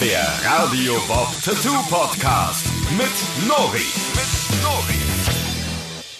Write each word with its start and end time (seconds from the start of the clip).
Der 0.00 0.28
Radio 0.44 0.94
Bob 1.08 1.26
Tattoo 1.44 1.74
Podcast 1.90 2.64
mit 2.96 3.48
Nori. 3.48 3.82
Mit 4.14 4.62
Nori. 4.62 4.94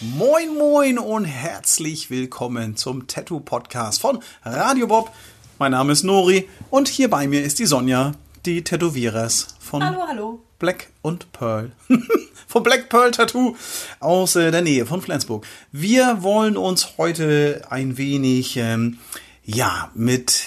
Moin, 0.00 0.58
moin 0.58 0.98
und 0.98 1.24
herzlich 1.24 2.10
willkommen 2.10 2.74
zum 2.74 3.06
Tattoo 3.06 3.38
Podcast 3.38 4.00
von 4.00 4.18
Radio 4.42 4.88
Bob. 4.88 5.12
Mein 5.60 5.70
Name 5.70 5.92
ist 5.92 6.02
Nori 6.02 6.48
und 6.70 6.88
hier 6.88 7.08
bei 7.08 7.28
mir 7.28 7.44
ist 7.44 7.60
die 7.60 7.66
Sonja, 7.66 8.14
die 8.44 8.64
Tätowierers 8.64 9.54
von 9.60 9.84
Hallo, 9.84 10.02
hallo. 10.08 10.42
Black 10.58 10.90
und 11.02 11.30
Pearl. 11.30 11.70
von 12.48 12.64
Black 12.64 12.88
Pearl 12.88 13.12
Tattoo 13.12 13.54
aus 14.00 14.34
äh, 14.34 14.50
der 14.50 14.62
Nähe 14.62 14.86
von 14.86 15.02
Flensburg. 15.02 15.46
Wir 15.70 16.24
wollen 16.24 16.56
uns 16.56 16.98
heute 16.98 17.62
ein 17.70 17.96
wenig, 17.96 18.56
ähm, 18.56 18.98
ja, 19.44 19.92
mit 19.94 20.42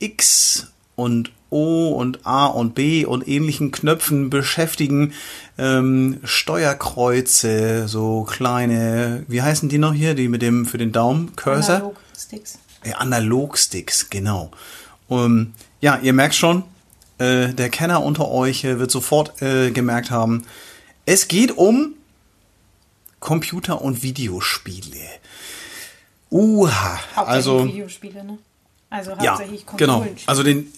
X 0.00 0.72
und 0.96 1.30
O 1.52 1.90
und 1.90 2.26
A 2.26 2.46
und 2.46 2.74
B 2.74 3.04
und 3.04 3.28
ähnlichen 3.28 3.70
Knöpfen 3.70 4.30
beschäftigen. 4.30 5.12
Ähm, 5.58 6.18
Steuerkreuze, 6.24 7.86
so 7.86 8.24
kleine, 8.24 9.24
wie 9.28 9.42
heißen 9.42 9.68
die 9.68 9.78
noch 9.78 9.92
hier, 9.92 10.14
die 10.14 10.28
mit 10.28 10.42
dem 10.42 10.66
für 10.66 10.78
den 10.78 10.92
Daumen, 10.92 11.36
Cursor? 11.36 11.76
Analog-Sticks. 11.76 12.58
Ja, 12.84 12.96
Analogsticks, 12.96 14.10
genau. 14.10 14.50
Um, 15.08 15.52
ja, 15.80 15.98
ihr 16.02 16.12
merkt 16.12 16.34
schon, 16.34 16.64
äh, 17.18 17.48
der 17.48 17.68
Kenner 17.68 18.02
unter 18.02 18.28
euch 18.30 18.64
äh, 18.64 18.78
wird 18.78 18.90
sofort 18.90 19.42
äh, 19.42 19.70
gemerkt 19.70 20.10
haben, 20.10 20.44
es 21.04 21.28
geht 21.28 21.56
um 21.56 21.94
Computer- 23.20 23.82
und 23.82 24.02
Videospiele. 24.02 24.98
Uha, 26.30 26.98
also 27.14 27.66
Videospiele, 27.66 28.24
ne? 28.24 28.38
Also 28.90 29.12
ja, 29.20 29.32
hauptsächlich 29.32 29.66
genau. 29.76 29.98
Konsolenspiele. 29.98 30.28
Also 30.28 30.42
den, 30.42 30.72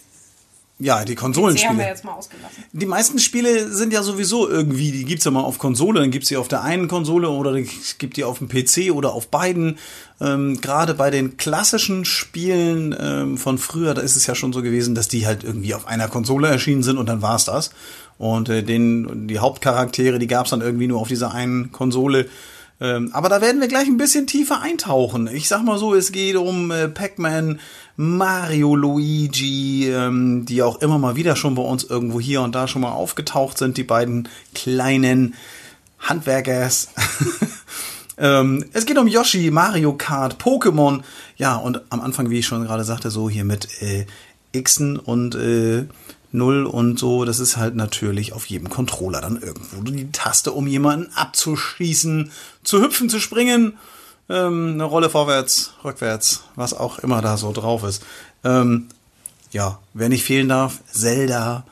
ja, 0.80 1.04
die 1.04 1.14
PC 1.14 1.22
haben 1.22 1.34
wir 1.34 1.42
Konsolenspiele. 1.42 1.82
jetzt 1.84 2.04
mal 2.04 2.12
ausgelassen. 2.12 2.64
Die 2.72 2.86
meisten 2.86 3.18
Spiele 3.20 3.72
sind 3.72 3.92
ja 3.92 4.02
sowieso 4.02 4.48
irgendwie, 4.48 4.90
die 4.90 5.04
gibt's 5.04 5.24
ja 5.24 5.30
mal 5.30 5.42
auf 5.42 5.58
Konsole, 5.58 6.00
dann 6.00 6.10
gibt's 6.10 6.28
die 6.28 6.36
auf 6.36 6.48
der 6.48 6.62
einen 6.62 6.88
Konsole 6.88 7.28
oder 7.28 7.54
es 7.54 7.98
gibt 7.98 8.16
die 8.16 8.24
auf 8.24 8.38
dem 8.38 8.48
PC 8.48 8.92
oder 8.92 9.12
auf 9.12 9.28
beiden. 9.28 9.78
Ähm, 10.20 10.60
Gerade 10.60 10.94
bei 10.94 11.10
den 11.10 11.36
klassischen 11.36 12.04
Spielen 12.04 12.94
ähm, 12.98 13.38
von 13.38 13.58
früher, 13.58 13.94
da 13.94 14.02
ist 14.02 14.16
es 14.16 14.26
ja 14.26 14.34
schon 14.34 14.52
so 14.52 14.62
gewesen, 14.62 14.96
dass 14.96 15.06
die 15.06 15.26
halt 15.26 15.44
irgendwie 15.44 15.74
auf 15.74 15.86
einer 15.86 16.08
Konsole 16.08 16.48
erschienen 16.48 16.82
sind 16.82 16.98
und 16.98 17.08
dann 17.08 17.22
war's 17.22 17.44
das. 17.44 17.70
Und 18.18 18.48
äh, 18.48 18.64
den, 18.64 19.28
die 19.28 19.38
Hauptcharaktere, 19.38 20.18
die 20.18 20.26
gab's 20.26 20.50
dann 20.50 20.60
irgendwie 20.60 20.88
nur 20.88 21.00
auf 21.00 21.08
dieser 21.08 21.32
einen 21.32 21.70
Konsole. 21.70 22.26
Ähm, 22.80 23.10
aber 23.12 23.28
da 23.28 23.40
werden 23.40 23.60
wir 23.60 23.68
gleich 23.68 23.86
ein 23.86 23.96
bisschen 23.96 24.26
tiefer 24.26 24.60
eintauchen. 24.60 25.28
Ich 25.32 25.48
sag 25.48 25.62
mal 25.62 25.78
so, 25.78 25.94
es 25.94 26.12
geht 26.12 26.36
um 26.36 26.70
äh, 26.70 26.88
Pac-Man, 26.88 27.60
Mario, 27.96 28.74
Luigi, 28.74 29.88
ähm, 29.88 30.44
die 30.46 30.62
auch 30.62 30.80
immer 30.80 30.98
mal 30.98 31.14
wieder 31.14 31.36
schon 31.36 31.54
bei 31.54 31.62
uns 31.62 31.84
irgendwo 31.84 32.20
hier 32.20 32.42
und 32.42 32.54
da 32.54 32.66
schon 32.66 32.82
mal 32.82 32.92
aufgetaucht 32.92 33.58
sind, 33.58 33.76
die 33.76 33.84
beiden 33.84 34.28
kleinen 34.54 35.34
Handwerkers. 36.00 36.88
ähm, 38.18 38.64
es 38.72 38.86
geht 38.86 38.98
um 38.98 39.06
Yoshi, 39.06 39.50
Mario 39.52 39.92
Kart, 39.94 40.42
Pokémon. 40.42 41.02
Ja, 41.36 41.56
und 41.56 41.80
am 41.90 42.00
Anfang, 42.00 42.30
wie 42.30 42.40
ich 42.40 42.46
schon 42.46 42.64
gerade 42.64 42.84
sagte, 42.84 43.10
so 43.10 43.30
hier 43.30 43.44
mit 43.44 43.68
äh, 43.80 44.06
Xen 44.60 44.98
und 44.98 45.36
äh, 45.36 45.84
Null 46.34 46.66
und 46.66 46.98
so, 46.98 47.24
das 47.24 47.38
ist 47.38 47.56
halt 47.56 47.76
natürlich 47.76 48.32
auf 48.32 48.46
jedem 48.46 48.68
Controller 48.68 49.20
dann 49.20 49.40
irgendwo 49.40 49.82
die 49.82 50.10
Taste, 50.10 50.52
um 50.52 50.66
jemanden 50.66 51.12
abzuschießen, 51.14 52.32
zu 52.64 52.82
hüpfen, 52.82 53.08
zu 53.08 53.20
springen, 53.20 53.78
ähm, 54.28 54.72
eine 54.74 54.84
Rolle 54.84 55.10
vorwärts, 55.10 55.74
rückwärts, 55.84 56.42
was 56.56 56.74
auch 56.74 56.98
immer 56.98 57.22
da 57.22 57.36
so 57.36 57.52
drauf 57.52 57.84
ist. 57.84 58.04
Ähm, 58.42 58.88
ja, 59.52 59.78
wer 59.92 60.08
nicht 60.08 60.24
fehlen 60.24 60.48
darf, 60.48 60.80
Zelda, 60.90 61.64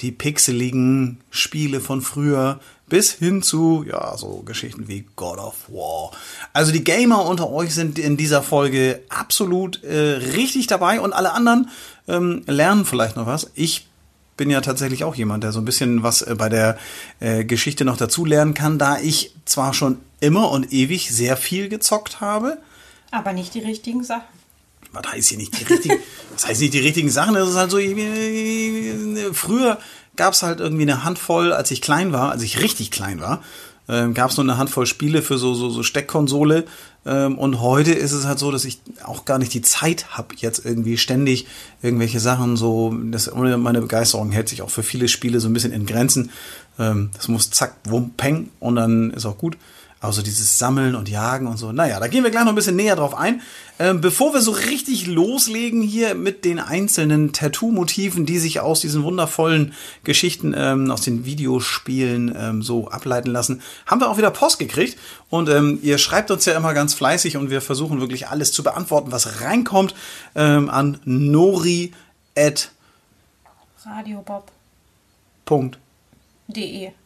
die 0.00 0.12
pixeligen 0.12 1.20
Spiele 1.30 1.80
von 1.80 2.02
früher, 2.02 2.60
bis 2.90 3.12
hin 3.12 3.42
zu, 3.42 3.84
ja, 3.88 4.18
so 4.18 4.42
Geschichten 4.44 4.88
wie 4.88 5.06
God 5.16 5.38
of 5.38 5.54
War. 5.68 6.10
Also 6.52 6.72
die 6.72 6.84
Gamer 6.84 7.24
unter 7.24 7.50
euch 7.50 7.72
sind 7.74 7.98
in 7.98 8.18
dieser 8.18 8.42
Folge 8.42 9.00
absolut 9.08 9.82
äh, 9.84 10.18
richtig 10.34 10.66
dabei 10.66 11.00
und 11.00 11.14
alle 11.14 11.32
anderen 11.32 11.70
ähm, 12.08 12.42
lernen 12.46 12.84
vielleicht 12.84 13.16
noch 13.16 13.26
was. 13.26 13.50
Ich 13.54 13.86
bin 14.40 14.48
ja 14.48 14.62
tatsächlich 14.62 15.04
auch 15.04 15.14
jemand, 15.16 15.44
der 15.44 15.52
so 15.52 15.58
ein 15.58 15.66
bisschen 15.66 16.02
was 16.02 16.22
äh, 16.22 16.34
bei 16.34 16.48
der 16.48 16.78
äh, 17.20 17.44
Geschichte 17.44 17.84
noch 17.84 17.98
dazu 17.98 18.24
lernen 18.24 18.54
kann, 18.54 18.78
da 18.78 18.98
ich 18.98 19.34
zwar 19.44 19.74
schon 19.74 19.98
immer 20.18 20.50
und 20.50 20.72
ewig 20.72 21.10
sehr 21.10 21.36
viel 21.36 21.68
gezockt 21.68 22.22
habe, 22.22 22.56
Aber 23.10 23.34
nicht 23.34 23.52
die 23.52 23.60
richtigen 23.60 24.02
Sachen. 24.02 24.24
was 24.92 25.12
heißt 25.12 25.28
hier 25.28 25.36
nicht 25.36 25.60
die 25.60 25.64
richtigen, 25.64 25.98
was 26.32 26.46
heißt 26.46 26.62
nicht 26.62 26.72
die 26.72 26.78
richtigen 26.78 27.10
Sachen? 27.10 27.34
Das 27.34 27.50
ist 27.50 27.56
halt 27.56 27.70
so, 27.70 27.78
äh, 27.78 29.34
früher 29.34 29.78
gab 30.16 30.32
es 30.32 30.42
halt 30.42 30.60
irgendwie 30.60 30.84
eine 30.84 31.04
Handvoll, 31.04 31.52
als 31.52 31.70
ich 31.70 31.82
klein 31.82 32.14
war, 32.14 32.30
als 32.30 32.42
ich 32.42 32.62
richtig 32.62 32.90
klein 32.90 33.20
war, 33.20 33.42
ähm, 33.90 34.14
gab 34.14 34.30
es 34.30 34.38
nur 34.38 34.44
eine 34.44 34.56
Handvoll 34.56 34.86
Spiele 34.86 35.20
für 35.20 35.36
so, 35.36 35.52
so, 35.52 35.68
so 35.68 35.82
Steckkonsole. 35.82 36.64
Ähm, 37.06 37.38
und 37.38 37.60
heute 37.60 37.92
ist 37.92 38.12
es 38.12 38.26
halt 38.26 38.38
so, 38.38 38.50
dass 38.50 38.64
ich 38.64 38.80
auch 39.04 39.24
gar 39.24 39.38
nicht 39.38 39.54
die 39.54 39.62
Zeit 39.62 40.16
habe, 40.16 40.34
jetzt 40.36 40.64
irgendwie 40.64 40.98
ständig 40.98 41.46
irgendwelche 41.82 42.20
Sachen 42.20 42.56
so, 42.56 42.94
das, 43.10 43.32
meine 43.34 43.80
Begeisterung 43.80 44.30
hält 44.32 44.48
sich 44.48 44.62
auch 44.62 44.70
für 44.70 44.82
viele 44.82 45.08
Spiele 45.08 45.40
so 45.40 45.48
ein 45.48 45.52
bisschen 45.52 45.72
in 45.72 45.86
Grenzen. 45.86 46.30
Ähm, 46.78 47.10
das 47.14 47.28
muss 47.28 47.50
zack, 47.50 47.76
wum, 47.84 48.10
peng 48.16 48.50
und 48.60 48.76
dann 48.76 49.10
ist 49.10 49.26
auch 49.26 49.38
gut. 49.38 49.56
Also 50.02 50.22
dieses 50.22 50.58
Sammeln 50.58 50.94
und 50.94 51.10
Jagen 51.10 51.46
und 51.46 51.58
so. 51.58 51.72
Naja, 51.72 52.00
da 52.00 52.08
gehen 52.08 52.24
wir 52.24 52.30
gleich 52.30 52.44
noch 52.44 52.52
ein 52.52 52.54
bisschen 52.54 52.76
näher 52.76 52.96
drauf 52.96 53.14
ein. 53.14 53.42
Ähm, 53.78 54.00
bevor 54.00 54.32
wir 54.32 54.40
so 54.40 54.50
richtig 54.50 55.06
loslegen 55.06 55.82
hier 55.82 56.14
mit 56.14 56.46
den 56.46 56.58
einzelnen 56.58 57.34
Tattoo-Motiven, 57.34 58.24
die 58.24 58.38
sich 58.38 58.60
aus 58.60 58.80
diesen 58.80 59.02
wundervollen 59.02 59.74
Geschichten 60.02 60.54
ähm, 60.56 60.90
aus 60.90 61.02
den 61.02 61.26
Videospielen 61.26 62.34
ähm, 62.34 62.62
so 62.62 62.88
ableiten 62.88 63.30
lassen, 63.30 63.60
haben 63.84 64.00
wir 64.00 64.08
auch 64.08 64.16
wieder 64.16 64.30
Post 64.30 64.58
gekriegt. 64.58 64.96
Und 65.28 65.50
ähm, 65.50 65.78
ihr 65.82 65.98
schreibt 65.98 66.30
uns 66.30 66.46
ja 66.46 66.56
immer 66.56 66.72
ganz 66.72 66.94
fleißig 66.94 67.36
und 67.36 67.50
wir 67.50 67.60
versuchen 67.60 68.00
wirklich 68.00 68.28
alles 68.28 68.52
zu 68.52 68.62
beantworten, 68.62 69.12
was 69.12 69.42
reinkommt, 69.42 69.94
ähm, 70.34 70.70
an 70.70 70.98
nori 71.04 71.92
at 72.34 72.70
Radiobob.de. 75.46 75.80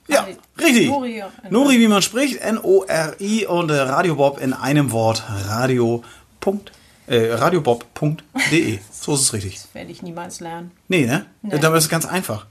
Ja, 0.06 0.26
richtig. 0.60 0.88
Nori, 0.88 1.22
Nori, 1.48 1.80
wie 1.80 1.88
man 1.88 2.02
spricht, 2.02 2.40
N-O-R-I 2.40 3.46
und 3.46 3.70
äh, 3.70 3.80
Radio 3.80 4.16
Bob 4.16 4.40
in 4.40 4.52
einem 4.52 4.92
Wort. 4.92 5.22
Radio. 5.46 6.04
Punkt, 6.40 6.72
äh, 7.06 7.32
radiobob.de. 7.32 8.78
So 8.90 9.14
ist 9.14 9.20
es 9.20 9.32
richtig. 9.32 9.56
Das 9.56 9.74
werde 9.74 9.90
ich 9.90 10.02
niemals 10.02 10.40
lernen. 10.40 10.70
Nee, 10.88 11.06
ne? 11.06 11.26
Nee. 11.42 11.58
Dann 11.58 11.74
ist 11.74 11.84
es 11.84 11.90
ganz 11.90 12.06
einfach. 12.06 12.46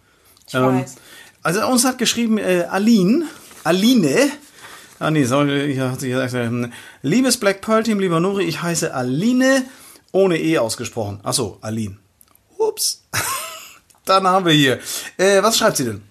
Ich 0.47 0.53
weiß. 0.53 0.95
Also 1.41 1.67
uns 1.67 1.83
hat 1.83 1.97
geschrieben 1.97 2.37
äh, 2.37 2.65
Aline, 2.69 3.25
Aline, 3.63 4.31
ah 4.99 5.11
nee, 5.11 5.25
sorry, 5.25 5.65
ich 5.65 5.79
hat 5.79 5.99
sie 5.99 6.09
gesagt, 6.09 6.33
ähm, 6.35 6.71
liebes 7.01 7.37
Black 7.37 7.61
Pearl 7.61 7.83
Team, 7.83 7.99
lieber 7.99 8.19
Nuri, 8.19 8.45
ich 8.45 8.61
heiße 8.61 8.93
Aline, 8.93 9.65
ohne 10.11 10.39
E 10.39 10.57
ausgesprochen. 10.57 11.19
Ach 11.23 11.33
so, 11.33 11.57
Aline. 11.61 11.97
Ups. 12.57 13.03
Dann 14.05 14.25
haben 14.27 14.45
wir 14.45 14.53
hier. 14.53 14.79
Äh, 15.17 15.41
was 15.43 15.57
schreibt 15.57 15.77
sie 15.77 15.85
denn? 15.85 16.01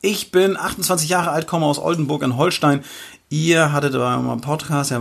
Ich 0.00 0.30
bin 0.30 0.56
28 0.56 1.08
Jahre 1.08 1.30
alt, 1.30 1.46
komme 1.46 1.66
aus 1.66 1.78
Oldenburg 1.78 2.22
in 2.22 2.36
Holstein. 2.36 2.84
Ihr 3.30 3.72
hattet 3.72 3.94
einen 3.94 4.40
Podcast. 4.40 4.92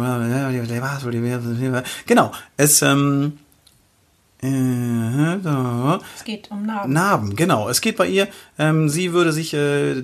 Genau. 2.08 2.32
Es, 2.58 2.82
ähm, 2.82 3.38
äh, 4.42 5.38
da. 5.44 6.00
Es 6.16 6.24
geht 6.24 6.50
um 6.52 6.66
Narben. 6.66 6.94
Narben, 6.94 7.36
genau. 7.36 7.70
Es 7.70 7.82
geht 7.82 7.98
bei 7.98 8.08
ihr, 8.08 8.28
ähm, 8.58 8.90
sie 8.90 9.14
würde 9.14 9.32
sich 9.32 9.54
äh, 9.54 10.04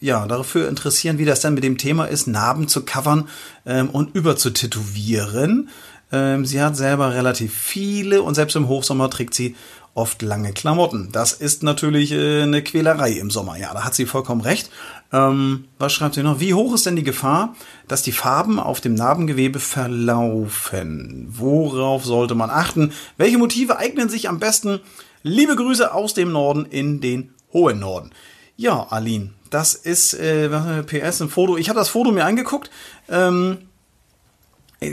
ja 0.00 0.26
dafür 0.26 0.68
interessieren, 0.68 1.18
wie 1.18 1.24
das 1.24 1.40
dann 1.40 1.54
mit 1.54 1.64
dem 1.64 1.78
Thema 1.78 2.04
ist, 2.04 2.26
Narben 2.26 2.68
zu 2.68 2.84
covern 2.84 3.28
ähm, 3.64 3.90
und 3.90 4.14
über 4.14 4.36
zu 4.36 4.50
tätowieren. 4.50 5.70
Ähm, 6.12 6.44
sie 6.44 6.62
hat 6.62 6.76
selber 6.76 7.14
relativ 7.14 7.54
viele 7.54 8.22
und 8.22 8.34
selbst 8.34 8.56
im 8.56 8.68
Hochsommer 8.68 9.10
trägt 9.10 9.34
sie 9.34 9.56
oft 9.94 10.22
lange 10.22 10.52
Klamotten. 10.52 11.10
Das 11.12 11.32
ist 11.32 11.62
natürlich 11.62 12.12
äh, 12.12 12.42
eine 12.42 12.62
Quälerei 12.62 13.12
im 13.12 13.30
Sommer. 13.30 13.56
Ja, 13.56 13.72
da 13.72 13.84
hat 13.84 13.94
sie 13.94 14.06
vollkommen 14.06 14.40
recht. 14.40 14.70
Ähm, 15.12 15.66
was 15.78 15.92
schreibt 15.92 16.16
sie 16.16 16.22
noch? 16.22 16.40
Wie 16.40 16.54
hoch 16.54 16.74
ist 16.74 16.86
denn 16.86 16.96
die 16.96 17.04
Gefahr, 17.04 17.54
dass 17.86 18.02
die 18.02 18.12
Farben 18.12 18.58
auf 18.58 18.80
dem 18.80 18.94
Narbengewebe 18.94 19.60
verlaufen? 19.60 21.28
Worauf 21.30 22.04
sollte 22.04 22.34
man 22.34 22.50
achten? 22.50 22.92
Welche 23.16 23.38
Motive 23.38 23.78
eignen 23.78 24.08
sich 24.08 24.28
am 24.28 24.40
besten? 24.40 24.80
Liebe 25.22 25.56
Grüße 25.56 25.94
aus 25.94 26.12
dem 26.12 26.32
Norden 26.32 26.66
in 26.66 27.00
den 27.00 27.32
hohen 27.52 27.78
Norden. 27.78 28.10
Ja, 28.56 28.86
Aline, 28.90 29.30
das 29.50 29.74
ist 29.74 30.14
äh, 30.14 30.50
was, 30.50 30.66
äh, 30.66 30.82
PS 30.82 31.22
ein 31.22 31.28
Foto. 31.28 31.56
Ich 31.56 31.68
habe 31.68 31.78
das 31.78 31.88
Foto 31.88 32.10
mir 32.10 32.24
angeguckt. 32.24 32.70
Ähm, 33.08 33.58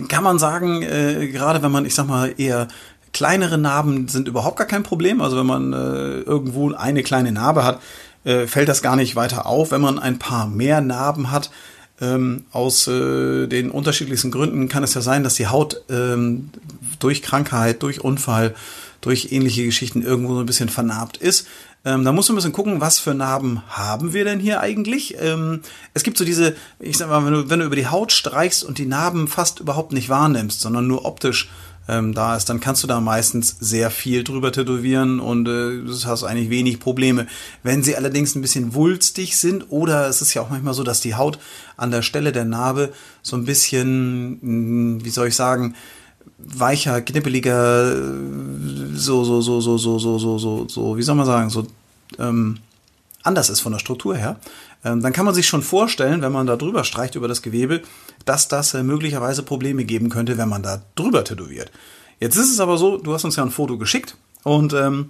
kann 0.08 0.24
man 0.24 0.40
sagen, 0.40 0.84
äh, 0.84 1.28
gerade 1.28 1.62
wenn 1.64 1.72
man, 1.72 1.86
ich 1.86 1.96
sag 1.96 2.08
mal, 2.08 2.34
eher 2.38 2.68
kleinere 3.14 3.58
Narben 3.58 4.08
sind 4.08 4.28
überhaupt 4.28 4.58
gar 4.58 4.68
kein 4.68 4.84
Problem. 4.84 5.22
Also 5.22 5.38
wenn 5.38 5.46
man 5.46 5.74
äh, 5.74 6.20
irgendwo 6.22 6.74
eine 6.74 7.04
kleine 7.04 7.32
Narbe 7.32 7.64
hat, 7.64 7.82
äh, 8.24 8.48
fällt 8.48 8.70
das 8.70 8.82
gar 8.82 8.96
nicht 8.96 9.16
weiter 9.16 9.46
auf. 9.46 9.72
Wenn 9.72 9.82
man 9.82 10.00
ein 10.00 10.20
paar 10.20 10.48
mehr 10.48 10.82
Narben 10.82 11.32
hat, 11.32 11.52
ähm, 12.00 12.46
aus 12.52 12.88
äh, 12.88 13.48
den 13.48 13.70
unterschiedlichsten 13.70 14.32
Gründen 14.32 14.70
kann 14.70 14.84
es 14.84 14.94
ja 14.94 15.02
sein, 15.02 15.24
dass 15.24 15.36
die 15.36 15.48
Haut 15.48 15.82
ähm, 15.90 16.50
durch 17.00 17.22
Krankheit, 17.22 17.84
durch 17.84 18.04
Unfall, 18.04 18.56
durch 19.02 19.32
ähnliche 19.32 19.66
Geschichten 19.66 20.02
irgendwo 20.02 20.34
so 20.34 20.40
ein 20.40 20.46
bisschen 20.46 20.70
vernarbt 20.70 21.18
ist. 21.18 21.48
Ähm, 21.84 22.04
da 22.04 22.12
musst 22.12 22.30
du 22.30 22.34
ein 22.34 22.36
bisschen 22.36 22.54
gucken, 22.54 22.80
was 22.80 23.00
für 23.00 23.14
Narben 23.14 23.64
haben 23.70 24.14
wir 24.14 24.24
denn 24.24 24.40
hier 24.40 24.60
eigentlich. 24.62 25.16
Ähm, 25.20 25.62
es 25.94 26.04
gibt 26.04 26.18
so 26.18 26.26
diese, 26.26 26.56
ich 26.80 26.98
sag 26.98 27.10
mal, 27.10 27.26
wenn 27.26 27.34
du, 27.34 27.50
wenn 27.50 27.60
du 27.60 27.66
über 27.66 27.76
die 27.76 27.88
Haut 27.88 28.12
streichst 28.12 28.64
und 28.64 28.78
die 28.78 28.86
Narben 28.86 29.28
fast 29.28 29.60
überhaupt 29.60 29.92
nicht 29.92 30.10
wahrnimmst, 30.10 30.62
sondern 30.62 30.88
nur 30.88 31.06
optisch 31.06 31.50
ähm, 31.92 32.14
da 32.14 32.38
ist, 32.38 32.50
dann 32.50 32.62
kannst 32.62 32.84
du 32.84 32.88
da 32.88 33.02
meistens 33.02 33.58
sehr 33.60 33.92
viel 33.92 34.24
drüber 34.24 34.54
tätowieren 34.54 35.20
und 35.20 35.48
äh, 35.50 35.82
hast 36.06 36.24
eigentlich 36.24 36.50
wenig 36.50 36.80
Probleme. 36.80 37.28
Wenn 37.64 37.84
sie 37.84 37.98
allerdings 37.98 38.34
ein 38.34 38.42
bisschen 38.42 38.74
wulstig 38.74 39.36
sind 39.36 39.66
oder 39.70 40.08
es 40.08 40.22
ist 40.22 40.34
ja 40.34 40.42
auch 40.42 40.50
manchmal 40.50 40.74
so, 40.74 40.84
dass 40.84 41.02
die 41.02 41.16
Haut 41.16 41.38
an 41.76 41.92
der 41.92 42.02
Stelle 42.02 42.32
der 42.32 42.46
Narbe 42.46 42.94
so 43.22 43.36
ein 43.36 43.44
bisschen, 43.44 44.40
mh, 44.42 45.04
wie 45.04 45.10
soll 45.10 45.28
ich 45.28 45.36
sagen, 45.36 45.76
weicher, 46.38 47.02
knippeliger, 47.02 47.94
so, 48.94 49.26
so, 49.26 49.42
so, 49.42 49.60
so, 49.60 49.78
so, 49.78 50.00
so, 50.00 50.18
so, 50.18 50.38
so, 50.38 50.68
so, 50.70 50.98
wie 50.98 51.04
soll 51.04 51.16
man 51.16 51.26
sagen, 51.26 51.50
so 51.50 51.68
ähm, 52.20 52.60
anders 53.24 53.50
ist 53.50 53.60
von 53.60 53.74
der 53.74 53.80
Struktur 53.80 54.16
her, 54.16 54.40
dann 54.84 55.14
kann 55.14 55.26
man 55.26 55.36
sich 55.36 55.48
schon 55.48 55.62
vorstellen, 55.62 56.22
wenn 56.22 56.32
man 56.32 56.48
da 56.48 56.56
drüber 56.56 56.84
streicht 56.84 57.16
über 57.16 57.28
das 57.28 57.42
Gewebe, 57.42 57.82
dass 58.26 58.48
das 58.48 58.74
äh, 58.74 58.84
möglicherweise 58.84 59.44
Probleme 59.44 59.86
geben 59.86 60.10
könnte, 60.10 60.38
wenn 60.38 60.50
man 60.50 60.64
da 60.64 60.82
drüber 60.96 61.24
tätowiert. 61.24 61.72
Jetzt 62.20 62.36
ist 62.36 62.52
es 62.52 62.60
aber 62.60 62.78
so, 62.78 62.98
du 62.98 63.14
hast 63.14 63.26
uns 63.26 63.36
ja 63.36 63.44
ein 63.44 63.52
Foto 63.52 63.78
geschickt 63.78 64.16
und 64.44 64.74
ähm, 64.74 65.10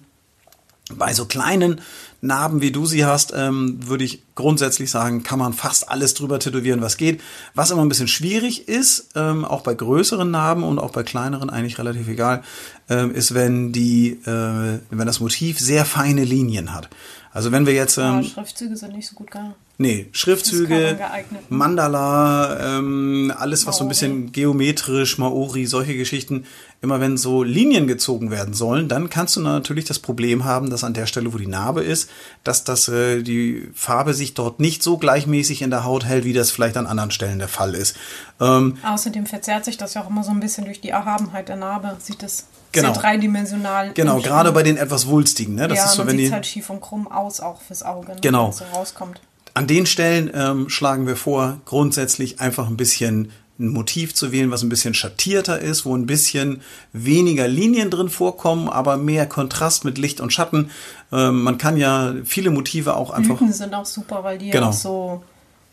bei 0.96 1.14
so 1.14 1.26
kleinen 1.26 1.82
Narben, 2.22 2.62
wie 2.62 2.72
du 2.72 2.86
sie 2.86 3.04
hast, 3.06 3.34
ähm, 3.36 3.80
würde 3.88 4.04
ich 4.04 4.24
grundsätzlich 4.36 4.92
sagen, 4.92 5.24
kann 5.24 5.40
man 5.40 5.54
fast 5.54 5.90
alles 5.90 6.14
drüber 6.14 6.40
tätowieren, 6.40 6.82
was 6.82 6.98
geht. 6.98 7.20
Was 7.56 7.72
immer 7.72 7.82
ein 7.82 7.90
bisschen 7.90 8.08
schwierig 8.08 8.68
ist, 8.68 9.10
ähm, 9.16 9.44
auch 9.44 9.62
bei 9.62 9.74
größeren 9.74 10.30
Narben 10.30 10.64
und 10.64 10.80
auch 10.80 10.92
bei 10.92 11.04
kleineren 11.04 11.50
eigentlich 11.50 11.80
relativ 11.80 12.08
egal, 12.08 12.44
ähm, 12.90 13.14
ist, 13.14 13.34
wenn 13.34 13.72
die, 13.72 14.12
äh, 14.26 14.80
wenn 14.90 15.08
das 15.08 15.20
Motiv 15.20 15.60
sehr 15.60 15.84
feine 15.84 16.24
Linien 16.24 16.74
hat. 16.74 16.90
Also 17.34 17.52
wenn 17.52 17.66
wir 17.66 17.74
jetzt 17.74 17.98
Ja, 17.98 18.20
ähm, 18.20 18.24
Schriftzüge 18.24 18.76
sind 18.76 18.94
nicht 18.94 19.08
so 19.08 19.16
gut 19.16 19.32
gar. 19.32 19.56
Nee, 19.78 20.10
Schriftzüge, 20.12 20.96
geeignet. 20.98 21.50
Mandala, 21.50 22.78
ähm, 22.78 23.34
alles 23.36 23.66
was 23.66 23.78
so 23.78 23.84
ein 23.84 23.88
Maori. 23.88 23.90
bisschen 23.90 24.32
geometrisch, 24.32 25.18
Maori, 25.18 25.66
solche 25.66 25.96
Geschichten. 25.96 26.46
Immer 26.82 27.00
wenn 27.00 27.18
so 27.18 27.42
Linien 27.42 27.88
gezogen 27.88 28.30
werden 28.30 28.54
sollen, 28.54 28.90
dann 28.90 29.10
kannst 29.10 29.38
du 29.38 29.40
natürlich 29.40 29.86
das 29.86 29.98
Problem 29.98 30.44
haben, 30.44 30.70
dass 30.70 30.84
an 30.84 30.94
der 30.94 31.08
Stelle, 31.08 31.34
wo 31.34 31.38
die 31.38 31.48
Narbe 31.48 31.82
ist, 31.82 32.11
dass 32.44 32.64
das 32.64 32.88
äh, 32.88 33.22
die 33.22 33.70
Farbe 33.76 34.14
sich 34.14 34.34
dort 34.34 34.60
nicht 34.60 34.84
so 34.84 34.98
gleichmäßig 34.98 35.62
in 35.62 35.70
der 35.70 35.84
Haut 35.84 36.06
hält, 36.06 36.26
wie 36.26 36.34
das 36.34 36.52
vielleicht 36.52 36.78
an 36.78 36.88
anderen 36.88 37.12
Stellen 37.12 37.40
der 37.40 37.48
Fall 37.48 37.76
ist. 37.76 37.96
Ähm, 38.40 38.78
Außerdem 38.84 39.26
verzerrt 39.26 39.66
sich 39.66 39.78
das 39.78 39.94
ja 39.94 40.04
auch 40.04 40.10
immer 40.10 40.24
so 40.24 40.32
ein 40.32 40.40
bisschen 40.40 40.66
durch 40.66 40.82
die 40.82 40.90
Erhabenheit 40.90 41.50
der 41.50 41.56
Narbe. 41.58 41.98
Sieht 42.00 42.24
es 42.24 42.46
Genau. 42.74 42.94
sehr 42.94 43.02
dreidimensional. 43.02 43.92
genau, 43.94 44.18
im 44.18 44.24
gerade 44.24 44.52
bei 44.52 44.64
den 44.64 44.78
etwas 44.78 45.08
wulstigen. 45.08 45.56
Ne? 45.56 45.68
Das 45.68 45.78
ja, 45.78 45.86
ist 45.86 45.94
so, 45.94 46.08
wenn 46.08 46.18
sieht 46.18 46.28
die 46.28 46.34
halt 46.34 46.46
schief 46.46 46.70
und 46.70 46.80
krumm 46.80 47.06
aus, 47.12 47.42
auch 47.42 47.62
fürs 47.62 47.84
Auge. 47.84 48.14
Ne? 48.14 48.22
Genau. 48.22 48.46
Wenn 48.46 48.50
es 48.52 48.58
so 48.60 48.66
rauskommt. 48.74 49.20
An 49.54 49.68
den 49.68 49.86
Stellen 49.86 50.32
ähm, 50.34 50.70
schlagen 50.70 51.06
wir 51.06 51.18
vor, 51.18 51.60
grundsätzlich 51.66 52.40
einfach 52.40 52.68
ein 52.68 52.78
bisschen 52.78 53.34
ein 53.62 53.70
Motiv 53.70 54.14
zu 54.14 54.32
wählen, 54.32 54.52
was 54.52 54.64
ein 54.64 54.70
bisschen 54.70 54.94
schattierter 54.94 55.60
ist, 55.60 55.86
wo 55.86 55.96
ein 55.96 56.06
bisschen 56.06 56.62
weniger 56.94 57.48
Linien 57.48 57.90
drin 57.90 58.10
vorkommen, 58.10 58.68
aber 58.70 58.98
mehr 58.98 59.26
Kontrast 59.28 59.86
mit 59.86 59.98
Licht 59.98 60.20
und 60.20 60.34
Schatten. 60.34 60.72
Ähm, 61.12 61.44
man 61.44 61.58
kann 61.58 61.78
ja 61.78 62.14
viele 62.26 62.50
Motive 62.50 62.96
auch 62.96 63.12
einfach. 63.12 63.38
Blüten 63.38 63.54
sind 63.54 63.74
auch 63.74 63.86
super, 63.86 64.24
weil 64.24 64.38
die 64.38 64.50
Genau. 64.50 64.66
ja 64.66 64.70
auch 64.70 64.74
so 64.74 65.24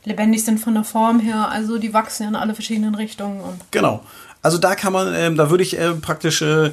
lebendig 0.05 0.44
sind 0.44 0.58
von 0.61 0.75
der 0.75 0.85
Form 0.85 1.20
her. 1.20 1.49
Also 1.50 1.79
die 1.79 1.93
wachsen 1.93 2.29
in 2.29 2.37
alle 2.37 2.55
verschiedenen 2.55 2.94
Richtungen. 2.94 3.40
Und 3.40 3.61
Genau. 3.70 4.00
Also 4.43 4.58
da 4.58 4.75
kann 4.75 4.93
man, 4.93 5.12
ähm, 5.14 5.37
da 5.37 5.50
würde 5.50 5.64
ich 5.64 5.79
äh, 5.79 5.94
praktisch 5.94 6.43
äh, 6.43 6.70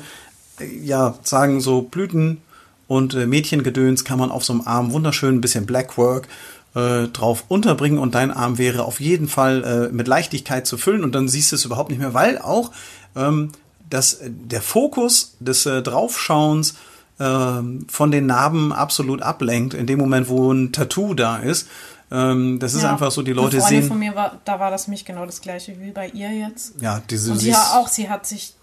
ja 0.81 1.15
sagen, 1.23 1.61
so 1.61 1.81
Blüten 1.81 2.41
und 2.87 3.13
äh, 3.15 3.25
Mädchengedöns 3.25 4.05
kann 4.05 4.19
man 4.19 4.29
auf 4.31 4.45
so 4.45 4.53
einem 4.53 4.61
Arm 4.65 4.91
wunderschön 4.91 5.35
ein 5.35 5.41
bisschen 5.41 5.65
Blackwork 5.65 6.27
äh, 6.75 7.07
drauf 7.07 7.45
unterbringen 7.47 7.97
und 7.99 8.15
dein 8.15 8.31
Arm 8.31 8.57
wäre 8.57 8.83
auf 8.83 8.99
jeden 8.99 9.27
Fall 9.27 9.63
äh, 9.89 9.93
mit 9.93 10.07
Leichtigkeit 10.07 10.67
zu 10.67 10.77
füllen 10.77 11.03
und 11.03 11.15
dann 11.15 11.27
siehst 11.27 11.51
du 11.51 11.55
es 11.55 11.65
überhaupt 11.65 11.89
nicht 11.89 11.99
mehr, 11.99 12.13
weil 12.13 12.37
auch 12.37 12.71
ähm, 13.15 13.51
das, 13.89 14.19
der 14.21 14.61
Fokus 14.61 15.35
des 15.39 15.65
äh, 15.65 15.81
Draufschauens 15.81 16.75
ähm, 17.19 17.85
von 17.89 18.11
den 18.11 18.25
Narben 18.25 18.73
absolut 18.73 19.21
ablenkt, 19.21 19.73
in 19.73 19.87
dem 19.87 19.99
Moment, 19.99 20.27
wo 20.27 20.51
ein 20.51 20.73
Tattoo 20.73 21.13
da 21.13 21.37
ist. 21.37 21.67
Ähm, 22.11 22.59
das 22.59 22.73
ist 22.73 22.83
Ja. 22.83 22.91
einfach 22.91 23.09
so, 23.11 23.21
die 23.21 23.31
Leute 23.31 23.61
sehen. 23.61 23.87
von 23.87 23.97
mir 23.97 24.13
war, 24.15 24.39
da 24.43 24.59
war 24.59 24.69
das 24.69 24.87
nämlich 24.87 25.05
genau 25.05 25.25
das 25.25 25.41
gleiche 25.41 25.79
wie 25.79 25.91
bei 25.91 26.09
ihr 26.09 26.31
jetzt. 26.31 26.73
Ja, 26.81 27.01
diese 27.09 27.31
Und 27.31 27.39
sie 27.39 27.51
ja 27.51 27.77
auch, 27.77 27.87
sie 27.87 28.09
hat 28.09 28.27
sich, 28.27 28.53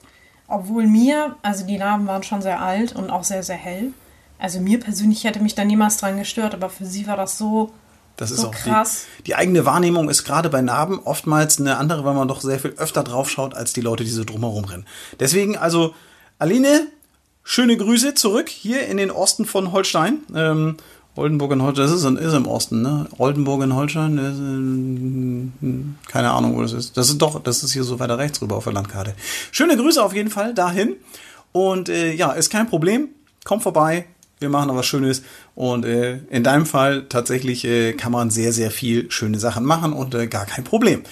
obwohl 0.49 0.87
mir, 0.87 1.37
also 1.43 1.67
die 1.67 1.79
Narben 1.79 2.06
waren 2.06 2.23
schon 2.23 2.43
sehr 2.43 2.61
alt 2.61 2.94
und 2.94 3.11
auch 3.11 3.25
sehr, 3.25 3.43
sehr 3.43 3.56
hell. 3.56 3.93
Also 4.38 4.61
mir 4.61 4.79
persönlich 4.81 5.25
hätte 5.25 5.41
mich 5.41 5.55
da 5.55 5.64
niemals 5.64 5.97
dran 5.97 6.19
gestört, 6.19 6.53
aber 6.55 6.69
für 6.69 6.85
sie 6.85 7.06
war 7.06 7.17
das 7.17 7.38
so, 7.38 7.73
Das 8.23 8.31
ist 8.31 8.41
so 8.41 8.49
auch 8.49 8.55
krass. 8.55 9.07
Die, 9.19 9.23
die 9.25 9.35
eigene 9.35 9.65
Wahrnehmung 9.67 10.09
ist 10.09 10.25
gerade 10.25 10.49
bei 10.49 10.63
Narben 10.63 11.01
oftmals 11.05 11.61
eine 11.61 11.77
andere, 11.77 12.05
weil 12.05 12.15
man 12.15 12.29
doch 12.29 12.41
sehr 12.41 12.59
viel 12.61 12.75
öfter 12.79 13.03
drauf 13.03 13.29
schaut, 13.29 13.55
als 13.55 13.73
die 13.73 13.81
Leute, 13.81 14.05
die 14.05 14.11
so 14.11 14.25
drumherum 14.25 14.65
rennen. 14.65 14.87
Deswegen, 15.21 15.57
also, 15.57 15.95
Aline, 16.39 16.87
schöne 17.45 17.77
Grüße 17.77 18.15
zurück 18.15 18.49
hier 18.49 18.87
in 18.87 18.97
den 18.97 19.11
Osten 19.11 19.45
von 19.45 19.73
Holstein. 19.73 20.19
Ähm, 20.35 20.77
Oldenburg 21.15 21.51
und 21.51 21.63
Holstein, 21.63 21.85
das 21.87 21.93
ist, 21.95 22.05
in- 22.05 22.17
ist 22.17 22.33
im 22.33 22.47
Osten, 22.47 22.81
ne? 22.81 23.07
Oldenburg 23.19 23.61
und 23.63 23.75
Holstein, 23.75 24.17
ist, 24.17 24.39
in- 24.39 25.97
keine 26.09 26.31
Ahnung, 26.31 26.57
wo 26.57 26.63
das 26.63 26.73
ist. 26.73 26.97
Das 26.97 27.09
ist 27.11 27.19
doch, 27.19 27.43
das 27.43 27.63
ist 27.63 27.73
hier 27.73 27.85
so 27.85 27.99
weiter 28.01 28.19
rechts 28.19 28.41
rüber 28.41 28.57
auf 28.57 28.65
der 28.65 28.73
Landkarte. 28.73 29.15
Schöne 29.51 29.77
Grüße 29.77 30.03
auf 30.03 30.15
jeden 30.15 30.31
Fall 30.31 30.55
dahin. 30.55 30.97
Und 31.53 31.89
äh, 31.89 32.13
ja, 32.15 32.33
ist 32.33 32.51
kein 32.51 32.67
Problem. 32.69 33.09
Komm 33.45 33.61
vorbei. 33.61 34.07
Wir 34.43 34.50
machen 34.50 34.69
da 34.69 34.77
was 34.77 34.87
Schönes. 34.87 35.23
Und 35.55 35.85
äh, 35.85 36.19
in 36.31 36.44
deinem 36.44 36.67
Fall 36.67 37.06
tatsächlich 37.09 37.65
äh, 37.65 37.94
kann 37.94 38.12
man 38.12 38.31
sehr, 38.31 38.53
sehr 38.53 38.71
viel 38.71 39.11
schöne 39.11 39.39
Sachen 39.39 39.65
machen 39.65 39.93
und 39.93 40.15
äh, 40.15 40.27
gar 40.27 40.44
kein 40.44 40.65
Problem. 40.65 41.03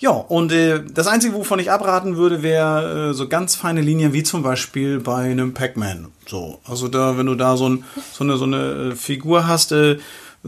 Ja, 0.00 0.10
und 0.10 0.52
äh, 0.52 0.80
das 0.84 1.08
Einzige, 1.08 1.34
wovon 1.34 1.58
ich 1.58 1.72
abraten 1.72 2.16
würde, 2.16 2.42
wäre 2.44 3.10
äh, 3.10 3.14
so 3.14 3.28
ganz 3.28 3.56
feine 3.56 3.80
Linien, 3.80 4.12
wie 4.12 4.22
zum 4.22 4.44
Beispiel 4.44 5.00
bei 5.00 5.30
einem 5.30 5.54
Pac-Man. 5.54 6.12
So, 6.24 6.60
also 6.64 6.86
da, 6.86 7.18
wenn 7.18 7.26
du 7.26 7.34
da 7.34 7.56
so, 7.56 7.68
ein, 7.68 7.84
so 8.12 8.22
eine, 8.22 8.36
so 8.36 8.44
eine 8.44 8.92
äh, 8.92 8.94
Figur 8.94 9.48
hast, 9.48 9.72
äh, 9.72 9.98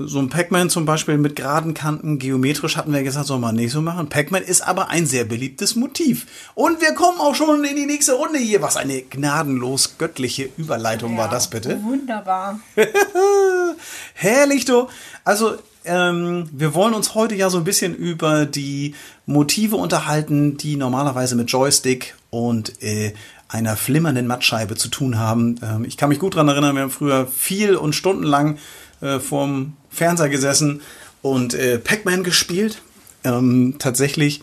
so 0.06 0.18
ein 0.18 0.28
Pac-Man 0.28 0.70
zum 0.70 0.84
Beispiel 0.84 1.18
mit 1.18 1.36
geraden 1.36 1.74
Kanten, 1.74 2.18
geometrisch 2.18 2.76
hatten 2.76 2.92
wir 2.92 3.02
gesagt, 3.02 3.26
soll 3.26 3.38
man 3.38 3.56
nicht 3.56 3.72
so 3.72 3.82
machen. 3.82 4.08
Pac-Man 4.08 4.42
ist 4.42 4.60
aber 4.60 4.88
ein 4.88 5.06
sehr 5.06 5.24
beliebtes 5.24 5.76
Motiv. 5.76 6.26
Und 6.54 6.80
wir 6.80 6.92
kommen 6.94 7.18
auch 7.20 7.34
schon 7.34 7.64
in 7.64 7.76
die 7.76 7.86
nächste 7.86 8.14
Runde 8.14 8.38
hier. 8.38 8.62
Was 8.62 8.76
eine 8.76 9.02
gnadenlos 9.02 9.96
göttliche 9.98 10.48
Überleitung 10.56 11.16
war 11.16 11.26
Ja, 11.26 11.30
das 11.30 11.48
bitte. 11.48 11.82
Wunderbar. 11.82 12.60
Herrlich, 14.14 14.64
du. 14.64 14.88
Also, 15.24 15.56
ähm, 15.84 16.48
wir 16.52 16.74
wollen 16.74 16.94
uns 16.94 17.14
heute 17.14 17.34
ja 17.34 17.50
so 17.50 17.58
ein 17.58 17.64
bisschen 17.64 17.94
über 17.94 18.46
die 18.46 18.94
Motive 19.26 19.76
unterhalten, 19.76 20.56
die 20.56 20.76
normalerweise 20.76 21.36
mit 21.36 21.50
Joystick 21.50 22.14
und 22.30 22.82
äh, 22.82 23.14
einer 23.48 23.76
flimmernden 23.76 24.26
Mattscheibe 24.26 24.76
zu 24.76 24.88
tun 24.88 25.18
haben. 25.18 25.56
Ähm, 25.62 25.84
ich 25.84 25.96
kann 25.96 26.08
mich 26.08 26.18
gut 26.18 26.34
dran 26.36 26.48
erinnern, 26.48 26.74
wir 26.74 26.82
haben 26.82 26.90
früher 26.90 27.26
viel 27.26 27.76
und 27.76 27.94
stundenlang 27.94 28.58
äh, 29.00 29.18
vorm 29.18 29.76
Fernseher 29.90 30.28
gesessen 30.28 30.82
und 31.22 31.54
äh, 31.54 31.78
Pac-Man 31.78 32.24
gespielt. 32.24 32.82
Ähm, 33.24 33.76
tatsächlich, 33.78 34.42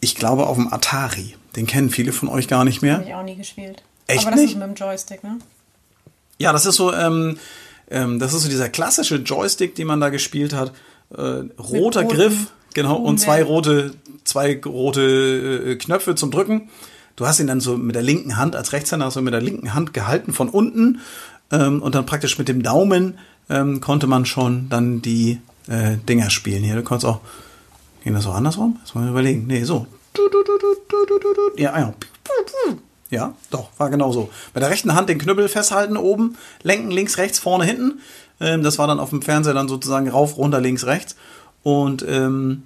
ich 0.00 0.14
glaube, 0.14 0.46
auf 0.46 0.56
dem 0.56 0.72
Atari. 0.72 1.36
Den 1.56 1.66
kennen 1.66 1.90
viele 1.90 2.12
von 2.12 2.28
euch 2.28 2.48
gar 2.48 2.64
nicht 2.64 2.82
mehr. 2.82 2.94
Habe 2.94 3.04
ich 3.08 3.14
auch 3.14 3.24
nie 3.24 3.36
gespielt. 3.36 3.82
Echt 4.06 4.22
aber 4.22 4.32
das 4.32 4.40
nicht? 4.40 4.52
ist 4.52 4.58
mit 4.58 4.68
dem 4.68 4.74
Joystick, 4.74 5.22
ne? 5.22 5.38
Ja, 6.38 6.52
das 6.52 6.66
ist 6.66 6.76
so, 6.76 6.92
ähm, 6.92 7.38
ähm, 7.90 8.18
das 8.18 8.32
ist 8.32 8.42
so 8.42 8.48
dieser 8.48 8.68
klassische 8.68 9.16
Joystick, 9.16 9.74
den 9.74 9.86
man 9.86 10.00
da 10.00 10.08
gespielt 10.08 10.54
hat. 10.54 10.72
Äh, 11.16 11.44
roter 11.60 12.04
Griff, 12.04 12.52
genau, 12.74 12.96
und 12.96 13.18
zwei 13.18 13.42
rote, 13.42 13.94
zwei 14.24 14.60
rote 14.64 15.02
äh, 15.66 15.76
Knöpfe 15.76 16.14
zum 16.14 16.30
Drücken. 16.30 16.70
Du 17.16 17.26
hast 17.26 17.38
ihn 17.38 17.46
dann 17.46 17.60
so 17.60 17.76
mit 17.76 17.94
der 17.94 18.02
linken 18.02 18.38
Hand, 18.38 18.56
als 18.56 18.72
Rechtshänder 18.72 19.06
hast 19.06 19.16
du 19.16 19.22
mit 19.22 19.34
der 19.34 19.42
linken 19.42 19.74
Hand 19.74 19.92
gehalten 19.92 20.32
von 20.32 20.48
unten 20.48 21.00
ähm, 21.50 21.82
und 21.82 21.94
dann 21.94 22.06
praktisch 22.06 22.38
mit 22.38 22.48
dem 22.48 22.62
Daumen 22.62 23.18
ähm, 23.48 23.80
konnte 23.80 24.06
man 24.06 24.26
schon 24.26 24.68
dann 24.68 25.02
die 25.02 25.40
äh, 25.68 25.96
Dinger 26.08 26.30
spielen. 26.30 26.62
Hier, 26.62 26.74
du 26.74 26.82
konntest 26.82 27.06
auch, 27.06 27.20
ging 28.04 28.14
das 28.14 28.26
auch 28.26 28.34
andersrum? 28.34 28.78
Jetzt 28.80 28.94
mal 28.94 29.08
überlegen. 29.08 29.46
Nee, 29.46 29.64
so. 29.64 29.86
Ja, 31.56 31.78
ja. 31.78 31.94
Ja, 33.10 33.34
doch, 33.50 33.68
war 33.76 33.90
genau 33.90 34.10
so. 34.10 34.30
Mit 34.54 34.62
der 34.62 34.70
rechten 34.70 34.94
Hand 34.94 35.10
den 35.10 35.18
Knüppel 35.18 35.48
festhalten, 35.48 35.98
oben, 35.98 36.38
lenken, 36.62 36.90
links, 36.90 37.18
rechts, 37.18 37.38
vorne, 37.38 37.66
hinten. 37.66 38.00
Ähm, 38.40 38.62
das 38.62 38.78
war 38.78 38.86
dann 38.86 38.98
auf 38.98 39.10
dem 39.10 39.20
Fernseher 39.20 39.52
dann 39.52 39.68
sozusagen 39.68 40.08
rauf, 40.08 40.38
runter, 40.38 40.62
links, 40.62 40.86
rechts. 40.86 41.16
Und 41.62 42.04
ähm, 42.08 42.62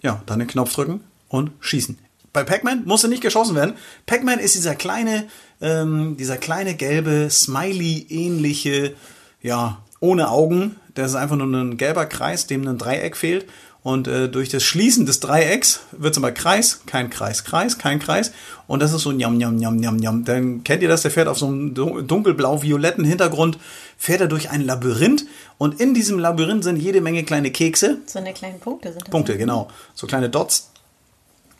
ja, 0.00 0.22
dann 0.24 0.38
den 0.38 0.48
Knopf 0.48 0.72
drücken 0.72 1.00
und 1.28 1.50
schießen. 1.60 1.98
Bei 2.32 2.42
Pac-Man 2.42 2.84
musste 2.86 3.08
nicht 3.08 3.22
geschossen 3.22 3.54
werden. 3.54 3.74
Pac-Man 4.06 4.38
ist 4.38 4.54
dieser 4.54 4.74
kleine, 4.74 5.28
ähm, 5.60 6.16
dieser 6.16 6.38
kleine 6.38 6.74
gelbe, 6.74 7.28
Smiley-ähnliche, 7.30 8.94
ja, 9.42 9.82
ohne 10.02 10.28
Augen. 10.30 10.76
Das 10.94 11.12
ist 11.12 11.16
einfach 11.16 11.36
nur 11.36 11.46
ein 11.46 11.78
gelber 11.78 12.04
Kreis, 12.04 12.46
dem 12.46 12.68
ein 12.68 12.76
Dreieck 12.76 13.16
fehlt. 13.16 13.46
Und 13.84 14.06
äh, 14.06 14.28
durch 14.28 14.48
das 14.48 14.62
Schließen 14.62 15.06
des 15.06 15.18
Dreiecks 15.18 15.80
wird 15.90 16.12
es 16.12 16.16
immer 16.16 16.30
Kreis, 16.30 16.82
kein 16.86 17.10
Kreis, 17.10 17.42
Kreis, 17.42 17.78
kein 17.78 17.98
Kreis. 17.98 18.30
Und 18.68 18.80
das 18.80 18.92
ist 18.92 19.02
so 19.02 19.10
njam, 19.10 19.36
njam, 19.38 19.56
njam, 19.56 19.76
njam, 19.76 19.96
njam. 19.96 20.24
Dann 20.24 20.62
kennt 20.62 20.82
ihr 20.84 20.88
das, 20.88 21.02
der 21.02 21.10
fährt 21.10 21.26
auf 21.26 21.38
so 21.38 21.46
einem 21.46 21.74
dun- 21.74 22.06
dunkelblau-violetten 22.06 23.04
Hintergrund, 23.04 23.58
fährt 23.98 24.20
er 24.20 24.28
durch 24.28 24.50
ein 24.50 24.60
Labyrinth. 24.64 25.24
Und 25.58 25.80
in 25.80 25.94
diesem 25.94 26.18
Labyrinth 26.20 26.62
sind 26.62 26.76
jede 26.76 27.00
Menge 27.00 27.24
kleine 27.24 27.50
Kekse. 27.50 27.98
So 28.06 28.20
eine 28.20 28.32
kleinen 28.32 28.60
Punkte 28.60 28.90
sind 28.92 29.02
das. 29.02 29.10
Punkte, 29.10 29.36
genau. 29.36 29.68
So 29.94 30.06
kleine 30.06 30.30
Dots. 30.30 30.70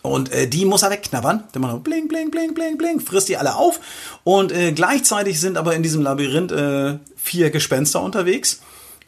Und 0.02 0.32
äh, 0.32 0.48
die 0.48 0.64
muss 0.64 0.82
er 0.82 0.90
wegknabbern. 0.90 1.44
Dann 1.52 1.62
macht 1.62 1.84
bling, 1.84 2.08
bling, 2.08 2.30
bling, 2.30 2.54
bling, 2.54 2.76
bling, 2.76 3.00
frisst 3.00 3.28
die 3.28 3.36
alle 3.36 3.54
auf. 3.54 3.80
Und 4.24 4.52
äh, 4.52 4.72
gleichzeitig 4.72 5.40
sind 5.40 5.56
aber 5.56 5.74
in 5.74 5.82
diesem 5.82 6.02
Labyrinth 6.02 6.52
äh, 6.52 6.98
vier 7.16 7.50
Gespenster 7.50 8.02
unterwegs. 8.02 8.60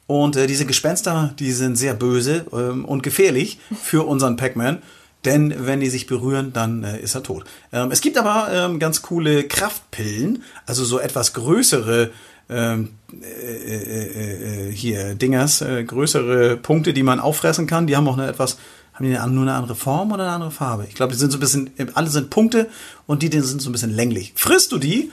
Und 0.07 0.37
äh, 0.37 0.47
diese 0.47 0.67
Gespenster, 0.67 1.35
die 1.39 1.53
sind 1.53 1.77
sehr 1.77 1.95
böse 1.95 2.47
ähm, 2.53 2.85
und 2.85 3.03
gefährlich 3.03 3.59
für 3.83 4.07
unseren 4.07 4.37
Pac-Man. 4.37 4.83
Denn 5.25 5.55
wenn 5.67 5.81
die 5.81 5.89
sich 5.89 6.07
berühren, 6.07 6.53
dann 6.53 6.85
äh, 6.85 7.01
ist 7.01 7.15
er 7.15 7.23
tot. 7.23 7.45
Ähm, 7.73 7.91
es 7.91 8.01
gibt 8.01 8.19
aber 8.19 8.49
ähm, 8.53 8.79
ganz 8.79 9.03
coole 9.03 9.45
Kraftpillen, 9.45 10.43
also 10.67 10.85
so 10.85 10.99
etwas 10.99 11.33
größere 11.33 12.11
ähm, 12.51 12.91
äh, 13.11 13.75
äh, 13.75 14.69
äh, 14.69 14.73
hier 14.73 15.15
Dingers, 15.15 15.63
äh, 15.63 15.83
größere 15.83 16.59
Punkte, 16.59 16.93
die 16.93 17.03
man 17.03 17.21
auffressen 17.21 17.67
kann. 17.67 17.87
Die 17.87 17.97
haben 17.97 18.07
auch 18.07 18.19
eine 18.19 18.29
etwas, 18.29 18.59
haben 18.95 19.05
die 19.05 19.11
nur 19.11 19.43
eine 19.43 19.55
andere 19.55 19.75
Form 19.75 20.13
oder 20.13 20.25
eine 20.25 20.33
andere 20.33 20.51
Farbe? 20.51 20.87
Ich 20.89 20.95
glaube, 20.95 21.13
die 21.13 21.19
sind 21.19 21.31
so 21.31 21.39
ein 21.39 21.41
bisschen, 21.41 21.71
alle 21.95 22.09
sind 22.09 22.31
Punkte 22.31 22.69
und 23.07 23.23
die, 23.23 23.31
die 23.31 23.41
sind 23.41 23.61
so 23.61 23.69
ein 23.69 23.73
bisschen 23.73 23.95
länglich. 23.95 24.33
Frisst 24.37 24.73
du 24.73 24.79
die, 24.79 25.11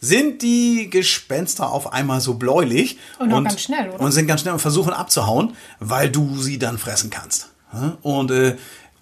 sind 0.00 0.42
die 0.42 0.88
Gespenster 0.90 1.70
auf 1.70 1.92
einmal 1.92 2.20
so 2.20 2.34
bläulich 2.34 2.98
Und 3.18 3.32
auch 3.32 3.42
ganz 3.42 3.60
schnell, 3.60 3.90
oder? 3.90 4.00
und 4.00 4.12
sind 4.12 4.26
ganz 4.26 4.42
schnell 4.42 4.52
und 4.52 4.60
versuchen 4.60 4.92
abzuhauen, 4.92 5.54
weil 5.80 6.10
du 6.10 6.38
sie 6.38 6.58
dann 6.58 6.78
fressen 6.78 7.10
kannst. 7.10 7.50
Und 8.02 8.30
äh, 8.30 8.56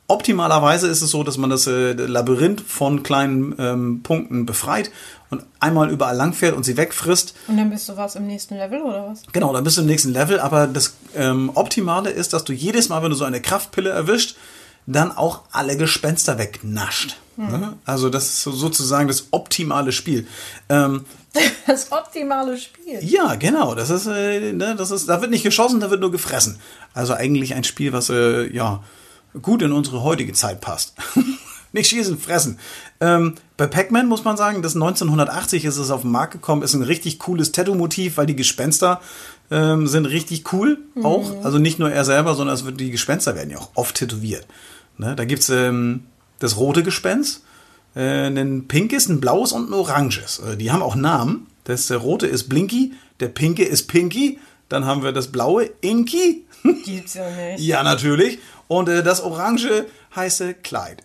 optimalerweise 0.09 0.89
ist 0.89 1.03
es 1.03 1.11
so, 1.11 1.23
dass 1.25 1.37
man 1.37 1.51
das 1.51 1.67
äh, 1.67 1.93
Labyrinth 1.93 2.63
von 2.63 3.03
kleinen 3.03 3.55
ähm, 3.59 4.03
Punkten 4.03 4.47
befreit 4.47 4.91
und 5.33 5.43
einmal 5.61 5.91
überall 5.91 6.15
langfährt 6.15 6.55
und 6.55 6.63
sie 6.63 6.77
wegfrisst. 6.77 7.35
Und 7.49 7.57
dann 7.57 7.71
bist 7.71 7.89
du 7.89 7.97
was 7.97 8.17
im 8.17 8.27
nächsten 8.27 8.55
Level 8.55 8.83
oder 8.83 9.09
was? 9.09 9.23
Genau, 9.33 9.53
dann 9.53 9.65
bist 9.65 9.79
du 9.79 9.81
im 9.81 9.87
nächsten 9.87 10.13
Level, 10.13 10.39
aber 10.39 10.67
das 10.67 10.95
ähm, 11.17 11.51
Optimale 11.55 12.11
ist, 12.11 12.35
dass 12.35 12.45
du 12.45 12.53
jedes 12.53 12.91
Mal, 12.91 13.03
wenn 13.03 13.11
du 13.11 13.17
so 13.17 13.25
eine 13.25 13.41
Kraftpille 13.41 13.89
erwischt, 13.89 14.37
dann 14.87 15.11
auch 15.11 15.41
alle 15.51 15.77
Gespenster 15.77 16.39
wegnascht. 16.39 17.17
Ne? 17.37 17.79
Also 17.87 18.11
das 18.11 18.25
ist 18.25 18.43
so 18.43 18.53
sozusagen 18.53 19.09
das 19.09 19.29
optimale 19.31 19.91
Spiel. 19.93 20.27
Ähm, 20.69 21.05
Das 21.67 21.91
optimale 21.91 22.59
Spiel. 22.59 22.99
ja, 23.01 23.37
genau. 23.37 23.75
Das 23.75 23.89
ist, 23.89 24.07
äh, 24.07 24.53
ne, 24.53 24.75
das 24.77 24.91
ist, 24.91 25.09
da 25.09 25.23
wird 25.23 25.31
nicht 25.31 25.45
geschossen, 25.45 25.81
da 25.81 25.91
wird 25.91 26.03
nur 26.03 26.13
gefressen. 26.13 26.59
Also 26.93 27.15
eigentlich 27.15 27.55
ein 27.55 27.65
Spiel, 27.65 27.95
was 27.95 28.11
äh, 28.11 28.53
ja 28.55 28.83
gut 29.41 29.63
in 29.63 29.73
unsere 29.73 30.03
heutige 30.03 30.35
Zeit 30.35 30.61
passt. 30.61 30.95
nicht 31.73 31.89
schießen, 31.89 32.19
fressen. 32.19 32.59
Ähm, 33.01 33.35
bei 33.57 33.67
Pac-Man 33.67 34.09
muss 34.09 34.25
man 34.25 34.37
sagen, 34.37 34.63
das 34.63 34.75
1980 34.75 35.65
ist 35.65 35.79
es 35.79 35.91
auf 35.91 36.03
den 36.03 36.11
Markt 36.11 36.33
gekommen, 36.33 36.63
ist 36.63 36.75
ein 36.75 36.83
richtig 36.83 37.19
cooles 37.19 37.53
Tattoo-Motiv, 37.53 38.17
weil 38.17 38.27
die 38.27 38.37
Gespenster 38.37 39.01
ähm, 39.51 39.87
sind 39.87 40.07
richtig 40.07 40.53
cool 40.53 40.79
auch. 41.03 41.45
Also 41.45 41.59
nicht 41.59 41.79
nur 41.79 41.91
er 41.91 42.05
selber, 42.05 42.35
sondern 42.35 42.55
es 42.55 42.65
wird, 42.65 42.81
die 42.81 42.91
Gespenster 42.91 43.35
werden 43.35 43.51
ja 43.51 43.59
auch 43.59 43.71
oft 43.75 43.97
tätowiert. 43.97 44.47
Ne? 44.99 45.15
Da 45.17 45.25
gibt's 45.25 45.49
ähm, 45.49 46.05
das 46.39 46.57
rote 46.57 46.83
Gespenst, 46.83 47.43
äh, 47.95 48.27
ein 48.27 48.67
pinkes, 48.69 49.09
ein 49.09 49.21
blaues 49.21 49.53
und 49.53 49.71
ein 49.71 49.75
oranges. 49.75 50.41
Äh, 50.41 50.57
die 50.57 50.71
haben 50.71 50.83
auch 50.83 50.95
Namen. 50.95 51.47
Das 51.65 51.87
der 51.87 51.99
rote 51.99 52.27
ist 52.27 52.49
Blinky, 52.49 52.93
der 53.21 53.29
pinke 53.29 53.65
ist 53.65 53.87
Pinky, 53.87 54.41
dann 54.69 54.85
haben 54.85 55.03
wir 55.03 55.13
das 55.13 55.29
blaue 55.29 55.71
Inky. 55.81 56.45
Gibt's 56.85 57.15
ja 57.15 57.29
nicht. 57.31 57.61
ja, 57.65 57.83
natürlich. 57.83 58.39
Und 58.69 58.89
äh, 58.89 59.03
das 59.03 59.23
orange 59.23 59.87
heiße 60.17 60.55
Clyde. 60.55 61.03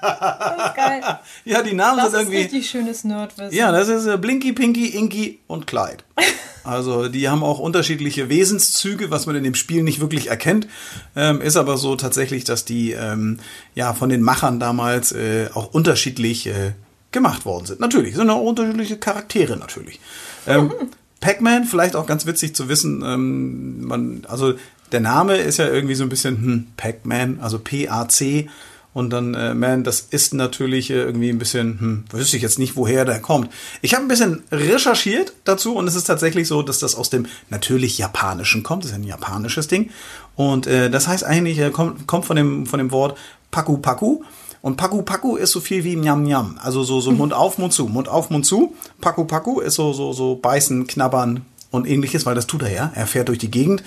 Das 0.00 0.68
ist 0.68 0.76
geil. 0.76 1.02
Ja, 1.44 1.62
die 1.62 1.74
Namen 1.74 1.98
Das 1.98 2.12
sind 2.12 2.20
ist 2.20 2.26
irgendwie. 2.26 2.42
richtig 2.42 2.70
schönes 2.70 3.04
Nerdwissen. 3.04 3.56
Ja, 3.56 3.72
das 3.72 3.88
ist 3.88 4.06
äh, 4.06 4.16
Blinky, 4.16 4.52
Pinky, 4.52 4.88
Inky 4.88 5.40
und 5.46 5.66
Clyde. 5.66 6.04
Also 6.64 7.08
die 7.08 7.28
haben 7.28 7.42
auch 7.42 7.58
unterschiedliche 7.58 8.28
Wesenszüge, 8.28 9.10
was 9.10 9.26
man 9.26 9.34
in 9.34 9.42
dem 9.42 9.56
Spiel 9.56 9.82
nicht 9.82 9.98
wirklich 9.98 10.28
erkennt. 10.30 10.68
Ähm, 11.16 11.40
ist 11.40 11.56
aber 11.56 11.76
so 11.76 11.96
tatsächlich, 11.96 12.44
dass 12.44 12.64
die 12.64 12.92
ähm, 12.92 13.40
ja 13.74 13.94
von 13.94 14.08
den 14.08 14.22
Machern 14.22 14.60
damals 14.60 15.10
äh, 15.10 15.48
auch 15.54 15.74
unterschiedlich 15.74 16.46
äh, 16.46 16.74
gemacht 17.10 17.44
worden 17.46 17.66
sind. 17.66 17.80
Natürlich, 17.80 18.14
sind 18.14 18.30
auch 18.30 18.40
unterschiedliche 18.42 18.96
Charaktere 18.96 19.56
natürlich. 19.56 19.98
Ähm, 20.46 20.72
Pac-Man, 21.20 21.64
vielleicht 21.64 21.96
auch 21.96 22.06
ganz 22.06 22.26
witzig 22.26 22.54
zu 22.54 22.68
wissen, 22.68 23.02
ähm, 23.04 23.84
man, 23.84 24.22
also 24.28 24.54
der 24.92 25.00
Name 25.00 25.38
ist 25.38 25.58
ja 25.58 25.66
irgendwie 25.66 25.96
so 25.96 26.04
ein 26.04 26.10
bisschen 26.10 26.36
hm, 26.36 26.66
Pac-Man, 26.76 27.40
also 27.40 27.58
P-A-C. 27.58 28.48
Und 28.94 29.10
dann, 29.10 29.34
äh, 29.34 29.54
man, 29.54 29.84
das 29.84 30.00
ist 30.10 30.34
natürlich 30.34 30.90
äh, 30.90 30.94
irgendwie 30.94 31.30
ein 31.30 31.38
bisschen, 31.38 31.80
hm, 31.80 32.04
wüsste 32.12 32.36
ich 32.36 32.42
jetzt 32.42 32.58
nicht, 32.58 32.76
woher 32.76 33.04
der 33.04 33.20
kommt. 33.20 33.50
Ich 33.80 33.94
habe 33.94 34.04
ein 34.04 34.08
bisschen 34.08 34.42
recherchiert 34.52 35.32
dazu 35.44 35.74
und 35.76 35.88
es 35.88 35.94
ist 35.94 36.04
tatsächlich 36.04 36.46
so, 36.46 36.62
dass 36.62 36.78
das 36.78 36.94
aus 36.94 37.08
dem 37.08 37.26
natürlich 37.48 37.96
Japanischen 37.96 38.62
kommt. 38.62 38.84
Das 38.84 38.90
ist 38.90 38.96
ein 38.96 39.04
japanisches 39.04 39.66
Ding. 39.66 39.90
Und 40.36 40.66
äh, 40.66 40.90
das 40.90 41.08
heißt 41.08 41.24
eigentlich, 41.24 41.58
äh, 41.58 41.70
kommt, 41.70 42.06
kommt 42.06 42.26
von 42.26 42.36
dem, 42.36 42.66
von 42.66 42.78
dem 42.78 42.90
Wort 42.90 43.16
Paku 43.50 43.78
Paku. 43.78 44.22
Und 44.60 44.76
Paku 44.76 45.02
Paku 45.02 45.36
ist 45.36 45.52
so 45.52 45.60
viel 45.60 45.84
wie 45.84 45.96
Njam 45.96 46.22
Njam. 46.22 46.58
Also 46.62 46.84
so, 46.84 47.00
so 47.00 47.12
Mund 47.12 47.32
auf, 47.32 47.58
Mund 47.58 47.72
zu, 47.72 47.86
Mund 47.86 48.08
auf, 48.08 48.28
Mund 48.28 48.44
zu. 48.44 48.74
Paku 49.00 49.24
Paku 49.24 49.60
ist 49.60 49.74
so, 49.74 49.92
so, 49.94 50.12
so 50.12 50.36
beißen, 50.36 50.86
knabbern 50.86 51.46
und 51.70 51.88
ähnliches, 51.88 52.26
weil 52.26 52.34
das 52.34 52.46
tut 52.46 52.62
er 52.62 52.72
ja. 52.72 52.92
Er 52.94 53.06
fährt 53.06 53.28
durch 53.28 53.38
die 53.38 53.50
Gegend. 53.50 53.82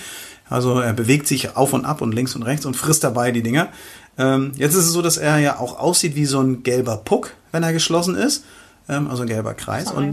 Also 0.50 0.80
er 0.80 0.94
bewegt 0.94 1.28
sich 1.28 1.56
auf 1.56 1.74
und 1.74 1.86
ab 1.86 2.02
und 2.02 2.14
links 2.14 2.36
und 2.36 2.44
rechts 2.44 2.66
und 2.66 2.76
frisst 2.76 3.04
dabei 3.04 3.32
die 3.32 3.42
Dinger. 3.42 3.70
Ähm, 4.18 4.54
jetzt 4.56 4.76
ist 4.76 4.86
es 4.86 4.92
so, 4.92 5.02
dass 5.02 5.18
er 5.18 5.40
ja 5.40 5.60
auch 5.60 5.78
aussieht 5.78 6.16
wie 6.16 6.26
so 6.26 6.40
ein 6.40 6.64
gelber 6.64 6.98
Puck, 6.98 7.32
wenn 7.52 7.64
er 7.64 7.74
geschlossen 7.74 8.16
ist. 8.16 8.46
Ähm, 8.88 9.10
also 9.10 9.24
ein 9.24 9.28
gelber 9.28 9.54
Kreis. 9.54 9.90
So 9.90 9.96
ein 9.96 10.10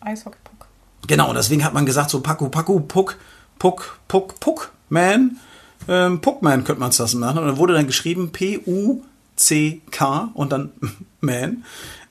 Eishockey-Puck. 0.00 0.66
Genau, 1.06 1.32
deswegen 1.34 1.64
hat 1.64 1.74
man 1.74 1.86
gesagt, 1.86 2.10
so 2.10 2.20
Paku, 2.20 2.48
Paku, 2.48 2.80
Puck, 2.80 3.18
Puck, 3.58 3.98
Puck, 4.08 4.40
Puck, 4.40 4.72
Man, 4.88 5.36
ähm, 5.88 6.20
Puckman 6.20 6.64
könnte 6.64 6.80
man 6.80 6.90
es 6.90 6.96
das 6.96 7.14
machen. 7.14 7.38
Und 7.38 7.46
dann 7.46 7.56
wurde 7.56 7.74
dann 7.74 7.86
geschrieben 7.86 8.30
P-U-C-K 8.32 10.30
und 10.34 10.52
dann 10.52 10.70
Man. 11.20 11.64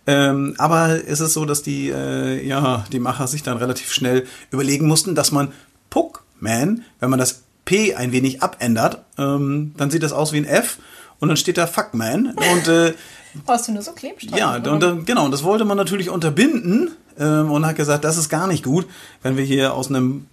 Ähm, 0.08 0.56
aber 0.58 1.08
es 1.08 1.20
ist 1.20 1.34
so, 1.34 1.46
dass 1.46 1.62
die, 1.62 1.90
äh, 1.90 2.46
ja, 2.46 2.86
die 2.92 3.00
Macher 3.00 3.28
sich 3.28 3.44
dann 3.44 3.58
relativ 3.58 3.94
schnell 3.94 4.26
überlegen 4.50 4.88
mussten, 4.88 5.16
dass 5.16 5.32
man 5.32 5.54
Puckman, 5.90 6.84
wenn 7.00 7.10
man 7.10 7.20
das 7.20 7.44
P 7.66 7.94
ein 7.96 8.12
wenig 8.12 8.42
abändert, 8.42 9.04
ähm, 9.18 9.74
dann 9.78 9.92
sieht 9.92 10.04
das 10.04 10.12
aus 10.12 10.34
wie 10.34 10.38
ein 10.38 10.46
F 10.46 10.80
und 11.22 11.30
dann 11.30 11.38
steht 11.38 11.58
da 11.58 11.68
Fuckman. 11.68 12.36
Und 12.36 12.68
äh, 12.68 12.94
Brauchst 13.46 13.70
du 13.70 13.72
nur 13.72 13.82
so 13.82 13.94
Klebstreifen? 13.94 14.38
ja, 14.38 14.56
und, 14.56 14.82
dann- 14.84 15.06
genau, 15.06 15.24
und 15.24 15.32
das 15.32 15.44
wollte 15.44 15.64
man 15.64 15.78
natürlich 15.78 16.10
unterbinden 16.10 16.92
ähm, 17.18 17.50
und 17.50 17.66
hat 17.66 17.78
gesagt, 17.78 18.04
das 18.04 18.18
ist 18.18 18.28
gar 18.28 18.48
nicht 18.48 18.66
gut, 18.66 18.86
wenn 19.24 19.38
wir 19.38 19.46
hier 19.46 19.74
aus 19.74 19.88
einem 19.88 20.26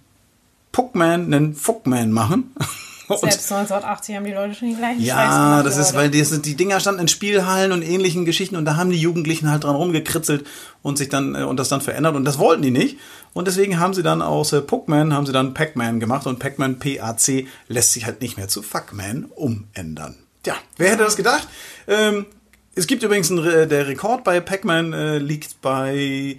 Puckman 0.73 1.33
einen 1.33 1.55
Fuckman 1.55 2.11
machen. 2.11 2.53
Und, 3.09 3.21
Selbst 3.21 3.51
1980 3.51 4.15
haben 4.15 4.23
die 4.25 4.33
Leute 4.33 4.53
schon 4.53 4.67
die 4.67 4.75
gleichen 4.75 5.01
ja, 5.01 5.55
gemacht, 5.55 5.65
das 5.65 5.77
ist, 5.77 5.95
weil 5.95 6.11
die, 6.11 6.23
die 6.43 6.53
Dinger 6.53 6.79
standen 6.79 7.01
in 7.01 7.07
Spielhallen 7.07 7.71
und 7.71 7.81
ähnlichen 7.81 8.23
Geschichten 8.23 8.55
und 8.55 8.65
da 8.65 8.75
haben 8.75 8.91
die 8.91 8.99
Jugendlichen 9.01 9.49
halt 9.49 9.63
dran 9.63 9.75
rumgekritzelt 9.75 10.45
und 10.83 10.99
sich 10.99 11.09
dann 11.09 11.33
äh, 11.33 11.41
und 11.41 11.57
das 11.57 11.69
dann 11.69 11.81
verändert 11.81 12.15
und 12.15 12.23
das 12.23 12.37
wollten 12.37 12.61
die 12.61 12.69
nicht 12.69 12.99
und 13.33 13.47
deswegen 13.47 13.79
haben 13.79 13.95
sie 13.95 14.03
dann 14.03 14.21
aus 14.21 14.53
äh, 14.53 14.61
Puckman 14.61 15.11
haben 15.11 15.25
sie 15.25 15.31
dann 15.31 15.55
Pac-Man 15.55 15.99
gemacht 15.99 16.27
und 16.27 16.37
Pac-Man 16.37 16.77
PAC 16.77 17.47
lässt 17.67 17.93
sich 17.93 18.05
halt 18.05 18.21
nicht 18.21 18.37
mehr 18.37 18.47
zu 18.47 18.61
Fuckman 18.61 19.25
umändern. 19.35 20.15
Tja, 20.43 20.55
wer 20.77 20.91
hätte 20.91 21.03
das 21.03 21.17
gedacht? 21.17 21.47
Ähm, 21.87 22.27
es 22.75 22.85
gibt 22.87 23.03
übrigens 23.03 23.29
einen, 23.31 23.67
der 23.67 23.87
Rekord 23.87 24.23
bei 24.23 24.39
Pac-Man 24.39 24.93
äh, 24.93 25.17
liegt 25.17 25.59
bei 25.61 26.37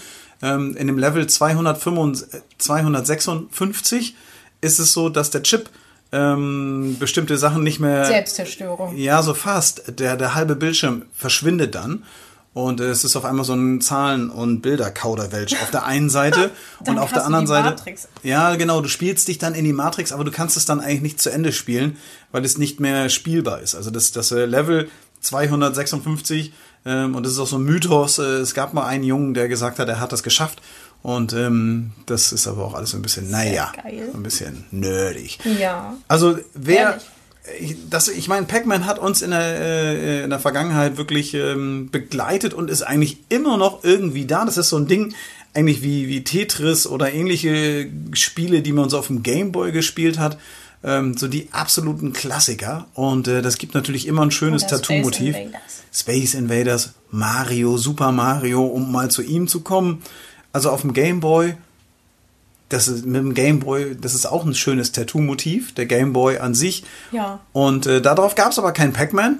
Ähm, 0.41 0.77
in 0.77 0.87
dem 0.87 0.97
Level 0.97 1.27
255, 1.27 2.41
256 2.57 4.15
ist 4.61 4.79
es 4.79 4.93
so, 4.93 5.09
dass 5.09 5.29
der 5.29 5.43
Chip 5.43 5.69
ähm, 6.13 6.95
bestimmte 6.99 7.37
Sachen 7.37 7.63
nicht 7.63 7.81
mehr. 7.81 8.05
Selbstzerstörung. 8.05 8.95
Ja, 8.95 9.21
so 9.21 9.33
fast. 9.33 9.99
Der, 9.99 10.15
der 10.15 10.35
halbe 10.35 10.55
Bildschirm 10.55 11.03
verschwindet 11.13 11.75
dann. 11.75 12.03
Und 12.53 12.79
es 12.79 13.03
ist 13.03 13.15
auf 13.15 13.25
einmal 13.25 13.45
so 13.45 13.53
ein 13.53 13.79
Zahlen- 13.79 14.29
und 14.29 14.61
Bilderkauderwelsch 14.61 15.53
auf 15.61 15.69
der 15.69 15.85
einen 15.85 16.09
Seite 16.09 16.49
und 16.87 16.97
auf 16.97 17.11
der 17.11 17.25
anderen 17.25 17.45
Seite. 17.45 17.71
Matrix. 17.71 18.07
Ja, 18.23 18.55
genau, 18.55 18.81
du 18.81 18.87
spielst 18.87 19.27
dich 19.27 19.37
dann 19.37 19.53
in 19.53 19.65
die 19.65 19.73
Matrix, 19.73 20.11
aber 20.11 20.23
du 20.23 20.31
kannst 20.31 20.57
es 20.57 20.65
dann 20.65 20.79
eigentlich 20.79 21.01
nicht 21.01 21.21
zu 21.21 21.29
Ende 21.29 21.51
spielen, 21.51 21.97
weil 22.31 22.43
es 22.43 22.57
nicht 22.57 22.79
mehr 22.79 23.09
spielbar 23.09 23.61
ist. 23.61 23.75
Also 23.75 23.91
das, 23.91 24.11
das 24.13 24.31
äh, 24.31 24.45
Level 24.45 24.89
256 25.21 26.53
ähm, 26.85 27.15
und 27.15 27.25
das 27.25 27.33
ist 27.33 27.39
auch 27.39 27.47
so 27.47 27.57
ein 27.57 27.63
Mythos. 27.63 28.19
Äh, 28.19 28.23
es 28.39 28.53
gab 28.53 28.73
mal 28.73 28.85
einen 28.85 29.03
Jungen, 29.03 29.33
der 29.33 29.47
gesagt 29.47 29.79
hat, 29.79 29.87
er 29.87 29.99
hat 29.99 30.11
das 30.11 30.23
geschafft. 30.23 30.61
Und 31.01 31.33
ähm, 31.33 31.91
das 32.05 32.33
ist 32.33 32.47
aber 32.47 32.65
auch 32.65 32.73
alles 32.73 32.91
so 32.91 32.97
ein 32.97 33.01
bisschen, 33.01 33.29
naja, 33.31 33.71
geil. 33.83 34.09
ein 34.13 34.23
bisschen 34.23 34.65
nerdig. 34.71 35.39
Ja. 35.59 35.95
Also 36.09 36.37
wer, 36.53 36.77
Ehrlich. 36.77 37.03
ich, 37.59 37.89
das, 37.89 38.09
ich 38.09 38.27
meine, 38.27 38.45
Pac-Man 38.45 38.85
hat 38.85 38.99
uns 38.99 39.21
in 39.21 39.31
der, 39.31 39.39
äh, 39.39 40.23
in 40.23 40.29
der 40.29 40.39
Vergangenheit 40.39 40.97
wirklich 40.97 41.33
ähm, 41.33 41.89
begleitet 41.89 42.53
und 42.53 42.69
ist 42.69 42.81
eigentlich 42.81 43.17
immer 43.29 43.57
noch 43.57 43.83
irgendwie 43.83 44.25
da. 44.25 44.43
Das 44.43 44.57
ist 44.57 44.69
so 44.69 44.77
ein 44.77 44.87
Ding, 44.87 45.13
eigentlich 45.53 45.81
wie, 45.81 46.09
wie 46.09 46.23
Tetris 46.23 46.85
oder 46.85 47.13
ähnliche 47.13 47.89
Spiele, 48.13 48.61
die 48.61 48.73
man 48.73 48.89
so 48.89 48.99
auf 48.99 49.07
dem 49.07 49.23
Gameboy 49.23 49.71
gespielt 49.71 50.19
hat. 50.19 50.37
Ähm, 50.83 51.17
so 51.17 51.27
die 51.27 51.49
absoluten 51.51 52.13
Klassiker. 52.13 52.87
Und 52.93 53.27
äh, 53.27 53.41
das 53.41 53.57
gibt 53.57 53.73
natürlich 53.73 54.07
immer 54.07 54.21
ein 54.23 54.31
schönes 54.31 54.63
Oder 54.63 54.77
Tattoo-Motiv. 54.81 55.35
Space 55.93 56.33
Invaders. 56.33 56.93
Mario, 57.11 57.77
Super 57.77 58.11
Mario, 58.11 58.65
um 58.65 58.91
mal 58.91 59.11
zu 59.11 59.21
ihm 59.21 59.47
zu 59.47 59.61
kommen. 59.61 60.01
Also 60.53 60.69
auf 60.69 60.81
dem 60.81 60.93
Gameboy 60.93 61.55
das 62.69 62.87
ist 62.87 63.05
mit 63.05 63.15
dem 63.15 63.33
Gameboy, 63.33 63.95
das 63.99 64.13
ist 64.13 64.27
auch 64.27 64.45
ein 64.45 64.53
schönes 64.53 64.91
Tattoo-Motiv, 64.91 65.73
der 65.73 65.87
Gameboy 65.87 66.37
an 66.37 66.53
sich. 66.53 66.83
Ja. 67.11 67.39
Und 67.51 67.87
äh, 67.87 67.99
darauf 68.01 68.35
gab 68.35 68.51
es 68.51 68.59
aber 68.59 68.71
kein 68.71 68.93
Pac-Man. 68.93 69.39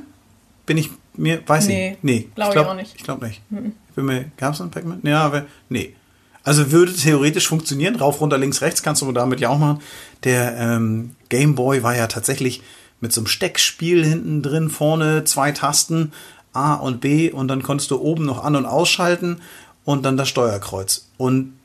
Bin 0.65 0.77
ich 0.77 0.89
mir, 1.15 1.41
weiß 1.47 1.67
Nee, 1.67 1.91
ich 1.93 1.97
nee, 2.01 2.27
glaub 2.33 2.49
ich 2.49 2.53
glaub- 2.53 2.67
auch 2.67 2.73
nicht. 2.75 2.95
Ich 2.95 3.03
glaube 3.03 3.27
nicht. 3.27 3.41
Ich 3.89 3.95
bin 3.95 4.05
mir, 4.05 4.25
gab 4.37 4.55
es 4.55 4.61
einen 4.61 4.71
Pac-Man? 4.71 5.01
Ja, 5.03 5.21
aber 5.21 5.45
nee. 5.69 5.95
Also 6.43 6.71
würde 6.71 6.93
theoretisch 6.93 7.47
funktionieren, 7.47 7.95
rauf, 7.95 8.21
runter, 8.21 8.37
links, 8.37 8.61
rechts 8.61 8.81
kannst 8.81 9.01
du 9.01 9.11
damit 9.11 9.39
ja 9.39 9.49
auch 9.49 9.57
machen. 9.57 9.81
Der 10.23 10.57
ähm, 10.57 11.15
Gameboy 11.29 11.83
war 11.83 11.95
ja 11.95 12.07
tatsächlich 12.07 12.61
mit 13.01 13.13
so 13.13 13.21
einem 13.21 13.27
Steckspiel 13.27 14.05
hinten 14.05 14.41
drin, 14.41 14.69
vorne 14.69 15.23
zwei 15.25 15.51
Tasten, 15.51 16.11
A 16.53 16.73
und 16.75 17.01
B 17.01 17.31
und 17.31 17.47
dann 17.47 17.63
konntest 17.63 17.91
du 17.91 17.99
oben 18.01 18.25
noch 18.25 18.43
an- 18.43 18.55
und 18.55 18.65
ausschalten 18.65 19.41
und 19.85 20.03
dann 20.05 20.17
das 20.17 20.29
Steuerkreuz. 20.29 21.07
Und 21.17 21.59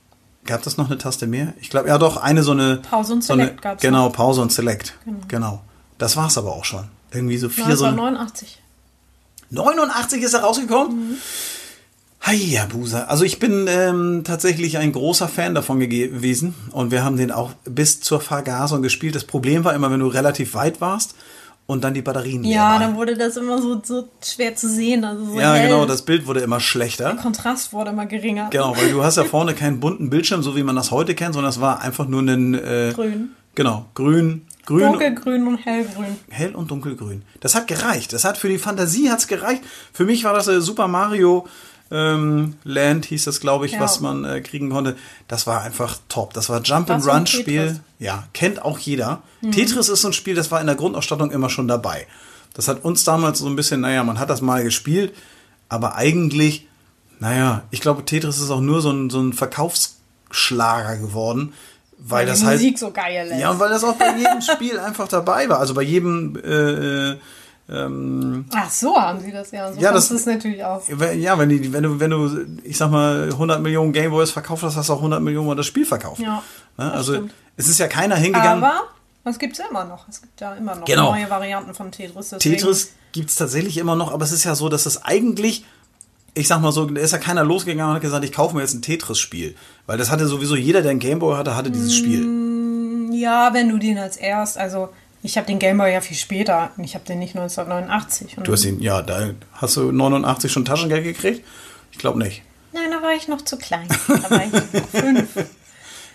gab 0.45 0.63
das 0.63 0.77
noch 0.77 0.87
eine 0.87 0.99
Taste 0.99 1.27
mehr? 1.27 1.55
Ich 1.61 1.71
glaube, 1.71 1.89
ja 1.89 1.99
doch, 1.99 2.17
eine 2.17 2.43
so 2.43 2.53
eine... 2.53 2.77
Pause 2.77 3.15
und 3.15 3.25
so 3.25 3.33
eine, 3.33 3.45
Select 3.45 3.63
gab's 3.63 3.83
Genau, 3.83 4.09
Pause 4.11 4.43
und 4.43 4.53
Select. 4.53 4.95
Genau. 5.29 5.63
Das 5.99 6.17
war's 6.17 6.37
aber 6.37 6.53
auch 6.53 6.65
schon. 6.65 6.85
Irgendwie 7.13 7.39
so 7.39 7.49
vier 7.49 7.77
so... 7.77 7.87
1989. 7.87 8.61
89 9.51 10.23
ist 10.23 10.35
er 10.35 10.41
rausgekommen? 10.41 11.19
Heia, 11.19 11.19
Busa. 12.71 13.05
Also 13.05 13.25
ich 13.25 13.39
bin 13.39 13.67
ähm, 13.69 14.23
tatsächlich 14.25 14.79
ein 14.79 14.93
großer 14.93 15.29
Fan 15.29 15.55
davon 15.55 15.81
gewesen 15.81 16.55
und 16.73 16.91
wir 16.91 17.05
haben 17.05 17.17
den 17.17 17.31
auch 17.31 17.53
bis 17.65 18.01
zur 18.01 18.21
Vergasung 18.21 18.83
gespielt. 18.83 19.15
Das 19.15 19.25
Problem 19.25 19.65
war 19.65 19.75
immer, 19.75 19.91
wenn 19.91 20.01
du 20.01 20.07
relativ 20.07 20.55
weit 20.55 20.81
warst 20.81 21.15
und 21.67 21.85
dann 21.85 21.95
die 21.95 22.03
Batterien 22.03 22.43
leer 22.43 22.53
Ja, 22.57 22.63
waren. 22.73 22.81
dann 22.81 22.97
wurde 22.97 23.17
das 23.17 23.37
immer 23.37 23.61
so, 23.61 23.81
so 23.85 24.09
schwer 24.23 24.55
zu 24.57 24.69
sehen. 24.69 25.05
Also 25.05 25.25
so 25.27 25.39
Ja, 25.41 25.55
hell. 25.55 25.69
genau, 25.69 25.87
das 25.87 26.03
Bild 26.03 26.27
wurde 26.27 26.41
immer 26.41 26.61
schlechter. 26.61 27.13
Der 27.13 27.23
Kontrast 27.23 27.73
wurde 27.73 27.91
immer 27.91 28.07
geringer. 28.07 28.49
Genau, 28.51 28.77
weil 28.77 28.91
du 28.91 29.03
hast 29.05 29.17
ja 29.17 29.25
vorne 29.25 29.55
keinen 29.55 29.81
bunten 29.81 30.11
Bildschirm, 30.11 30.43
so 30.43 30.57
wie 30.57 30.63
man 30.63 30.77
das 30.77 30.91
heute 30.91 31.15
kennt, 31.15 31.35
sondern 31.35 31.51
es 31.51 31.61
war 31.61 31.81
einfach 31.83 32.07
nur 32.09 32.23
ein... 32.23 32.55
Äh, 32.55 32.93
Grün. 32.95 33.31
Genau, 33.55 33.87
grün, 33.95 34.47
grün, 34.67 34.81
Dunkelgrün 34.93 35.47
und 35.47 35.59
hellgrün. 35.59 36.17
hell 36.29 36.57
und 36.57 36.73
dunkelgrün. 36.73 37.23
Das 37.39 37.55
hat 37.55 37.69
gereicht. 37.69 38.13
Das 38.13 38.25
hat 38.25 38.37
für 38.37 38.49
die 38.49 38.59
Fantasie 38.59 39.11
hat's 39.11 39.29
gereicht. 39.29 39.63
Für 39.93 40.05
mich 40.05 40.25
war 40.25 40.35
das 40.35 40.49
äh, 40.49 40.61
Super 40.61 40.89
Mario 40.89 41.47
ähm, 41.95 42.57
Land 42.65 43.05
hieß 43.07 43.25
das, 43.25 43.41
glaube 43.41 43.67
ich, 43.67 43.73
Ja. 43.73 43.81
was 43.81 44.01
man 44.01 44.25
äh, 44.25 44.41
kriegen 44.41 44.69
konnte. 44.71 44.97
Das 45.29 45.47
war 45.47 45.63
einfach 45.63 45.97
top. 46.09 46.35
Das 46.35 46.49
war 46.49 46.61
Jump 46.63 46.91
and 46.91 47.07
Run 47.07 47.27
Spiel. 47.27 47.81
Ja, 47.99 48.25
kennt 48.33 48.61
auch 48.63 48.79
jeder. 48.79 49.23
Tetris 49.53 49.89
ist 49.89 50.03
so 50.03 50.09
ein 50.09 50.13
Spiel, 50.13 50.35
das 50.35 50.51
war 50.51 50.61
in 50.61 50.67
der 50.67 50.77
Grundausstattung 50.77 51.31
immer 51.31 51.49
schon 51.51 51.69
dabei. 51.69 52.07
Das 52.55 52.69
hat 52.69 52.85
uns 52.85 53.05
damals 53.05 53.39
so 53.39 53.47
ein 53.47 53.57
bisschen, 53.57 53.81
naja, 53.81 54.03
man 54.05 54.19
hat 54.19 54.31
das 54.31 54.41
mal 54.41 54.63
gespielt, 54.65 55.15
aber 55.69 55.95
eigentlich, 55.97 56.67
naja, 57.21 57.63
ich 57.71 57.81
glaube, 57.81 58.05
Tetris 58.05 58.39
ist 58.41 58.51
auch 58.51 58.61
nur 58.61 58.81
so 58.81 58.91
ein, 58.91 59.11
so 59.11 59.21
ein 59.21 59.33
Verkaufsschlager 59.33 60.97
geworden, 60.97 61.53
weil, 61.99 62.21
Weil 62.21 62.27
das 62.27 62.41
die 62.41 62.47
halt 62.47 62.59
Musik 62.61 62.79
so 62.79 62.91
geil 62.91 63.29
ist. 63.33 63.39
ja, 63.41 63.51
und 63.51 63.59
weil 63.61 63.71
das 63.71 63.85
auch 63.85 63.95
bei 63.97 64.17
jedem 64.17 64.41
Spiel 64.55 64.79
einfach 64.79 65.09
dabei 65.09 65.49
war. 65.49 65.59
Also 65.59 65.75
bei 65.75 65.83
jedem, 65.83 66.37
äh, 66.37 67.11
äh, 67.13 67.17
ähm, 67.69 68.45
Ach 68.55 68.71
so, 68.71 68.97
haben 68.97 69.21
sie 69.21 69.33
das 69.33 69.51
ja. 69.51 69.73
So 69.73 69.81
Ja, 69.81 69.93
das- 69.93 70.11
ist 70.11 70.27
natürlich 70.27 70.63
auch. 70.65 70.83
wenn- 70.89 71.21
ja, 71.21 71.39
wenn, 71.39 71.49
die, 71.49 71.73
wenn, 71.73 71.83
du, 71.83 71.99
wenn 72.01 72.11
du, 72.11 72.47
ich 72.63 72.77
sag 72.77 72.91
mal, 72.91 73.29
100 73.31 73.61
Millionen 73.63 73.93
Gameboys 73.93 74.31
verkauft 74.31 74.63
hast, 74.65 74.77
hast 74.77 74.89
du 74.89 74.93
auch 74.93 74.99
100 75.01 75.23
Millionen 75.23 75.47
Mal 75.47 75.55
das 75.55 75.67
Spiel 75.67 75.87
verkauft. 75.87 76.21
Ja, 76.21 76.43
ne? 76.77 76.93
Also 76.93 77.15
stimmt. 77.15 77.33
es 77.57 77.69
ist 77.69 77.79
ja 77.79 77.87
keiner 77.89 78.17
hingegangen. 78.17 78.63
Aber 78.63 78.83
es 79.25 79.39
gibt 79.39 79.57
ja 79.57 79.65
immer 79.71 79.85
noch. 79.85 80.07
Es 80.09 80.21
gibt 80.21 80.39
ja 80.41 80.55
immer 80.55 80.75
noch 80.75 80.85
Genau. 80.85 81.13
neue 81.13 81.31
Varianten 81.31 81.73
von 81.75 81.91
Tetris. 81.91 82.31
Deswegen, 82.31 82.57
Tetris 82.59 82.93
gibt's 83.13 83.37
tatsächlich 83.37 83.79
immer 83.79 83.97
noch, 83.97 84.13
aber 84.13 84.25
es 84.25 84.33
ist 84.33 84.45
ja 84.45 84.55
so, 84.55 84.69
dass 84.69 84.85
es 84.85 85.03
eigentlich, 85.05 85.65
ich 86.35 86.47
sag 86.49 86.61
mal 86.61 86.73
so, 86.73 86.85
da 86.85 87.01
ist 87.01 87.13
ja 87.13 87.19
keiner 87.19 87.45
losgegangen 87.45 87.89
und 87.91 87.95
hat 87.95 88.03
gesagt, 88.03 88.25
ich 88.25 88.33
kaufe 88.33 88.55
mir 88.55 88.61
jetzt 88.61 88.75
ein 88.75 88.83
Tetris-Spiel. 88.83 89.55
Weil 89.87 89.97
das 89.97 90.11
hatte 90.11 90.27
sowieso 90.27 90.55
jeder, 90.57 90.83
der 90.83 90.91
ein 90.91 90.99
Gameboy 90.99 91.37
hatte, 91.37 91.57
hatte 91.57 91.71
dieses 91.71 91.95
Spiel. 91.97 92.29
Ja, 93.13 93.55
wenn 93.55 93.69
du 93.71 93.79
den 93.79 93.97
als 93.97 94.17
erst, 94.19 94.59
also 94.59 94.89
ich 95.25 95.37
habe 95.37 95.47
den 95.47 95.59
Gameboy 95.59 95.93
ja 95.93 96.01
viel 96.01 96.17
später. 96.17 96.71
Ich 96.79 96.95
habe 96.95 97.05
den 97.05 97.19
nicht 97.19 97.35
1989. 97.35 98.39
Und 98.39 98.47
Du 98.47 98.53
hast 98.53 98.65
ihn, 98.65 98.81
ja, 98.81 99.03
da 99.03 99.31
hast 99.55 99.77
du 99.77 99.91
89 99.91 100.53
schon 100.53 100.65
Taschengeld 100.65 101.03
gekriegt? 101.05 101.45
Ich 101.93 101.99
glaube 101.99 102.19
nicht. 102.19 102.43
Nein, 102.73 102.91
da 102.91 103.03
war 103.03 103.13
ich 103.15 103.27
noch 103.29 103.43
zu 103.43 103.57
klein. 103.57 103.89
Da 104.09 104.31
war 104.31 104.43
ich 104.45 104.83
fünf. 104.93 105.29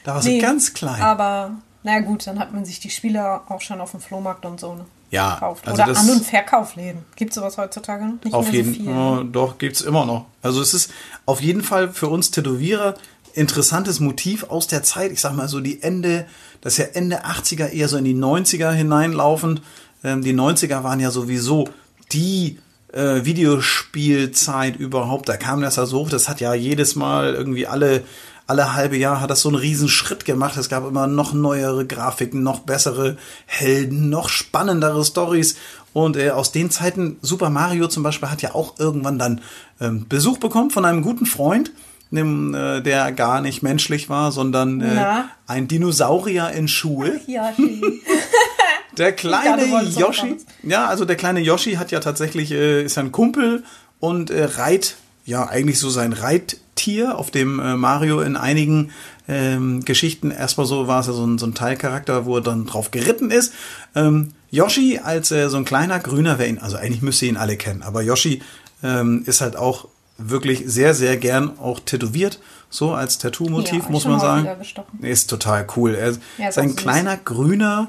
Da 0.03 0.15
warst 0.15 0.27
Nee, 0.27 0.39
du 0.39 0.45
ganz 0.45 0.73
klein. 0.73 1.01
Aber 1.01 1.51
na 1.83 1.99
gut, 1.99 2.27
dann 2.27 2.39
hat 2.39 2.53
man 2.53 2.65
sich 2.65 2.79
die 2.79 2.89
Spieler 2.89 3.43
auch 3.49 3.61
schon 3.61 3.81
auf 3.81 3.91
dem 3.91 3.99
Flohmarkt 4.01 4.45
und 4.45 4.59
so 4.59 4.75
ne, 4.75 4.85
Ja, 5.11 5.35
gekauft. 5.35 5.67
also 5.67 5.81
Oder 5.83 5.97
An- 5.97 6.09
und 6.09 6.25
Verkaufläden. 6.25 7.05
Gibt 7.15 7.31
es 7.31 7.35
sowas 7.35 7.57
heutzutage 7.57 8.05
noch? 8.05 8.23
Nicht 8.23 8.33
Auf 8.33 8.45
mehr 8.47 8.55
jeden 8.55 8.73
so 8.73 8.79
viel. 8.81 8.93
Fall. 8.93 9.25
doch, 9.31 9.57
gibt's 9.57 9.81
immer 9.81 10.05
noch. 10.05 10.25
Also 10.41 10.61
es 10.61 10.73
ist 10.73 10.91
auf 11.25 11.41
jeden 11.41 11.63
Fall 11.63 11.89
für 11.93 12.07
uns 12.09 12.31
Tätowierer 12.31 12.95
interessantes 13.33 13.99
Motiv 13.99 14.43
aus 14.43 14.67
der 14.67 14.83
Zeit. 14.83 15.11
Ich 15.11 15.21
sag 15.21 15.35
mal 15.35 15.47
so 15.47 15.59
die 15.59 15.81
Ende, 15.81 16.25
das 16.61 16.73
ist 16.73 16.77
ja 16.79 16.85
Ende 16.93 17.25
80er, 17.25 17.69
eher 17.69 17.87
so 17.87 17.97
in 17.97 18.05
die 18.05 18.15
90er 18.15 18.71
hineinlaufend. 18.71 19.61
Ähm, 20.03 20.21
die 20.21 20.33
90er 20.33 20.83
waren 20.83 20.99
ja 20.99 21.11
sowieso 21.11 21.69
die 22.11 22.59
äh, 22.93 23.23
Videospielzeit 23.25 24.75
überhaupt. 24.75 25.29
Da 25.29 25.37
kam 25.37 25.61
das 25.61 25.75
ja 25.75 25.85
so 25.85 25.99
hoch. 25.99 26.09
Das 26.09 26.29
hat 26.29 26.41
ja 26.41 26.53
jedes 26.53 26.95
Mal 26.95 27.33
irgendwie 27.33 27.67
alle 27.67 28.03
alle 28.49 28.73
halbe 28.73 28.97
Jahr 28.97 29.21
hat 29.21 29.29
das 29.29 29.41
so 29.41 29.49
einen 29.49 29.59
riesen 29.59 29.89
Schritt 29.89 30.25
gemacht. 30.25 30.57
Es 30.57 30.69
gab 30.69 30.83
immer 30.83 31.05
noch 31.05 31.33
neuere 31.33 31.85
Grafiken, 31.85 32.41
noch 32.41 32.61
bessere 32.61 33.15
Helden, 33.45 34.09
noch 34.09 34.27
spannendere 34.27 35.05
Stories. 35.05 35.55
Und 35.93 36.17
äh, 36.17 36.31
aus 36.31 36.51
den 36.51 36.71
Zeiten, 36.71 37.17
Super 37.21 37.51
Mario 37.51 37.87
zum 37.89 38.01
Beispiel, 38.01 38.31
hat 38.31 38.41
ja 38.41 38.55
auch 38.55 38.79
irgendwann 38.79 39.19
dann 39.19 39.41
ähm, 39.79 40.07
Besuch 40.09 40.39
bekommen 40.39 40.71
von 40.71 40.83
einem 40.83 41.03
guten 41.03 41.27
Freund, 41.27 41.71
der 42.11 43.11
gar 43.11 43.41
nicht 43.41 43.61
menschlich 43.61 44.09
war, 44.09 44.31
sondern 44.31 44.81
äh, 44.81 45.23
ein 45.47 45.67
Dinosaurier 45.67 46.49
in 46.51 46.67
Schuhe. 46.67 47.19
Der 48.99 49.13
kleine 49.13 49.63
auch 49.77 49.97
Yoshi. 49.97 50.37
Ja, 50.61 50.87
also 50.87 51.05
der 51.05 51.15
kleine 51.15 51.39
Yoshi 51.39 51.73
hat 51.75 51.89
ja 51.91 52.01
tatsächlich, 52.01 52.51
äh, 52.51 52.83
ist 52.83 52.97
ja 52.97 53.03
ein 53.03 53.11
Kumpel 53.11 53.63
und 53.99 54.29
äh, 54.29 54.43
reit, 54.43 54.97
ja, 55.25 55.47
eigentlich 55.47 55.79
so 55.79 55.89
sein 55.89 56.11
Reittier, 56.11 57.17
auf 57.17 57.31
dem 57.31 57.59
äh, 57.59 57.75
Mario 57.75 58.19
in 58.19 58.35
einigen 58.35 58.91
ähm, 59.27 59.85
Geschichten, 59.85 60.31
erstmal 60.31 60.65
so 60.65 60.87
war 60.87 60.99
es 60.99 61.07
ja 61.07 61.13
so 61.13 61.25
ein, 61.25 61.37
so 61.37 61.45
ein 61.45 61.53
Teilcharakter, 61.55 62.25
wo 62.25 62.37
er 62.37 62.41
dann 62.41 62.65
drauf 62.65 62.91
geritten 62.91 63.31
ist. 63.31 63.53
Ähm, 63.95 64.33
Yoshi 64.51 64.99
als 65.01 65.31
äh, 65.31 65.49
so 65.49 65.57
ein 65.57 65.65
kleiner 65.65 65.99
Grüner, 65.99 66.37
wer 66.37 66.47
ihn, 66.47 66.57
also 66.57 66.75
eigentlich 66.75 67.01
müsste 67.01 67.25
ihn 67.25 67.37
alle 67.37 67.55
kennen, 67.55 67.83
aber 67.83 68.01
Yoshi 68.01 68.41
ähm, 68.83 69.23
ist 69.25 69.39
halt 69.41 69.55
auch 69.55 69.87
wirklich 70.19 70.63
sehr, 70.65 70.93
sehr 70.93 71.17
gern 71.17 71.57
auch 71.59 71.79
tätowiert, 71.79 72.39
so 72.69 72.93
als 72.93 73.17
Tattoo-Motiv, 73.17 73.85
Ja, 73.85 73.89
muss 73.89 74.05
man 74.05 74.19
sagen. 74.19 74.47
Ist 75.01 75.29
total 75.29 75.65
cool. 75.75 75.95
Er 75.95 76.09
ist, 76.09 76.21
Ja, 76.37 76.49
ist 76.49 76.57
ein 76.59 76.69
süß. 76.69 76.77
kleiner 76.77 77.17
grüner 77.17 77.87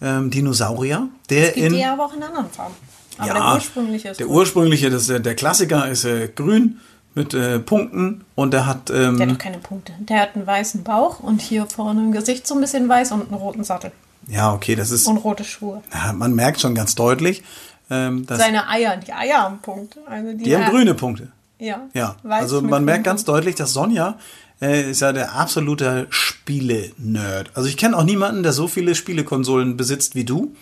ähm, 0.00 0.30
Dinosaurier, 0.30 1.08
der 1.30 1.48
Es 1.48 1.54
gibt 1.54 1.66
in 1.66 1.72
die 1.74 1.80
ja 1.80 1.92
aber 1.94 2.06
auch 2.06 2.14
in 2.14 2.22
anderen 2.22 2.48
Farben. 2.50 2.74
Aber 3.18 3.26
Ja, 3.28 3.34
der 3.34 3.54
ursprüngliche 3.54 4.08
ist 4.10 4.20
der 4.20 4.26
gut. 4.26 4.36
ursprüngliche, 4.36 4.90
das 4.90 5.06
der, 5.06 5.20
der 5.20 5.34
Klassiker 5.34 5.88
ist 5.88 6.04
äh, 6.04 6.28
grün 6.28 6.80
mit 7.14 7.34
äh, 7.34 7.58
Punkten 7.58 8.24
und 8.34 8.52
der 8.54 8.66
hat 8.66 8.90
ähm, 8.90 9.18
Der 9.18 9.26
hat 9.26 9.34
doch 9.34 9.38
keine 9.38 9.58
Punkte. 9.58 9.92
Der 9.98 10.20
hat 10.20 10.34
einen 10.34 10.46
weißen 10.46 10.82
Bauch 10.82 11.20
und 11.20 11.40
hier 11.42 11.66
vorne 11.66 12.00
im 12.00 12.12
Gesicht 12.12 12.46
so 12.46 12.54
ein 12.54 12.60
bisschen 12.60 12.88
weiß 12.88 13.12
und 13.12 13.22
einen 13.22 13.34
roten 13.34 13.64
Sattel. 13.64 13.92
ja 14.28 14.52
okay, 14.54 14.74
das 14.76 14.90
ist 14.90 15.06
Und 15.06 15.18
rote 15.18 15.44
Schuhe. 15.44 15.82
ja, 15.92 16.12
man 16.12 16.34
merkt 16.34 16.60
schon 16.60 16.74
ganz 16.74 16.94
deutlich. 16.94 17.42
Ähm, 17.90 18.24
das, 18.26 18.38
Seine 18.38 18.66
Eier, 18.68 18.96
die 18.96 19.12
Eier 19.12 19.42
haben 19.42 19.58
Punkte. 19.58 20.00
Also 20.08 20.32
die, 20.32 20.44
die 20.44 20.56
haben 20.56 20.70
grüne 20.70 20.94
Punkte. 20.94 21.28
Ja. 21.62 21.88
Ja, 21.94 22.16
also 22.24 22.60
man 22.60 22.84
merkt 22.84 23.04
ganz 23.04 23.24
deutlich, 23.24 23.54
dass 23.54 23.72
Sonja 23.72 24.18
äh, 24.60 24.90
ist 24.90 25.00
ja 25.00 25.12
der 25.12 25.34
absolute 25.34 26.06
Spiele-Nerd. 26.10 27.50
Also 27.54 27.68
ich 27.68 27.76
kenne 27.76 27.96
auch 27.96 28.04
niemanden, 28.04 28.42
der 28.42 28.52
so 28.52 28.66
viele 28.68 28.94
Spielekonsolen 28.94 29.76
besitzt 29.76 30.14
wie 30.14 30.24
du. 30.24 30.54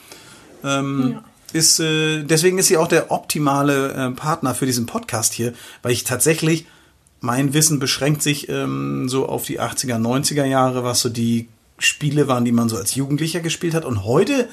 Ähm, 0.63 1.13
Ja. 1.13 1.25
Ist, 1.53 1.81
äh, 1.81 2.23
deswegen 2.23 2.59
ist 2.59 2.69
sie 2.69 2.77
auch 2.77 2.87
der 2.87 3.11
optimale 3.11 3.93
äh, 3.93 4.11
Partner 4.13 4.55
für 4.55 4.67
diesen 4.67 4.87
Podcast 4.87 5.33
hier, 5.33 5.53
weil 5.83 5.91
ich 5.91 6.05
tatsächlich, 6.05 6.67
mein 7.21 7.55
Wissen 7.55 7.81
beschränkt 7.81 8.23
sich 8.23 8.49
ähm, 8.49 9.09
so 9.09 9.27
auf 9.27 9.47
die 9.47 9.61
80er, 9.61 9.97
90er 9.99 10.45
Jahre, 10.45 10.85
was 10.85 11.01
so 11.01 11.09
die 11.09 11.49
Spiele 11.81 12.29
waren, 12.29 12.45
die 12.45 12.53
man 12.53 12.69
so 12.69 12.77
als 12.77 12.95
Jugendlicher 12.95 13.41
gespielt 13.41 13.75
hat. 13.75 13.85
Und 13.85 14.05
heute 14.05 14.49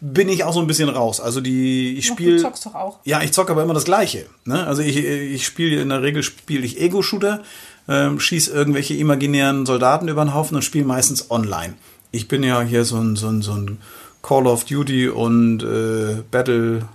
bin 0.00 0.28
ich 0.28 0.44
auch 0.44 0.52
so 0.52 0.60
ein 0.60 0.66
bisschen 0.66 0.88
raus. 0.88 1.20
Also 1.20 1.40
die, 1.40 1.96
ich 1.96 2.06
spiele. 2.06 2.36
du 2.36 2.42
zockst 2.42 2.66
doch 2.66 2.74
auch. 2.74 2.98
Ja, 3.04 3.22
ich 3.22 3.32
zocke 3.32 3.52
aber 3.52 3.62
immer 3.62 3.74
das 3.74 3.84
Gleiche. 3.84 4.26
Ne? 4.44 4.66
Also 4.66 4.82
ich, 4.82 4.96
ich 4.96 5.46
spiele 5.46 5.80
in 5.80 5.88
der 5.88 6.02
Regel 6.02 6.22
spiele 6.22 6.64
ich 6.64 6.80
Ego-Shooter, 6.80 7.42
ähm, 7.88 8.20
schieß 8.20 8.48
irgendwelche 8.48 8.94
imaginären 8.94 9.66
Soldaten 9.66 10.08
über 10.08 10.24
den 10.24 10.34
Haufen 10.34 10.56
und 10.56 10.62
spiele 10.62 10.84
meistens 10.84 11.30
online. 11.30 11.74
Ich 12.10 12.28
bin 12.28 12.42
ja 12.42 12.60
hier 12.60 12.84
so 12.84 12.96
ein, 12.96 13.16
so 13.16 13.28
ein, 13.28 13.42
so 13.42 13.52
ein 13.52 13.78
Call 14.22 14.46
of 14.46 14.64
Duty 14.64 15.08
und 15.08 15.62
äh, 15.62 16.22
Battlefield, 16.30 16.86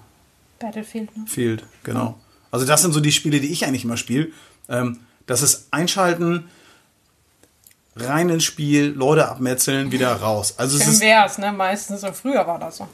Battlefield, 0.60 1.62
ne? 1.62 1.68
genau. 1.84 2.20
Also 2.52 2.66
das 2.66 2.82
sind 2.82 2.94
so 2.94 3.00
die 3.00 3.12
Spiele, 3.12 3.40
die 3.40 3.52
ich 3.52 3.66
eigentlich 3.66 3.84
immer 3.84 3.98
spiele. 3.98 4.30
Ähm, 4.68 5.00
das 5.28 5.44
ist 5.44 5.68
Einschalten, 5.72 6.46
rein 7.96 8.30
ins 8.30 8.44
Spiel, 8.44 8.94
Leute 8.96 9.28
abmetzeln, 9.30 9.92
wieder 9.92 10.14
raus. 10.14 10.56
Also 10.58 10.78
es 10.78 10.84
Schön 10.84 10.94
ist 10.94 11.02
wär's, 11.02 11.38
ne? 11.38 11.52
Meistens 11.52 12.02
so. 12.02 12.12
Früher 12.12 12.46
war 12.48 12.60
das 12.60 12.78
so. 12.78 12.88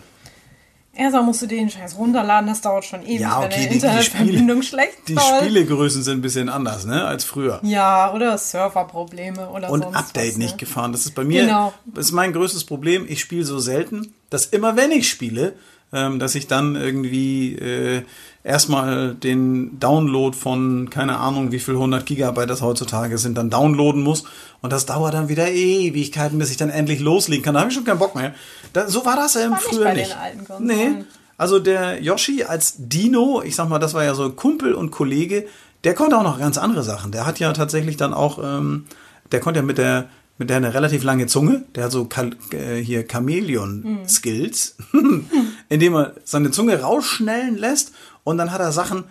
Erstmal 0.98 1.24
musst 1.24 1.42
du 1.42 1.46
den 1.48 1.70
Scheiß 1.70 1.98
runterladen, 1.98 2.48
das 2.48 2.62
dauert 2.62 2.86
schon 2.86 3.04
ewig, 3.04 3.20
ja 3.20 3.42
wenn 3.42 3.48
okay, 3.48 3.56
die 3.56 3.64
die, 3.64 3.68
die 3.68 3.76
Internetverbindung 3.76 4.62
Spiele, 4.62 4.84
schlecht 4.86 5.08
die 5.10 5.14
läuft. 5.16 5.42
Spielegrößen 5.42 6.04
sind 6.04 6.20
ein 6.20 6.22
bisschen 6.22 6.48
anders, 6.48 6.86
ne, 6.86 7.04
als 7.04 7.26
früher. 7.26 7.60
Ja, 7.64 8.14
oder 8.14 8.38
Serverprobleme 8.38 9.50
oder 9.50 9.70
und 9.70 9.84
sonst 9.84 9.96
Update 9.98 10.32
was, 10.32 10.38
nicht 10.38 10.52
ne? 10.52 10.58
gefahren. 10.58 10.94
Das 10.94 11.06
ist 11.06 11.14
bei 11.14 11.26
mir 11.26 11.42
Genau. 11.44 11.74
das 11.86 12.06
ist 12.06 12.12
mein 12.14 12.32
größtes 12.32 12.64
Problem. 12.64 13.06
Ich 13.10 13.20
spiele 13.20 13.44
so 13.44 13.60
selten, 13.60 14.14
dass 14.30 14.46
immer 14.46 14.78
wenn 14.78 14.92
ich 14.92 15.10
spiele, 15.10 15.56
ähm, 15.94 16.20
dass 16.20 16.36
ich 16.36 16.48
dann 16.48 16.76
irgendwie 16.76 17.56
äh, 17.56 18.04
erstmal 18.44 19.16
den 19.16 19.80
Download 19.80 20.36
von 20.38 20.90
keine 20.90 21.18
Ahnung 21.18 21.52
wie 21.52 21.60
viel 21.60 21.74
100 21.74 22.06
Gigabyte 22.06 22.50
das 22.50 22.62
heutzutage 22.62 23.18
sind, 23.18 23.38
dann 23.38 23.50
downloaden 23.50 24.02
muss 24.02 24.24
und 24.62 24.72
das 24.72 24.86
dauert 24.86 25.14
dann 25.14 25.30
wieder 25.30 25.52
Ewigkeiten, 25.52 26.38
bis 26.38 26.52
ich 26.52 26.58
dann 26.58 26.70
endlich 26.70 27.00
loslegen 27.00 27.44
kann. 27.44 27.56
Da 27.56 27.62
habe 27.62 27.70
ich 27.70 27.76
schon 27.76 27.86
keinen 27.86 28.00
Bock 28.00 28.16
mehr. 28.16 28.34
Da, 28.74 28.88
so 28.88 29.06
war 29.06 29.16
das 29.16 29.36
ähm, 29.36 29.52
war 29.52 29.58
nicht 29.58 29.68
früher 29.68 29.84
bei 29.84 29.94
nicht. 29.94 30.12
den 30.12 30.18
alten 30.18 30.46
Konsolen. 30.46 30.68
nee. 30.98 31.06
Also 31.38 31.60
der 31.60 32.02
Yoshi 32.02 32.44
als 32.44 32.76
Dino, 32.78 33.42
ich 33.44 33.58
sag 33.58 33.68
mal, 33.68 33.80
das 33.80 33.94
war 33.94 34.06
ja 34.06 34.16
so 34.16 34.30
Kumpel 34.32 34.74
und 34.74 34.92
Kollege, 34.92 35.46
der 35.84 35.94
konnte 35.94 36.18
auch 36.18 36.24
noch 36.24 36.40
ganz 36.40 36.58
andere 36.58 36.84
Sachen. 36.84 37.12
Der 37.12 37.26
hat 37.26 37.40
ja 37.40 37.52
tatsächlich 37.52 37.98
dann 37.98 38.14
auch, 38.14 38.40
ähm, 38.42 38.86
der 39.34 39.42
konnte 39.42 39.60
ja 39.60 39.66
mit 39.66 39.78
der 39.78 40.08
mit 40.38 40.50
der 40.50 40.58
eine 40.58 40.74
relativ 40.74 41.04
lange 41.04 41.28
Zunge, 41.28 41.64
der 41.76 41.86
hat 41.86 41.92
so 41.92 42.06
Kal 42.06 42.32
äh, 42.52 42.76
hier 42.76 43.06
Chamäleon-Skills, 43.08 44.76
indem 45.70 45.96
er 45.96 46.14
seine 46.24 46.52
Zunge 46.52 46.82
rausschnellen 46.82 47.58
lässt 47.58 47.92
und 48.24 48.38
dann 48.38 48.52
hat 48.52 48.62
er 48.62 48.72
Sachen 48.72 49.06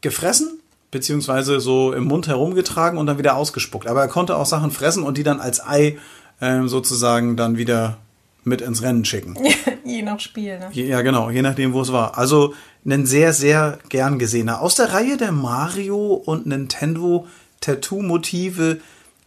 gefressen, 0.00 0.60
beziehungsweise 0.90 1.60
so 1.60 1.92
im 1.92 2.04
Mund 2.04 2.28
herumgetragen 2.28 2.98
und 2.98 3.06
dann 3.06 3.18
wieder 3.18 3.36
ausgespuckt. 3.36 3.86
Aber 3.86 4.00
er 4.00 4.08
konnte 4.08 4.36
auch 4.36 4.46
Sachen 4.46 4.70
fressen 4.70 5.02
und 5.02 5.18
die 5.18 5.22
dann 5.22 5.40
als 5.40 5.66
Ei 5.66 5.98
ähm, 6.40 6.68
sozusagen 6.68 7.36
dann 7.36 7.58
wieder 7.58 7.98
mit 8.44 8.60
ins 8.60 8.82
Rennen 8.82 9.04
schicken. 9.04 9.34
Je 9.84 10.02
nach 10.02 10.20
Spiel, 10.20 10.58
ne? 10.58 10.68
Ja, 10.72 11.02
genau, 11.02 11.30
je 11.30 11.42
nachdem, 11.42 11.72
wo 11.72 11.80
es 11.80 11.92
war. 11.92 12.16
Also 12.18 12.54
ein 12.86 13.06
sehr, 13.06 13.32
sehr 13.32 13.78
gern 13.88 14.18
gesehener. 14.18 14.60
Aus 14.60 14.74
der 14.74 14.92
Reihe 14.92 15.16
der 15.16 15.32
Mario 15.32 16.12
und 16.14 16.46
Nintendo 16.46 17.26
Tattoo-Motive 17.60 18.80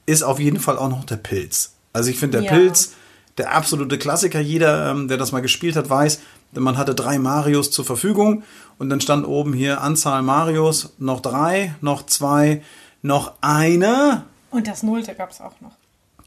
ist 0.06 0.24
auf 0.24 0.40
jeden 0.40 0.60
Fall 0.60 0.78
auch 0.78 0.90
noch 0.90 1.04
der 1.04 1.18
Pilz. 1.18 1.74
Also 1.94 2.10
ich 2.10 2.18
finde 2.20 2.40
der 2.42 2.52
Ja. 2.52 2.58
Pilz 2.58 2.94
der 3.38 3.54
absolute 3.54 3.98
Klassiker. 3.98 4.40
Jeder, 4.40 4.92
ähm, 4.92 5.08
der 5.08 5.18
das 5.18 5.32
mal 5.32 5.42
gespielt 5.42 5.76
hat, 5.76 5.90
weiß, 5.90 6.20
man 6.54 6.78
hatte 6.78 6.96
drei 6.96 7.18
Marios 7.18 7.72
zur 7.72 7.86
Verfügung 7.86 8.44
und 8.78 8.90
dann 8.90 9.02
stand 9.02 9.26
oben 9.26 9.54
hier 9.54 9.82
Anzahl 9.82 10.22
Marios, 10.22 10.94
noch 10.98 11.22
drei, 11.22 11.76
noch 11.82 12.06
zwei, 12.06 12.62
noch 13.02 13.34
einer. 13.42 14.26
Und 14.50 14.68
das 14.68 14.84
Nullte 14.84 15.16
gab's 15.16 15.40
auch 15.40 15.60
noch. 15.62 15.72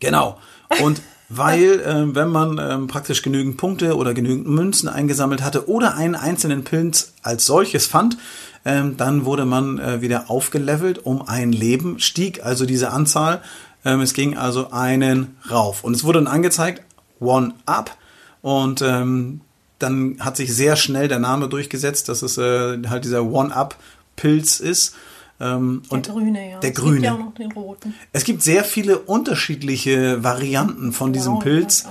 Genau. 0.01 0.39
Und 0.83 1.03
weil, 1.29 1.83
ähm, 1.87 2.15
wenn 2.15 2.29
man 2.29 2.59
ähm, 2.59 2.87
praktisch 2.87 3.23
genügend 3.23 3.57
Punkte 3.57 3.97
oder 3.97 4.15
genügend 4.15 4.47
Münzen 4.47 4.89
eingesammelt 4.89 5.43
hatte 5.43 5.69
oder 5.69 5.95
einen 5.95 6.15
einzelnen 6.15 6.65
Pilz 6.65 7.13
als 7.23 7.47
solches 7.47 7.87
fand, 7.87 8.17
ähm, 8.65 8.97
dann 8.97 9.25
wurde 9.25 9.45
man 9.45 9.79
äh, 9.79 10.01
wieder 10.01 10.31
aufgelevelt 10.31 11.05
um 11.05 11.27
ein 11.27 11.53
Leben, 11.53 11.99
stieg 11.99 12.45
also 12.45 12.65
diese 12.65 12.91
Anzahl. 12.91 13.43
Ähm, 13.85 14.01
es 14.01 14.15
ging 14.15 14.39
also 14.39 14.71
einen 14.71 15.37
rauf. 15.51 15.85
Und 15.85 15.95
es 15.95 16.05
wurde 16.05 16.21
dann 16.21 16.33
angezeigt, 16.33 16.83
One 17.25 17.55
Up. 17.67 17.97
Und 18.43 18.83
ähm, 18.83 19.41
dann 19.79 20.17
hat 20.21 20.37
sich 20.37 20.55
sehr 20.55 20.77
schnell 20.77 21.09
der 21.09 21.19
Name 21.19 21.49
durchgesetzt, 21.49 22.09
dass 22.09 22.23
es 22.23 22.39
äh, 22.39 22.79
halt 22.89 23.05
dieser 23.05 23.25
One-Up-Pilz 23.25 24.61
ist. 24.61 24.95
Ähm, 25.41 25.83
Der 25.91 25.93
und 25.93 26.09
grüne, 26.09 26.51
ja. 26.51 26.61
Der 26.61 26.71
es 26.71 26.77
grüne. 26.77 26.95
Gibt 26.95 27.05
ja 27.05 27.15
auch 27.15 27.19
noch 27.19 27.35
den 27.35 27.53
roten. 27.53 27.95
es 28.13 28.25
gibt 28.25 28.43
sehr 28.43 28.65
viele 28.65 28.99
unterschiedliche 28.99 30.23
Varianten 30.23 30.93
von 30.93 31.13
diesem 31.13 31.35
Braun, 31.35 31.43
Pilz. 31.43 31.87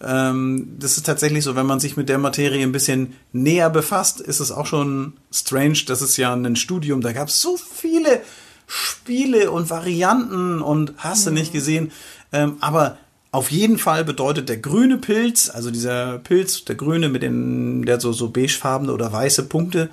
Ähm, 0.00 0.76
das 0.78 0.96
ist 0.96 1.06
tatsächlich 1.06 1.44
so, 1.44 1.56
wenn 1.56 1.66
man 1.66 1.80
sich 1.80 1.96
mit 1.96 2.08
der 2.08 2.18
Materie 2.18 2.62
ein 2.62 2.72
bisschen 2.72 3.14
näher 3.32 3.70
befasst, 3.70 4.20
ist 4.20 4.40
es 4.40 4.50
auch 4.52 4.66
schon 4.66 5.14
strange. 5.32 5.78
Das 5.86 6.02
ist 6.02 6.16
ja 6.16 6.34
ein 6.34 6.56
Studium, 6.56 7.00
da 7.00 7.12
gab 7.12 7.28
es 7.28 7.40
so 7.40 7.56
viele 7.56 8.20
Spiele 8.66 9.50
und 9.50 9.70
Varianten 9.70 10.60
und 10.60 10.92
hast 10.98 11.26
du 11.26 11.30
nicht 11.30 11.52
gesehen. 11.52 11.90
Ähm, 12.32 12.56
aber 12.60 12.98
auf 13.30 13.50
jeden 13.50 13.78
Fall 13.78 14.04
bedeutet 14.04 14.48
der 14.48 14.56
grüne 14.56 14.98
Pilz, 14.98 15.50
also 15.50 15.70
dieser 15.70 16.18
Pilz, 16.18 16.64
der 16.64 16.76
grüne 16.76 17.08
mit 17.08 17.22
den, 17.22 17.84
der 17.84 18.00
so, 18.00 18.12
so 18.12 18.30
beigefarbene 18.30 18.92
oder 18.92 19.12
weiße 19.12 19.44
Punkte, 19.44 19.90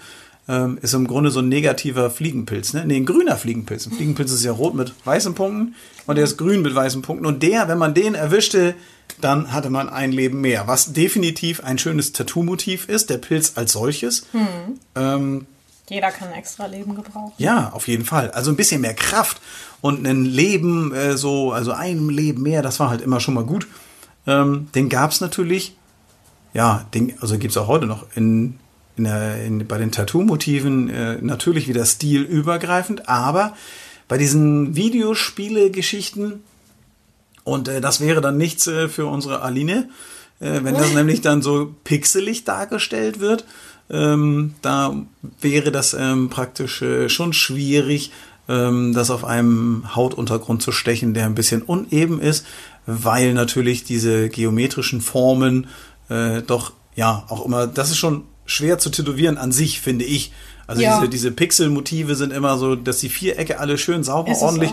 ähm, 0.48 0.78
ist 0.82 0.94
im 0.94 1.08
Grunde 1.08 1.32
so 1.32 1.40
ein 1.40 1.50
negativer 1.50 2.10
Fliegenpilz. 2.10 2.74
Ne? 2.74 2.86
Nee, 2.86 2.98
ein 2.98 3.06
grüner 3.06 3.36
Fliegenpilz. 3.36 3.88
Ein 3.88 3.94
Fliegenpilz 3.94 4.32
ist 4.32 4.46
ja 4.46 4.52
rot 4.52 4.76
mit 4.76 4.94
weißen 5.04 5.34
Punkten 5.34 5.76
und 6.06 6.16
der 6.16 6.24
ist 6.24 6.38
grün 6.38 6.62
mit 6.62 6.76
weißen 6.76 7.02
Punkten. 7.02 7.26
Und 7.26 7.44
der, 7.44 7.68
wenn 7.68 7.78
man 7.78 7.94
den 7.94 8.16
erwischte, 8.16 8.76
dann 9.22 9.52
hatte 9.52 9.70
man 9.70 9.90
ein 9.90 10.12
Leben 10.12 10.42
mehr. 10.42 10.68
Was 10.68 10.94
definitiv 10.94 11.64
ein 11.64 11.78
schönes 11.78 12.12
Tattoo-Motiv 12.12 12.88
ist, 12.90 13.10
der 13.10 13.18
Pilz 13.18 13.54
als 13.56 13.74
solches. 13.74 14.28
Ähm, 14.96 15.48
Jeder 15.90 16.12
kann 16.12 16.32
extra 16.32 16.66
Leben 16.66 16.96
gebrauchen. 16.96 17.34
ja, 17.38 17.70
auf 17.72 17.88
jeden 17.88 18.06
Fall. 18.06 18.32
Also 18.32 18.52
ein 18.52 18.56
bisschen 18.56 18.82
mehr 18.82 18.96
Kraft 18.96 19.40
und 19.82 20.06
ein 20.06 20.26
Leben, 20.26 20.94
äh, 20.94 21.16
so, 21.16 21.52
also 21.52 21.72
ein 21.72 22.10
Leben 22.10 22.42
mehr, 22.42 22.62
das 22.62 22.80
war 22.80 22.90
halt 22.90 23.02
immer 23.02 23.20
schon 23.20 23.36
mal 23.36 23.44
gut. 23.44 23.68
Ähm, 24.26 24.68
den 24.74 24.90
gab's 24.90 25.22
natürlich, 25.22 25.76
ja, 26.54 26.86
den, 26.94 27.14
also 27.22 27.38
gibt's 27.38 27.58
auch 27.58 27.68
heute 27.68 27.86
noch 27.86 28.08
in, 28.16 28.58
in 28.98 29.04
der, 29.04 29.44
in, 29.44 29.68
bei 29.68 29.78
den 29.78 29.92
Tattoo-Motiven 29.92 30.90
äh, 30.90 31.18
natürlich 31.22 31.68
wieder 31.68 31.86
stilübergreifend, 31.86 33.08
aber 33.08 33.54
bei 34.08 34.18
diesen 34.18 34.76
Videospiele-Geschichten, 34.76 36.44
und 37.44 37.68
äh, 37.68 37.80
das 37.82 38.02
wäre 38.02 38.22
dann 38.22 38.38
nichts 38.38 38.66
äh, 38.66 38.90
für 38.90 39.06
unsere 39.06 39.42
Aline, 39.42 39.90
äh, 40.40 40.62
wenn 40.64 40.76
das 40.76 40.94
nämlich 40.94 41.22
dann 41.22 41.42
so 41.42 41.76
pixelig 41.84 42.44
dargestellt 42.44 43.20
wird. 43.20 43.46
Ähm, 43.90 44.56
da 44.62 44.96
wäre 45.42 45.72
das 45.72 45.94
ähm, 45.94 46.30
praktisch 46.30 46.82
äh, 46.82 47.08
schon 47.10 47.34
schwierig, 47.34 48.12
ähm, 48.50 48.94
das 48.94 49.12
auf 49.12 49.24
einem 49.24 49.96
Hautuntergrund 49.96 50.62
zu 50.64 50.72
stechen, 50.72 51.14
der 51.14 51.26
ein 51.26 51.36
bisschen 51.36 51.62
uneben 51.62 52.20
ist, 52.20 52.46
weil 52.88 53.34
natürlich 53.34 53.84
diese 53.84 54.30
geometrischen 54.30 55.02
Formen 55.02 55.68
äh, 56.10 56.42
doch 56.42 56.74
ja 56.96 57.26
auch 57.30 57.46
immer, 57.46 57.68
das 57.68 57.90
ist 57.92 57.98
schon 57.98 58.24
schwer 58.46 58.80
zu 58.80 58.90
tätowieren 58.90 59.38
an 59.38 59.52
sich, 59.52 59.82
finde 59.82 60.06
ich. 60.06 60.32
Also 60.68 60.82
Ja. 60.82 60.98
diese, 60.98 61.10
diese 61.10 61.32
Pixelmotive 61.32 62.16
sind 62.16 62.34
immer 62.34 62.58
so, 62.58 62.76
dass 62.76 63.00
die 63.00 63.10
Vierecke 63.10 63.60
alle 63.60 63.78
schön 63.78 64.04
sauber, 64.04 64.32
Ist 64.32 64.42
ordentlich, 64.42 64.72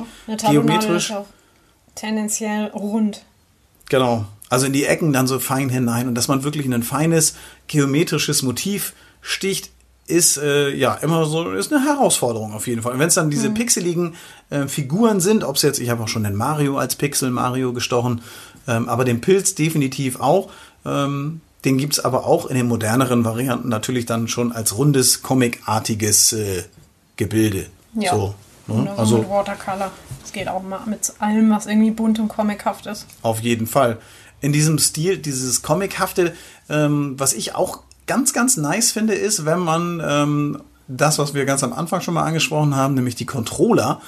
geometrisch. 0.51 1.11
ist 1.11 1.17
auch 1.17 1.27
tendenziell 1.95 2.67
rund. 2.69 3.25
Genau. 3.89 4.25
Also 4.49 4.67
in 4.67 4.73
die 4.73 4.85
Ecken 4.85 5.13
dann 5.13 5.27
so 5.27 5.39
fein 5.39 5.69
hinein 5.71 6.09
und 6.09 6.15
dass 6.15 6.29
man 6.29 6.45
wirklich 6.45 6.67
ein 6.67 6.83
feines 6.83 7.35
geometrisches 7.69 8.43
Motiv 8.43 8.93
sticht, 9.23 9.71
ist 10.07 10.37
äh, 10.37 10.75
ja 10.75 10.95
immer 10.95 11.25
so 11.25 11.53
ist 11.53 11.73
eine 11.73 11.85
Herausforderung 11.85 12.53
auf 12.53 12.67
jeden 12.67 12.83
Fall. 12.83 12.93
Und 12.93 12.99
wenn 12.99 13.09
es 13.09 13.15
dann 13.15 13.31
diese 13.31 13.51
pixeligen 13.51 14.15
äh, 14.51 14.67
Figuren 14.67 15.21
sind, 15.21 15.45
ob 15.45 15.57
es 15.57 15.63
jetzt, 15.63 15.79
ich 15.79 15.89
habe 15.89 16.03
auch 16.03 16.09
schon 16.09 16.25
den 16.25 16.35
Mario 16.35 16.77
als 16.77 16.97
Pixel 16.97 17.31
Mario 17.31 17.73
gestochen, 17.73 18.21
ähm, 18.69 18.89
aber 18.89 19.05
den 19.05 19.21
Pilz 19.21 19.55
definitiv 19.55 20.21
auch. 20.21 20.51
Ähm, 20.85 21.41
den 21.65 21.79
gibt's 21.79 22.01
aber 22.01 22.27
auch 22.27 22.47
in 22.47 22.57
den 22.57 22.67
moderneren 22.67 23.25
Varianten 23.25 23.69
natürlich 23.69 24.05
dann 24.05 24.27
schon 24.27 24.51
als 24.53 24.77
rundes, 24.77 25.23
comicartiges 25.23 26.33
äh, 26.33 26.65
Gebilde. 27.17 27.67
Ja. 27.95 28.15
So, 28.15 28.35
ne? 28.67 28.91
So 28.97 29.01
Also 29.01 29.19
mit 29.19 29.31
Watercolor. 29.31 29.93
Das 30.21 30.33
geht 30.33 30.49
auch 30.49 30.63
mal 30.63 30.81
mit 30.87 31.13
allem, 31.21 31.51
was 31.51 31.67
irgendwie 31.67 31.93
bunt 31.93 32.19
und 32.19 32.29
comichaft 32.29 32.87
ist. 32.87 33.07
Auf 33.23 33.41
jeden 33.41 33.69
Fall. 33.69 33.99
In 34.41 34.53
diesem 34.53 34.79
Stil, 34.79 35.19
dieses 35.19 35.63
Comichafte, 35.63 36.35
ähm, 36.69 37.15
was 37.17 37.33
ich 37.33 37.55
auch 37.55 37.85
ganz, 38.07 38.33
ganz 38.33 38.57
nice 38.57 38.93
finde, 38.93 39.15
ist, 39.15 39.45
wenn 39.45 39.61
man 39.61 40.03
ähm, 40.05 40.63
das, 40.89 41.19
was 41.19 41.35
wir 41.35 41.45
ganz 41.45 41.63
am 41.63 41.73
Anfang 41.73 42.01
schon 42.01 42.15
mal 42.15 42.25
angesprochen 42.25 42.77
haben, 42.77 42.95
nämlich 42.95 43.15
die 43.15 43.27
Controller, 43.27 44.01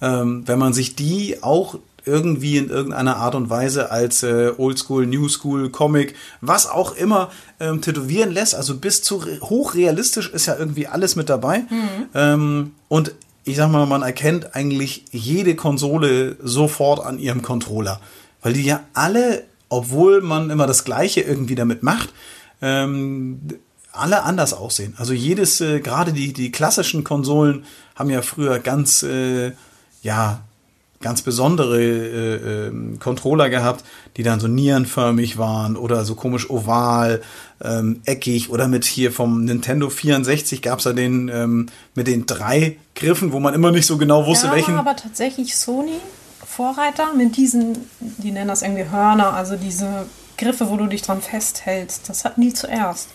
ähm, 0.00 0.42
wenn 0.46 0.58
man 0.58 0.72
sich 0.72 0.94
die 0.94 1.42
auch 1.42 1.78
irgendwie 2.04 2.56
in 2.56 2.70
irgendeiner 2.70 3.16
Art 3.16 3.34
und 3.34 3.50
Weise 3.50 3.90
als 3.90 4.22
äh, 4.22 4.52
Oldschool, 4.56 5.06
New 5.06 5.28
School, 5.28 5.68
Comic, 5.68 6.14
was 6.40 6.66
auch 6.66 6.96
immer 6.96 7.30
ähm, 7.60 7.82
tätowieren 7.82 8.30
lässt. 8.30 8.54
Also 8.54 8.76
bis 8.78 9.02
zu 9.02 9.16
re- 9.16 9.40
hochrealistisch 9.42 10.30
ist 10.30 10.46
ja 10.46 10.56
irgendwie 10.56 10.86
alles 10.86 11.16
mit 11.16 11.28
dabei. 11.28 11.64
Ähm, 12.14 12.72
und 12.88 13.12
ich 13.44 13.56
sag 13.56 13.70
mal, 13.70 13.84
man 13.86 14.02
erkennt 14.02 14.54
eigentlich 14.54 15.04
jede 15.10 15.54
Konsole 15.54 16.36
sofort 16.42 17.04
an 17.04 17.18
ihrem 17.18 17.42
Controller. 17.42 18.00
Weil 18.42 18.54
die 18.54 18.62
ja 18.64 18.80
alle, 18.94 19.44
obwohl 19.68 20.22
man 20.22 20.48
immer 20.48 20.66
das 20.66 20.84
Gleiche 20.84 21.20
irgendwie 21.20 21.56
damit 21.56 21.82
macht, 21.82 22.10
ähm, 22.62 23.40
alle 23.92 24.22
anders 24.22 24.52
aussehen. 24.52 24.94
Also 24.98 25.12
jedes, 25.12 25.60
äh, 25.60 25.80
gerade 25.80 26.12
die, 26.12 26.32
die 26.32 26.52
klassischen 26.52 27.04
Konsolen 27.04 27.64
haben 27.94 28.10
ja 28.10 28.22
früher 28.22 28.58
ganz, 28.58 29.02
äh, 29.02 29.52
ja, 30.02 30.40
ganz 31.00 31.22
besondere 31.22 31.80
äh, 31.80 32.66
ähm, 32.66 32.98
Controller 32.98 33.50
gehabt, 33.50 33.84
die 34.16 34.24
dann 34.24 34.40
so 34.40 34.48
nierenförmig 34.48 35.38
waren 35.38 35.76
oder 35.76 36.04
so 36.04 36.16
komisch 36.16 36.50
oval, 36.50 37.22
ähm, 37.62 38.00
eckig 38.04 38.50
oder 38.50 38.66
mit 38.66 38.84
hier 38.84 39.12
vom 39.12 39.44
Nintendo 39.44 39.90
64 39.90 40.60
gab's 40.60 40.84
ja 40.84 40.92
den 40.92 41.28
ähm, 41.28 41.66
mit 41.94 42.08
den 42.08 42.26
drei 42.26 42.78
Griffen, 42.96 43.32
wo 43.32 43.38
man 43.38 43.54
immer 43.54 43.70
nicht 43.70 43.86
so 43.86 43.96
genau 43.96 44.26
wusste, 44.26 44.48
Da 44.48 44.54
welchen. 44.54 44.74
aber 44.74 44.96
tatsächlich 44.96 45.56
Sony 45.56 46.00
Vorreiter 46.44 47.14
mit 47.14 47.36
diesen, 47.36 47.78
die 48.00 48.32
nennen 48.32 48.48
das 48.48 48.62
irgendwie 48.62 48.90
Hörner, 48.90 49.34
also 49.34 49.54
diese 49.56 50.06
Griffe, 50.38 50.70
wo 50.70 50.76
du 50.76 50.86
dich 50.86 51.02
dran 51.02 51.20
festhältst. 51.20 52.08
Das 52.08 52.24
hatten 52.24 52.40
die 52.40 52.54
zuerst. 52.54 53.08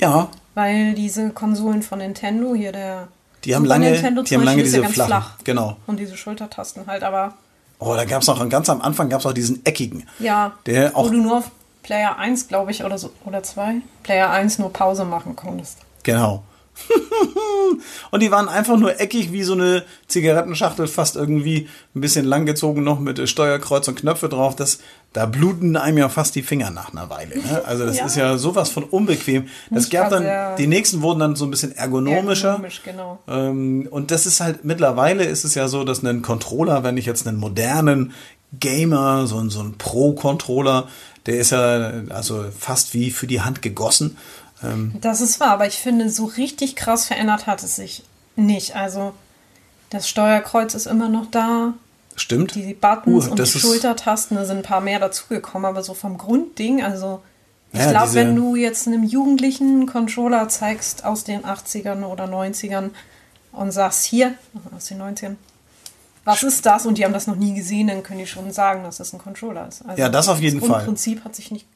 Ja, 0.00 0.28
Weil 0.54 0.94
diese 0.94 1.30
Konsolen 1.30 1.82
von 1.82 1.98
Nintendo, 2.00 2.54
hier 2.54 2.72
der 2.72 3.08
Die 3.44 3.54
haben 3.54 3.64
lange- 3.64 3.90
Nintendo 3.92 4.22
die 4.22 4.34
haben 4.34 4.42
lange 4.42 4.58
ja 4.58 4.64
diese 4.64 4.80
ganz 4.80 4.94
flachen, 4.94 5.08
flach. 5.08 5.30
genau. 5.44 5.76
Und 5.86 5.98
diese 6.00 6.16
Schultertasten 6.16 6.86
halt, 6.86 7.02
aber 7.04 7.34
oh, 7.78 7.94
da 7.94 8.04
gab's 8.04 8.26
noch 8.26 8.48
ganz 8.48 8.68
am 8.68 8.80
Anfang 8.82 9.08
gab's 9.08 9.24
auch 9.26 9.32
diesen 9.32 9.64
eckigen. 9.64 10.08
ja, 10.18 10.52
Der 10.66 10.96
auch 10.96 11.06
wo 11.06 11.10
du 11.10 11.22
nur 11.22 11.38
auf 11.38 11.50
Player 11.82 12.16
1, 12.18 12.48
glaube 12.48 12.70
ich, 12.70 12.84
oder 12.84 12.98
so, 12.98 13.10
oder 13.24 13.42
2, 13.42 13.76
Player 14.02 14.30
1 14.30 14.58
nur 14.58 14.72
Pause 14.72 15.04
machen 15.04 15.34
konntest. 15.36 15.78
Genau. 16.04 16.42
und 18.10 18.20
die 18.22 18.30
waren 18.30 18.48
einfach 18.48 18.76
nur 18.76 18.98
eckig 19.00 19.32
wie 19.32 19.42
so 19.42 19.52
eine 19.54 19.84
Zigarettenschachtel, 20.08 20.86
fast 20.88 21.16
irgendwie 21.16 21.68
ein 21.94 22.00
bisschen 22.00 22.24
langgezogen 22.24 22.82
noch 22.82 22.98
mit 22.98 23.18
äh, 23.18 23.26
Steuerkreuz 23.26 23.88
und 23.88 23.96
Knöpfe 23.96 24.28
drauf. 24.28 24.56
Das, 24.56 24.78
da 25.12 25.26
bluten 25.26 25.76
einem 25.76 25.98
ja 25.98 26.08
fast 26.08 26.34
die 26.34 26.42
Finger 26.42 26.70
nach 26.70 26.92
einer 26.92 27.08
Weile. 27.10 27.36
Ne? 27.38 27.62
Also 27.66 27.84
das 27.86 27.98
Ja. 27.98 28.06
ist 28.06 28.16
ja 28.16 28.38
sowas 28.38 28.70
von 28.70 28.84
unbequem. 28.84 29.48
Das 29.70 29.84
Nicht 29.84 29.92
gab 29.92 30.10
dann, 30.10 30.56
die 30.56 30.66
nächsten 30.66 31.02
wurden 31.02 31.20
dann 31.20 31.36
so 31.36 31.44
ein 31.44 31.50
bisschen 31.50 31.72
ergonomischer. 31.76 32.48
Ergonomisch, 32.48 32.82
genau. 32.84 33.18
Ähm, 33.28 33.86
und 33.90 34.10
das 34.10 34.26
ist 34.26 34.40
halt, 34.40 34.64
mittlerweile 34.64 35.24
ist 35.24 35.44
es 35.44 35.54
ja 35.54 35.68
so, 35.68 35.84
dass 35.84 36.02
ein 36.02 36.22
Controller, 36.22 36.82
wenn 36.84 36.96
ich 36.96 37.06
jetzt 37.06 37.26
einen 37.26 37.38
modernen 37.38 38.12
Gamer, 38.58 39.26
so, 39.26 39.38
ein- 39.38 39.50
so 39.50 39.60
ein 39.60 39.76
Pro-Controller, 39.78 40.88
der 41.26 41.36
ist 41.38 41.50
ja 41.52 41.92
also 42.10 42.44
fast 42.58 42.92
wie 42.94 43.10
für 43.10 43.26
die 43.26 43.40
Hand 43.40 43.62
gegossen. 43.62 44.16
Ähm, 44.64 44.94
Das 45.00 45.20
ist 45.20 45.40
wahr, 45.40 45.50
aber 45.50 45.66
ich 45.66 45.78
finde, 45.78 46.08
so 46.10 46.24
richtig 46.26 46.76
krass 46.76 47.06
verändert 47.06 47.46
hat 47.46 47.62
es 47.62 47.76
sich 47.76 48.02
nicht. 48.36 48.76
Also 48.76 49.12
das 49.90 50.08
Steuerkreuz 50.08 50.74
ist 50.74 50.86
immer 50.86 51.08
noch 51.08 51.26
da, 51.30 51.74
stimmt. 52.16 52.54
die 52.54 52.74
Buttons 52.74 53.26
Uh, 53.26 53.30
und 53.30 53.38
die 53.38 53.46
Schultertasten, 53.46 54.36
da 54.36 54.44
sind 54.44 54.58
ein 54.58 54.62
paar 54.62 54.80
mehr 54.80 54.98
dazugekommen, 54.98 55.66
aber 55.66 55.82
so 55.82 55.94
vom 55.94 56.16
Grundding, 56.18 56.82
also 56.82 57.20
ich 57.72 57.80
Ja, 57.80 57.90
glaube, 57.90 58.14
wenn 58.14 58.36
du 58.36 58.54
jetzt 58.56 58.86
einem 58.86 59.02
Jugendlichen 59.04 59.86
Controller 59.86 60.48
zeigst 60.48 61.04
aus 61.04 61.24
den 61.24 61.44
80ern 61.44 62.04
oder 62.04 62.24
90ern 62.24 62.90
und 63.52 63.70
sagst, 63.72 64.04
hier, 64.04 64.34
aus 64.76 64.86
den 64.86 65.00
90ern, 65.00 65.36
was 66.24 66.42
ist 66.42 66.64
das? 66.66 66.86
Und 66.86 66.98
die 66.98 67.04
haben 67.04 67.12
das 67.14 67.26
noch 67.26 67.34
nie 67.36 67.54
gesehen, 67.54 67.88
dann 67.88 68.02
können 68.02 68.20
die 68.20 68.26
schon 68.26 68.52
sagen, 68.52 68.84
dass 68.84 68.98
das 68.98 69.12
ein 69.12 69.18
Controller 69.18 69.66
ist. 69.68 69.82
Also 69.86 70.00
Ja, 70.00 70.08
das 70.08 70.28
auf 70.28 70.38
jeden 70.40 70.60
das 70.60 70.68
Fall. 70.68 70.76
Grundprinzip 70.84 71.24
hat 71.24 71.34
sich 71.34 71.50
nicht 71.50 71.66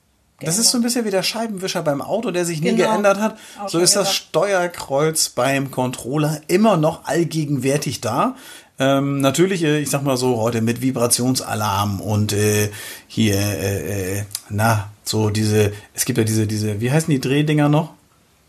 Das 0.41 0.59
ist 0.59 0.71
so 0.71 0.79
ein 0.79 0.83
bisschen 0.83 1.05
wie 1.07 1.11
der 1.11 1.23
Scheibenwischer 1.23 1.83
beim 1.83 2.03
Auto, 2.03 2.31
der 2.31 2.45
sich 2.45 2.61
nie 2.61 2.75
Genau. 2.75 2.91
geändert 2.91 3.19
hat. 3.21 3.39
Auch 3.63 3.69
So 3.71 3.79
ist 3.79 3.97
das. 3.97 4.15
Steuerkreuz 4.15 5.31
beim 5.31 5.71
Controller 5.71 6.41
immer 6.47 6.77
noch 6.77 7.05
allgegenwärtig 7.07 8.01
da. 8.03 8.37
Ähm, 8.79 9.23
natürlich, 9.23 9.63
äh, 9.63 9.79
ich 9.79 9.89
sag 9.89 10.03
mal 10.03 10.19
so, 10.19 10.37
heute 10.37 10.61
mit 10.61 10.83
Vibrationsalarm 10.83 12.01
und 12.03 12.35
äh, 12.35 12.69
hier, 13.09 13.35
äh, 13.37 14.19
äh, 14.19 14.23
na, 14.51 14.91
so 15.05 15.31
diese, 15.31 15.73
es 15.95 16.05
gibt 16.05 16.19
ja 16.19 16.25
diese, 16.25 16.47
diese, 16.47 16.81
wie 16.83 16.91
heißen 16.93 17.11
die 17.11 17.21
Drehdinger 17.21 17.71
noch? 17.71 17.95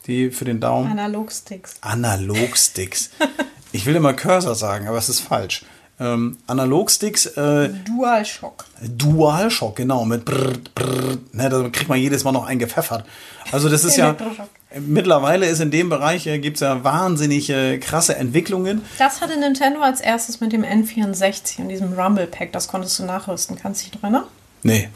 Die 0.07 0.29
für 0.31 0.43
den 0.43 0.59
Daumen? 0.59 0.91
Analogsticks. 0.91 1.75
Analogsticks. 1.81 3.11
ich 3.71 3.85
will 3.85 3.95
immer 3.95 4.13
Cursor 4.13 4.55
sagen, 4.55 4.87
aber 4.89 4.97
es 4.97 5.07
ist 5.07 5.21
falsch. 5.21 5.63
Ähm, 5.99 6.37
Analogsticks, 6.45 7.25
äh, 7.25 7.69
DualShock. 7.85 8.65
DualShock, 8.83 9.75
genau, 9.75 10.05
mit 10.05 10.25
brr, 10.25 10.53
brr, 10.75 11.17
ne, 11.31 11.49
da 11.49 11.69
kriegt 11.69 11.89
man 11.89 11.97
jedes 11.99 12.23
Mal 12.23 12.33
noch 12.33 12.45
eingepfeffert. 12.45 13.03
Also 13.51 13.67
das 13.67 13.83
ist 13.83 13.97
ja, 13.97 14.15
mittlerweile 14.79 15.47
ist 15.47 15.59
in 15.59 15.71
dem 15.71 15.89
Bereich, 15.89 16.27
äh, 16.27 16.37
gibt's 16.37 16.59
ja 16.59 16.83
wahnsinnig 16.83 17.49
äh, 17.49 17.79
krasse 17.79 18.15
Entwicklungen. 18.15 18.83
Das 18.99 19.21
hatte 19.21 19.39
Nintendo 19.39 19.81
als 19.81 19.99
erstes 19.99 20.39
mit 20.39 20.53
dem 20.53 20.63
N64 20.63 21.61
und 21.61 21.69
diesem 21.69 21.93
Rumble 21.93 22.27
Pack. 22.27 22.51
Das 22.51 22.67
konntest 22.67 22.99
du 22.99 23.03
nachrüsten. 23.03 23.57
Kannst 23.57 23.81
du 23.81 23.89
dich 23.89 23.99
dran 23.99 24.13
erinnern? 24.13 24.29
Nee, 24.61 24.89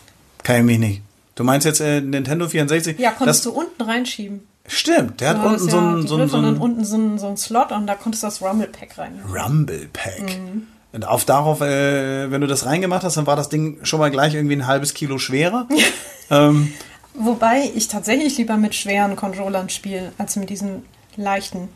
kann 0.44 0.58
ich 0.58 0.64
mich 0.64 0.80
nicht. 0.80 1.02
Du 1.34 1.44
meinst 1.44 1.66
jetzt 1.66 1.80
äh, 1.80 2.02
Nintendo 2.02 2.48
64? 2.48 3.00
Ja, 3.00 3.12
konntest 3.12 3.46
das, 3.46 3.52
du 3.52 3.60
unten 3.60 3.82
reinschieben. 3.82 4.42
Stimmt, 4.68 5.22
der 5.22 5.30
hat 5.30 5.44
unten 5.44 5.70
so 5.70 5.78
ja 5.78 5.96
ein, 5.96 6.08
so 6.08 6.18
ein, 6.18 6.30
so 6.30 6.38
ein 6.38 6.58
unten 6.58 6.86
so 6.86 6.96
ein, 6.96 7.18
so 7.18 7.28
ein 7.28 7.38
Slot 7.38 7.72
und 7.72 7.88
da 7.88 7.96
konntest 7.96 8.24
du 8.24 8.28
das 8.28 8.42
Rumble 8.42 8.68
Pack 8.68 8.98
rein. 9.00 9.20
Rumble 9.28 9.90
Pack. 9.92 10.22
Mhm. 10.22 10.68
Und 10.94 11.08
auf 11.08 11.24
darauf, 11.26 11.62
äh, 11.62 12.30
wenn 12.32 12.42
du 12.42 12.48
das 12.48 12.66
reingemacht 12.66 13.04
hast, 13.04 13.16
dann 13.18 13.26
war 13.28 13.36
das 13.36 13.50
Ding 13.50 13.80
schon 13.84 14.00
mal 14.00 14.12
gleich 14.12 14.34
irgendwie 14.34 14.56
ein 14.56 14.68
halbes 14.68 14.94
Kilo 14.94 15.18
schwerer. 15.18 15.68
ähm, 16.30 16.74
Wobei 17.14 17.72
ich 17.76 17.88
tatsächlich 17.88 18.38
lieber 18.38 18.58
mit 18.58 18.76
schweren 18.76 19.16
Controllern 19.16 19.70
spiele, 19.70 20.12
als 20.18 20.36
mit 20.36 20.50
diesen 20.50 20.84
leichten. 21.16 21.70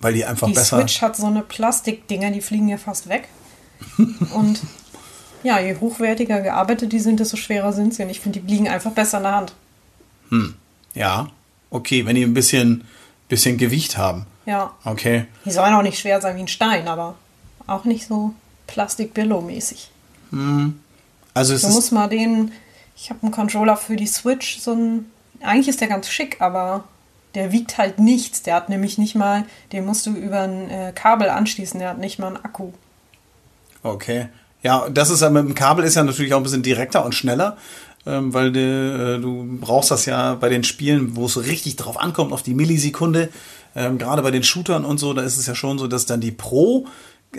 weil 0.00 0.14
die 0.14 0.24
einfach 0.24 0.46
Die 0.48 0.54
besser. 0.54 0.78
Switch 0.78 1.02
hat 1.02 1.16
so 1.16 1.26
eine 1.26 1.42
Plastikdinger, 1.42 2.30
die 2.30 2.40
fliegen 2.40 2.68
ja 2.68 2.78
fast 2.78 3.08
weg. 3.08 3.28
und 4.34 4.60
ja, 5.42 5.60
je 5.60 5.76
hochwertiger 5.78 6.40
gearbeitet 6.40 6.92
die 6.92 6.98
sind, 7.00 7.20
desto 7.20 7.36
schwerer 7.36 7.72
sind 7.72 7.94
sie. 7.94 8.02
Und 8.02 8.10
ich 8.10 8.20
finde, 8.20 8.40
die 8.40 8.52
liegen 8.52 8.68
einfach 8.68 8.90
besser 8.92 9.18
in 9.18 9.24
der 9.24 9.34
Hand. 9.34 9.54
Ja, 10.94 11.28
okay, 11.70 12.04
wenn 12.06 12.16
die 12.16 12.22
ein 12.24 12.34
bisschen, 12.34 12.84
bisschen 13.28 13.58
Gewicht 13.58 13.96
haben. 13.96 14.26
Ja. 14.46 14.72
Okay. 14.84 15.26
Die 15.44 15.50
sollen 15.50 15.74
auch 15.74 15.82
nicht 15.82 15.98
schwer 15.98 16.20
sein 16.20 16.36
wie 16.36 16.40
ein 16.40 16.48
Stein, 16.48 16.88
aber 16.88 17.14
auch 17.66 17.84
nicht 17.84 18.06
so 18.06 18.34
Plastik-Billo-mäßig. 18.66 19.90
Also 21.34 21.54
es 21.54 21.62
Du 21.62 21.68
musst 21.68 21.92
mal 21.92 22.08
den. 22.08 22.52
Ich 22.96 23.10
habe 23.10 23.22
einen 23.22 23.32
Controller 23.32 23.76
für 23.76 23.96
die 23.96 24.06
Switch, 24.06 24.58
so 24.58 24.72
ein. 24.72 25.06
Eigentlich 25.40 25.68
ist 25.68 25.80
der 25.80 25.88
ganz 25.88 26.08
schick, 26.08 26.40
aber 26.40 26.84
der 27.34 27.52
wiegt 27.52 27.78
halt 27.78 27.98
nichts. 27.98 28.42
Der 28.42 28.54
hat 28.54 28.68
nämlich 28.68 28.98
nicht 28.98 29.14
mal. 29.14 29.44
Den 29.72 29.84
musst 29.84 30.06
du 30.06 30.12
über 30.12 30.40
ein 30.40 30.70
äh, 30.70 30.92
Kabel 30.94 31.28
anschließen, 31.28 31.78
der 31.78 31.90
hat 31.90 31.98
nicht 31.98 32.18
mal 32.18 32.28
einen 32.28 32.36
Akku. 32.38 32.70
okay. 33.82 34.28
Ja, 34.62 34.88
das 34.88 35.10
ist 35.10 35.20
ja 35.20 35.30
mit 35.30 35.44
dem 35.44 35.54
Kabel 35.54 35.84
ist 35.84 35.94
ja 35.94 36.02
natürlich 36.02 36.34
auch 36.34 36.38
ein 36.38 36.42
bisschen 36.42 36.62
direkter 36.62 37.04
und 37.04 37.14
schneller, 37.14 37.56
ähm, 38.04 38.34
weil 38.34 38.50
de, 38.50 39.16
äh, 39.16 39.20
du 39.20 39.58
brauchst 39.60 39.92
das 39.92 40.06
ja 40.06 40.34
bei 40.34 40.48
den 40.48 40.64
Spielen, 40.64 41.14
wo 41.14 41.26
es 41.26 41.34
so 41.34 41.40
richtig 41.40 41.76
drauf 41.76 42.00
ankommt, 42.00 42.32
auf 42.32 42.42
die 42.42 42.54
Millisekunde. 42.54 43.28
Ähm, 43.76 43.98
Gerade 43.98 44.22
bei 44.22 44.32
den 44.32 44.42
Shootern 44.42 44.84
und 44.84 44.98
so, 44.98 45.12
da 45.12 45.22
ist 45.22 45.36
es 45.36 45.46
ja 45.46 45.54
schon 45.54 45.78
so, 45.78 45.86
dass 45.86 46.06
dann 46.06 46.20
die 46.20 46.32
Pro, 46.32 46.86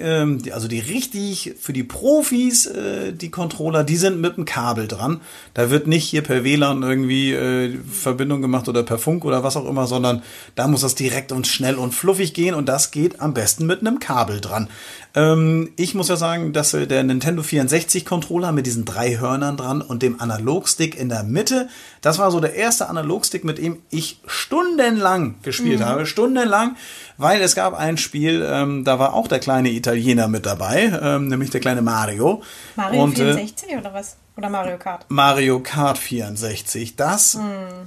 ähm, 0.01 0.41
die, 0.41 0.53
also 0.53 0.67
die 0.67 0.79
richtig 0.79 1.55
für 1.59 1.73
die 1.73 1.83
Profis, 1.83 2.65
äh, 2.65 3.13
die 3.13 3.29
Controller, 3.29 3.83
die 3.83 3.97
sind 3.97 4.19
mit 4.21 4.37
dem 4.37 4.45
Kabel 4.45 4.87
dran. 4.87 5.21
Da 5.53 5.69
wird 5.69 5.87
nicht 5.87 6.05
hier 6.05 6.21
per 6.21 6.43
WLAN 6.43 6.83
irgendwie 6.83 7.33
äh, 7.33 7.77
Verbindung 7.91 8.41
gemacht 8.41 8.67
oder 8.67 8.83
per 8.83 8.97
Funk 8.97 9.25
oder 9.25 9.43
was 9.43 9.57
auch 9.57 9.67
immer, 9.67 9.87
sondern 9.87 10.23
da 10.55 10.67
muss 10.67 10.81
das 10.81 10.95
direkt 10.95 11.31
und 11.31 11.47
schnell 11.47 11.75
und 11.75 11.93
fluffig 11.93 12.33
gehen 12.33 12.55
und 12.55 12.67
das 12.67 12.91
geht 12.91 13.19
am 13.19 13.33
besten 13.33 13.65
mit 13.65 13.81
einem 13.81 13.99
Kabel 13.99 14.41
dran. 14.41 14.69
Ähm, 15.17 15.71
ich 15.77 15.95
muss 15.95 16.09
ja 16.09 16.15
sagen, 16.15 16.53
dass 16.53 16.75
äh, 16.75 16.85
der 16.85 17.01
Nintendo 17.03 17.41
64 17.41 18.05
Controller 18.05 18.51
mit 18.51 18.67
diesen 18.67 18.85
drei 18.85 19.17
Hörnern 19.17 19.57
dran 19.57 19.81
und 19.81 20.03
dem 20.03 20.21
Analogstick 20.21 20.95
in 20.95 21.09
der 21.09 21.23
Mitte, 21.23 21.69
das 22.01 22.19
war 22.19 22.29
so 22.29 22.39
der 22.39 22.53
erste 22.53 22.87
Analogstick, 22.87 23.43
mit 23.43 23.57
dem 23.57 23.81
ich 23.89 24.21
stundenlang 24.27 25.35
gespielt 25.41 25.81
habe, 25.81 26.05
stundenlang, 26.05 26.75
weil 27.17 27.41
es 27.41 27.55
gab 27.55 27.73
ein 27.73 27.97
Spiel, 27.97 28.47
ähm, 28.47 28.83
da 28.83 28.99
war 28.99 29.15
auch 29.15 29.27
der 29.27 29.39
kleine 29.39 29.69
Italiener 29.71 30.27
mit 30.27 30.45
dabei, 30.45 30.99
ähm, 31.01 31.29
nämlich 31.29 31.49
der 31.49 31.61
kleine 31.61 31.81
Mario. 31.81 32.43
Mario 32.75 33.03
Und, 33.03 33.17
äh, 33.17 33.33
64 33.33 33.69
oder 33.75 33.93
was? 33.95 34.17
Oder 34.37 34.49
Mario 34.51 34.77
Kart? 34.77 35.05
Mario 35.09 35.59
Kart 35.61 35.97
64. 35.97 36.95
Das 36.95 37.39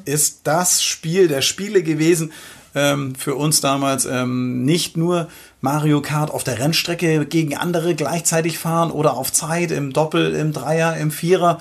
ist 0.05 0.41
das 0.49 0.83
Spiel 0.83 1.29
der 1.29 1.43
Spiele 1.43 1.85
gewesen. 1.85 2.33
Ähm, 2.75 3.15
für 3.15 3.35
uns 3.35 3.61
damals 3.61 4.05
ähm, 4.05 4.65
nicht 4.65 4.97
nur 4.97 5.29
Mario 5.61 6.01
Kart 6.01 6.31
auf 6.31 6.45
der 6.45 6.59
Rennstrecke 6.59 7.27
gegen 7.27 7.57
andere 7.57 7.95
gleichzeitig 7.95 8.59
fahren 8.59 8.91
oder 8.91 9.15
auf 9.17 9.33
Zeit 9.33 9.71
im 9.71 9.93
Doppel, 9.93 10.35
im 10.35 10.53
Dreier, 10.53 10.97
im 10.97 11.11
Vierer. 11.11 11.59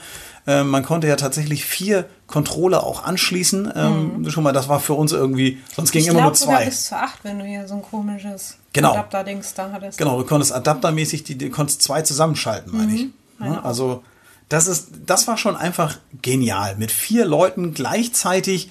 Ähm, 0.47 0.69
man 0.69 0.83
konnte 0.83 1.07
ja 1.07 1.15
tatsächlich 1.15 1.65
vier 1.65 2.05
Controller 2.27 2.83
auch 2.83 3.03
anschließen. 3.03 3.71
Ähm, 3.75 4.29
Schon 4.29 4.43
mal, 4.43 4.53
das 4.53 4.69
war 4.69 4.79
für 4.79 4.93
uns 4.93 5.11
irgendwie, 5.11 5.57
sonst 5.75 5.91
ging 5.91 6.01
Mhm. 6.03 6.07
Ich 6.07 6.13
immer 6.13 6.21
nur 6.23 6.33
zwei. 6.33 6.65
bis 6.65 6.85
zu 6.85 6.95
acht, 6.95 7.19
wenn 7.23 7.39
du 7.39 7.45
hier 7.45 7.67
so 7.67 7.75
ein 7.75 7.81
komisches 7.81 8.57
Genau. 8.73 8.91
Adapter-Dings 8.91 9.53
da 9.55 9.71
hattest. 9.71 9.97
Genau, 9.97 10.19
du 10.19 10.25
konntest 10.25 10.53
adaptermäßig, 10.53 11.23
die, 11.23 11.37
du 11.37 11.49
konntest 11.49 11.81
zwei 11.81 12.03
zusammenschalten, 12.03 12.75
meine 12.75 12.93
ich. 12.93 13.07
Ja, 13.39 13.61
also 13.63 14.03
das 14.47 14.67
ist, 14.67 14.89
das 15.05 15.27
war 15.27 15.37
schon 15.37 15.55
einfach 15.55 15.97
genial. 16.21 16.75
Mit 16.77 16.91
vier 16.91 17.25
Leuten 17.25 17.73
gleichzeitig 17.73 18.69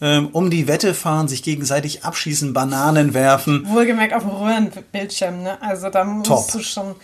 ähm, 0.00 0.28
um 0.32 0.50
die 0.50 0.68
Wette 0.68 0.94
fahren, 0.94 1.28
sich 1.28 1.42
gegenseitig 1.42 2.04
abschießen, 2.04 2.52
Bananen 2.52 3.14
werfen. 3.14 3.66
Wohlgemerkt 3.68 4.14
auf 4.14 4.22
dem 4.22 4.30
Röhrenbildschirm, 4.30 5.42
ne? 5.42 5.60
Also 5.62 5.90
da 5.90 6.04
musst 6.04 6.26
Top. 6.28 6.52
du 6.52 6.60
schon. 6.60 6.94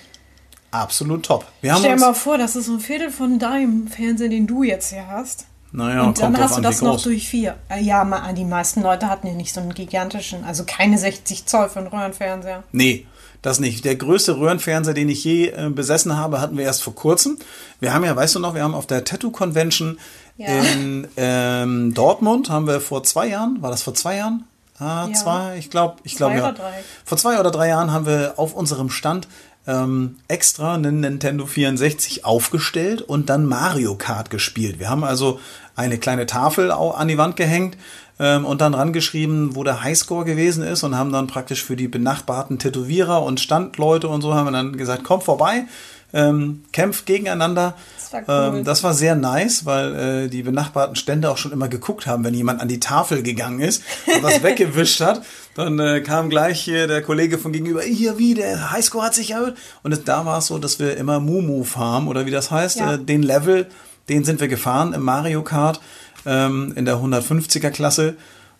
Absolut 0.70 1.24
top. 1.24 1.46
Wir 1.60 1.72
haben 1.72 1.80
Stell 1.80 1.94
dir 1.96 2.00
mal 2.00 2.14
vor, 2.14 2.36
das 2.36 2.56
ist 2.56 2.66
so 2.66 2.72
ein 2.74 2.80
Viertel 2.80 3.10
von 3.10 3.38
deinem 3.38 3.86
Fernseher, 3.86 4.28
den 4.28 4.46
du 4.46 4.62
jetzt 4.64 4.90
hier 4.92 5.06
hast. 5.08 5.46
naja, 5.70 6.02
und 6.02 6.20
dann 6.20 6.36
hast 6.36 6.56
du 6.56 6.60
das 6.60 6.82
noch 6.82 7.00
durch 7.00 7.28
vier. 7.28 7.54
Äh, 7.68 7.80
Ja, 7.82 8.02
ma- 8.04 8.32
die 8.32 8.44
meisten 8.44 8.82
Leute 8.82 9.08
hatten 9.08 9.28
ja 9.28 9.34
nicht 9.34 9.54
so 9.54 9.60
einen 9.60 9.72
gigantischen, 9.74 10.42
also 10.44 10.64
keine 10.66 10.98
60 10.98 11.46
Zoll 11.46 11.68
für 11.68 11.78
einen 11.78 11.88
Röhrenfernseher. 11.88 12.64
Nee, 12.72 13.06
das 13.42 13.60
nicht. 13.60 13.84
Der 13.84 13.94
größte 13.94 14.36
Röhrenfernseher, 14.38 14.94
den 14.94 15.08
ich 15.08 15.22
je 15.22 15.48
äh, 15.50 15.68
besessen 15.70 16.16
habe, 16.16 16.40
hatten 16.40 16.56
wir 16.56 16.64
erst 16.64 16.82
vor 16.82 16.94
kurzem. 16.96 17.38
Wir 17.78 17.94
haben 17.94 18.04
ja, 18.04 18.16
weißt 18.16 18.34
du 18.34 18.40
noch, 18.40 18.54
wir 18.54 18.62
haben 18.64 18.74
auf 18.74 18.86
der 18.86 19.04
Tattoo 19.04 19.30
Convention 19.30 19.98
Ja. 20.36 20.48
in 20.48 21.06
ähm, 21.16 21.94
Dortmund, 21.94 22.50
haben 22.50 22.66
wir 22.66 22.80
vor 22.80 23.04
zwei 23.04 23.28
Jahren, 23.28 23.62
war 23.62 23.70
das 23.70 23.82
vor 23.82 23.94
zwei 23.94 24.16
Jahren? 24.16 24.44
Ah, 24.78 25.06
Ja. 25.06 25.12
zwei, 25.12 25.56
ich 25.58 25.70
glaube, 25.70 25.96
ich 26.02 26.16
glaube 26.16 26.36
ja. 26.36 26.52
Vor 27.04 27.16
zwei 27.18 27.38
oder 27.38 27.52
drei 27.52 27.68
Jahren 27.68 27.92
haben 27.92 28.06
wir 28.06 28.34
auf 28.36 28.54
unserem 28.54 28.90
Stand 28.90 29.28
ähm, 29.66 30.16
extra 30.28 30.74
einen 30.74 31.00
Nintendo 31.00 31.46
64 31.46 32.24
aufgestellt 32.24 33.00
und 33.00 33.30
dann 33.30 33.46
Mario 33.46 33.94
Kart 33.94 34.30
gespielt. 34.30 34.78
Wir 34.78 34.90
haben 34.90 35.04
also 35.04 35.38
eine 35.76 35.98
kleine 35.98 36.26
Tafel 36.26 36.70
an 36.70 37.08
die 37.08 37.18
Wand 37.18 37.36
gehängt 37.36 37.76
ähm, 38.18 38.44
und 38.44 38.60
dann 38.60 38.74
rangeschrieben, 38.74 39.56
wo 39.56 39.64
der 39.64 39.82
Highscore 39.82 40.24
gewesen 40.24 40.62
ist 40.64 40.82
und 40.82 40.96
haben 40.96 41.12
dann 41.12 41.26
praktisch 41.26 41.64
für 41.64 41.76
die 41.76 41.88
benachbarten 41.88 42.58
Tätowierer 42.58 43.22
und 43.22 43.40
Standleute 43.40 44.08
und 44.08 44.22
so 44.22 44.34
haben 44.34 44.46
wir 44.46 44.52
dann 44.52 44.76
gesagt, 44.76 45.04
kommt 45.04 45.24
vorbei, 45.24 45.64
ähm, 46.12 46.62
kämpft 46.72 47.06
gegeneinander. 47.06 47.74
Das 47.98 48.12
war 48.28 48.50
cool. 48.52 48.58
ähm, 48.58 48.64
das 48.64 48.84
war 48.84 48.94
sehr 48.94 49.16
nice, 49.16 49.66
weil 49.66 49.94
äh, 49.96 50.28
die 50.28 50.44
benachbarten 50.44 50.94
Stände 50.94 51.28
auch 51.28 51.38
schon 51.38 51.50
immer 51.50 51.66
geguckt 51.68 52.06
haben, 52.06 52.22
wenn 52.22 52.34
jemand 52.34 52.60
an 52.60 52.68
die 52.68 52.78
Tafel 52.78 53.24
gegangen 53.24 53.58
ist 53.60 53.82
und 54.06 54.22
was 54.22 54.42
weggewischt 54.44 55.00
hat. 55.00 55.22
Dann 55.56 55.80
äh, 55.80 56.00
kam 56.02 56.30
gleich 56.30 56.60
hier 56.60 56.86
der 56.86 57.02
Kollege 57.02 57.36
von 57.38 57.52
gegenüber, 57.52 57.82
hier 57.82 58.16
wie, 58.18 58.34
der 58.34 58.70
Highscore 58.70 59.06
hat 59.06 59.14
sich 59.14 59.32
erhöht. 59.32 59.54
Und 59.82 59.90
es, 59.92 60.04
da 60.04 60.24
war 60.24 60.38
es 60.38 60.46
so, 60.46 60.58
dass 60.58 60.78
wir 60.78 60.96
immer 60.96 61.18
Mumu 61.18 61.64
Farm 61.64 62.06
oder 62.06 62.26
wie 62.26 62.30
das 62.30 62.52
heißt, 62.52 62.76
Ja. 62.78 62.94
äh, 62.94 62.98
den 62.98 63.24
Level, 63.24 63.66
den 64.08 64.22
sind 64.22 64.40
wir 64.40 64.48
gefahren 64.48 64.92
im 64.92 65.02
Mario 65.02 65.42
Kart 65.42 65.80
ähm, 66.26 66.72
in 66.76 66.84
der 66.84 66.96
150er 66.96 67.70
Klasse. 67.70 68.16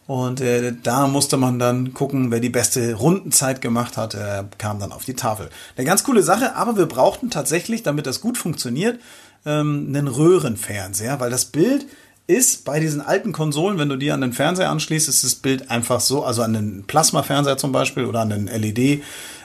Und 0.07 0.41
äh, 0.43 0.75
da 0.83 1.07
musste 1.07 1.39
man 1.39 1.59
dann 1.59 1.95
gucken, 1.95 2.31
wer 2.31 2.41
die 2.41 2.51
beste 2.51 2.95
Rundenzeit 2.95 3.63
gemacht 3.63 3.97
hat, 3.97 4.15
äh, 4.15 4.45
kam 4.59 4.79
dann 4.79 4.93
auf 4.93 5.05
die 5.05 5.15
Tafel. 5.15 5.49
Eine 5.77 5.87
ganz 5.87 6.05
coole 6.05 6.23
Sache, 6.23 6.57
aber 6.57 6.77
wir 6.77 6.87
brauchten 6.87 7.31
tatsächlich, 7.31 7.83
damit 7.83 8.07
das 8.07 8.21
gut 8.21 8.37
funktioniert, 8.37 9.01
ähm, 9.47 9.87
einen 9.89 10.09
Röhrenfernseher, 10.09 11.21
weil 11.21 11.31
das 11.31 11.47
Bild 11.47 11.87
ist 12.27 12.65
bei 12.65 12.81
diesen 12.81 13.01
alten 13.01 13.33
Konsolen, 13.33 13.79
wenn 13.79 13.89
du 13.89 13.97
die 13.97 14.11
an 14.11 14.21
den 14.21 14.33
Fernseher 14.33 14.71
anschließt, 14.71 15.09
ist 15.09 15.25
das 15.25 15.35
Bild 15.35 15.71
einfach 15.71 16.01
so, 16.01 16.25
also 16.25 16.43
an 16.43 16.53
den 16.53 16.85
Plasmafernseher 16.85 17.57
zum 17.57 17.73
Beispiel 17.73 18.05
oder 18.05 18.21
an 18.21 18.31
den 18.31 18.47
LED. 18.47 19.03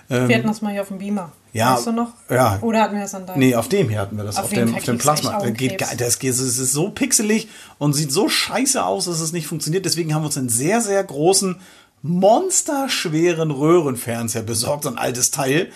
Wir 0.07 0.35
hatten 0.35 0.47
das 0.47 0.61
mal 0.61 0.71
hier 0.71 0.81
auf 0.81 0.87
dem 0.87 0.97
Beamer. 0.97 1.31
Ja, 1.51 1.75
Weißt 1.75 1.87
du 1.87 1.91
noch? 1.91 2.09
ja. 2.29 2.59
Oder 2.61 2.81
hatten 2.81 2.95
wir 2.95 3.01
das 3.01 3.15
an 3.15 3.25
deinem? 3.25 3.39
Nee, 3.39 3.55
auf 3.55 3.67
dem 3.69 3.89
hier 3.89 3.99
hatten 3.99 4.17
wir 4.17 4.23
das, 4.23 4.37
auf, 4.37 4.45
Auf 4.45 4.49
dem, 4.51 4.75
auf 4.75 4.83
dem 4.83 4.97
Plasma. 4.99 5.39
Das 5.39 5.53
geht, 5.53 5.81
das 5.81 6.19
geht, 6.19 6.31
es 6.31 6.39
ist 6.39 6.73
so 6.73 6.89
pixelig 6.91 7.47
und 7.79 7.93
sieht 7.93 8.11
so 8.11 8.29
scheiße 8.29 8.83
aus, 8.85 9.05
dass 9.05 9.19
es 9.19 9.31
nicht 9.31 9.47
funktioniert. 9.47 9.85
Deswegen 9.85 10.13
haben 10.13 10.21
wir 10.21 10.27
uns 10.27 10.37
einen 10.37 10.49
sehr, 10.49 10.79
sehr 10.81 11.03
großen, 11.03 11.55
monsterschweren 12.03 13.51
Röhrenfernseher 13.51 14.43
besorgt, 14.43 14.83
so 14.83 14.89
ein 14.89 14.97
altes 14.97 15.31
Teil. 15.31 15.69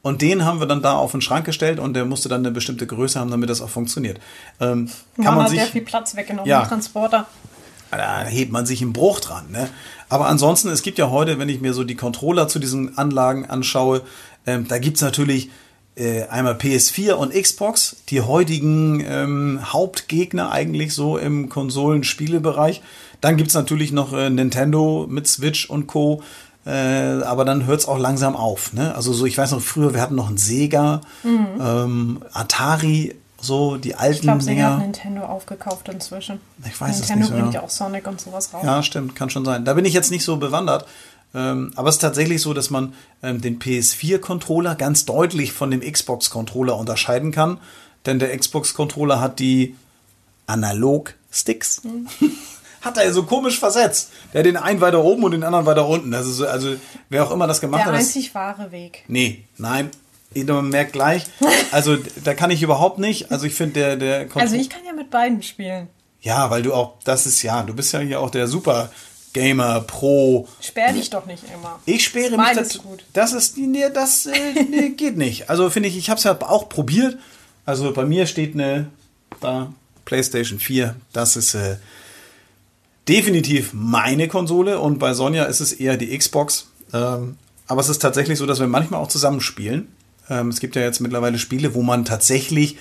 Und 0.00 0.22
den 0.22 0.44
haben 0.44 0.60
wir 0.60 0.66
dann 0.66 0.80
da 0.80 0.92
auf 0.96 1.10
den 1.12 1.20
Schrank 1.20 1.44
gestellt 1.44 1.80
und 1.80 1.94
der 1.94 2.04
musste 2.04 2.28
dann 2.28 2.40
eine 2.40 2.50
bestimmte 2.52 2.86
Größe 2.86 3.18
haben, 3.18 3.30
damit 3.30 3.50
das 3.50 3.60
auch 3.60 3.68
funktioniert. 3.68 4.18
Ähm, 4.60 4.88
kann 5.16 5.24
Man 5.24 5.34
man 5.34 5.42
hat 5.44 5.50
sich, 5.50 5.60
sehr 5.60 5.68
viel 5.68 5.82
Platz 5.82 6.14
weggenommen 6.16 6.48
Ja. 6.48 6.64
Transporter. 6.64 7.26
da 7.90 8.22
hebt 8.24 8.52
man 8.52 8.64
sich 8.64 8.80
im 8.80 8.92
Bruch 8.92 9.20
dran. 9.20 9.50
Ne? 9.50 9.68
Aber 10.08 10.26
ansonsten, 10.28 10.68
es 10.68 10.82
gibt 10.82 10.98
ja 10.98 11.10
heute, 11.10 11.38
wenn 11.38 11.48
ich 11.48 11.60
mir 11.60 11.74
so 11.74 11.84
die 11.84 11.96
Controller 11.96 12.46
zu 12.48 12.60
diesen 12.60 12.96
Anlagen 12.96 13.44
anschaue, 13.46 14.02
ähm, 14.48 14.66
da 14.66 14.78
gibt's 14.78 15.02
natürlich 15.02 15.50
äh, 15.94 16.22
einmal 16.24 16.54
PS4 16.54 17.12
und 17.12 17.34
Xbox, 17.34 17.96
die 18.08 18.22
heutigen 18.22 19.04
ähm, 19.06 19.60
Hauptgegner 19.62 20.50
eigentlich 20.50 20.94
so 20.94 21.18
im 21.18 21.50
Konsolenspielebereich. 21.50 22.80
Dann 23.20 23.36
gibt's 23.36 23.54
natürlich 23.54 23.92
noch 23.92 24.12
äh, 24.14 24.30
Nintendo 24.30 25.06
mit 25.08 25.26
Switch 25.26 25.68
und 25.68 25.86
Co. 25.86 26.22
Äh, 26.64 26.70
aber 26.70 27.44
dann 27.44 27.66
hört's 27.66 27.86
auch 27.86 27.98
langsam 27.98 28.36
auf. 28.36 28.72
Ne? 28.72 28.94
Also 28.94 29.12
so, 29.12 29.26
ich 29.26 29.36
weiß 29.36 29.52
noch, 29.52 29.60
früher, 29.60 29.92
wir 29.92 30.00
hatten 30.00 30.14
noch 30.14 30.28
einen 30.28 30.38
Sega, 30.38 31.00
ähm, 31.24 32.22
Atari, 32.32 33.14
so 33.40 33.76
die 33.76 33.94
alten 33.94 34.14
Ich 34.14 34.20
glaube, 34.22 34.42
Sega 34.42 34.72
hat. 34.72 34.78
Nintendo 34.80 35.22
aufgekauft 35.24 35.88
inzwischen. 35.88 36.40
Ich 36.66 36.80
weiß 36.80 37.00
es 37.00 37.08
Nintendo 37.08 37.20
nicht 37.20 37.28
so, 37.28 37.38
bringt 37.40 37.54
ja 37.54 37.62
auch 37.62 37.70
Sonic 37.70 38.06
und 38.06 38.20
sowas 38.20 38.52
raus. 38.52 38.62
Ja, 38.64 38.82
stimmt, 38.82 39.14
kann 39.14 39.30
schon 39.30 39.44
sein. 39.44 39.64
Da 39.64 39.74
bin 39.74 39.84
ich 39.84 39.94
jetzt 39.94 40.10
nicht 40.10 40.24
so 40.24 40.36
bewandert. 40.36 40.86
Ähm, 41.34 41.72
aber 41.76 41.88
es 41.88 41.96
ist 41.96 42.00
tatsächlich 42.00 42.40
so, 42.42 42.54
dass 42.54 42.70
man 42.70 42.94
ähm, 43.22 43.40
den 43.40 43.58
PS4-Controller 43.58 44.74
ganz 44.74 45.04
deutlich 45.04 45.52
von 45.52 45.70
dem 45.70 45.80
Xbox-Controller 45.80 46.76
unterscheiden 46.76 47.32
kann. 47.32 47.58
Denn 48.06 48.18
der 48.18 48.36
Xbox-Controller 48.36 49.20
hat 49.20 49.38
die 49.38 49.74
Analog-Sticks. 50.46 51.82
hat 52.80 52.96
er 52.96 53.12
so 53.12 53.24
komisch 53.24 53.58
versetzt. 53.58 54.10
Der 54.32 54.40
hat 54.40 54.46
den 54.46 54.56
einen 54.56 54.80
weiter 54.80 55.02
oben 55.04 55.24
und 55.24 55.32
den 55.32 55.44
anderen 55.44 55.66
weiter 55.66 55.86
unten. 55.86 56.10
Das 56.10 56.26
ist 56.26 56.36
so, 56.36 56.46
also 56.46 56.76
wer 57.08 57.24
auch 57.26 57.30
immer 57.30 57.46
das 57.46 57.60
gemacht 57.60 57.80
Der 57.80 57.86
hat. 57.86 57.94
Das, 57.94 58.00
einzig 58.00 58.34
wahre 58.34 58.72
Weg. 58.72 59.04
nee, 59.08 59.44
nein. 59.56 59.90
Man 60.34 60.68
merkt 60.68 60.92
gleich. 60.92 61.24
Also 61.72 61.96
da 62.22 62.34
kann 62.34 62.50
ich 62.50 62.62
überhaupt 62.62 62.98
nicht. 62.98 63.32
Also 63.32 63.46
ich 63.46 63.54
finde 63.54 63.74
der 63.74 63.96
der 63.96 64.28
Also 64.36 64.56
ich 64.56 64.68
kann 64.68 64.82
ja 64.86 64.92
mit 64.92 65.10
beiden 65.10 65.42
spielen. 65.42 65.88
ja, 66.20 66.50
weil 66.50 66.62
du 66.62 66.74
auch 66.74 66.94
das 67.04 67.26
ist 67.26 67.42
ja, 67.42 67.62
du 67.62 67.74
bist 67.74 67.92
ja 67.92 68.00
hier 68.00 68.20
auch 68.20 68.30
der 68.30 68.46
Super 68.46 68.90
Gamer 69.32 69.80
Pro 69.82 70.48
Sperr 70.60 70.92
dich 70.92 71.10
doch 71.10 71.26
nicht 71.26 71.44
immer. 71.54 71.78
Ich 71.86 72.04
sperre 72.04 72.36
mich. 72.36 72.52
Das, 72.54 72.78
gut. 72.78 73.04
das 73.12 73.32
ist, 73.32 73.56
nee, 73.56 73.84
das 73.92 74.26
äh, 74.26 74.64
nee, 74.68 74.88
geht 74.96 75.16
nicht. 75.16 75.50
Also 75.50 75.70
finde 75.70 75.88
ich, 75.88 75.96
ich 75.96 76.10
habe 76.10 76.18
es 76.18 76.24
ja 76.24 76.38
auch 76.40 76.68
probiert. 76.68 77.18
Also 77.64 77.92
bei 77.92 78.04
mir 78.04 78.26
steht 78.26 78.54
eine 78.54 78.88
da 79.40 79.72
PlayStation 80.04 80.58
4. 80.58 80.96
Das 81.12 81.36
ist 81.36 81.54
äh, 81.54 81.76
definitiv 83.08 83.70
meine 83.72 84.28
Konsole 84.28 84.78
und 84.78 84.98
bei 84.98 85.14
Sonja 85.14 85.44
ist 85.44 85.60
es 85.60 85.72
eher 85.72 85.96
die 85.96 86.16
Xbox. 86.16 86.68
Ähm, 86.92 87.36
aber 87.66 87.80
es 87.80 87.88
ist 87.88 88.00
tatsächlich 88.00 88.38
so, 88.38 88.46
dass 88.46 88.60
wir 88.60 88.66
manchmal 88.66 89.00
auch 89.00 89.08
zusammenspielen. 89.08 89.88
Ähm, 90.30 90.48
es 90.48 90.60
gibt 90.60 90.76
ja 90.76 90.82
jetzt 90.82 91.00
mittlerweile 91.00 91.38
Spiele, 91.38 91.74
wo 91.74 91.82
man 91.82 92.04
tatsächlich 92.04 92.76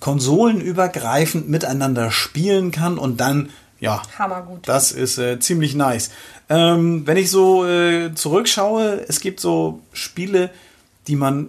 konsolenübergreifend 0.00 1.48
miteinander 1.48 2.10
spielen 2.10 2.72
kann 2.72 2.98
und 2.98 3.20
dann 3.20 3.50
ja, 3.82 4.00
Hammergut. 4.16 4.66
das 4.68 4.92
ist 4.92 5.18
äh, 5.18 5.40
ziemlich 5.40 5.74
nice. 5.74 6.10
Ähm, 6.48 7.06
wenn 7.06 7.16
ich 7.16 7.30
so 7.30 7.66
äh, 7.66 8.14
zurückschaue, 8.14 9.04
es 9.08 9.20
gibt 9.20 9.40
so 9.40 9.80
Spiele, 9.92 10.50
die 11.08 11.16
man 11.16 11.48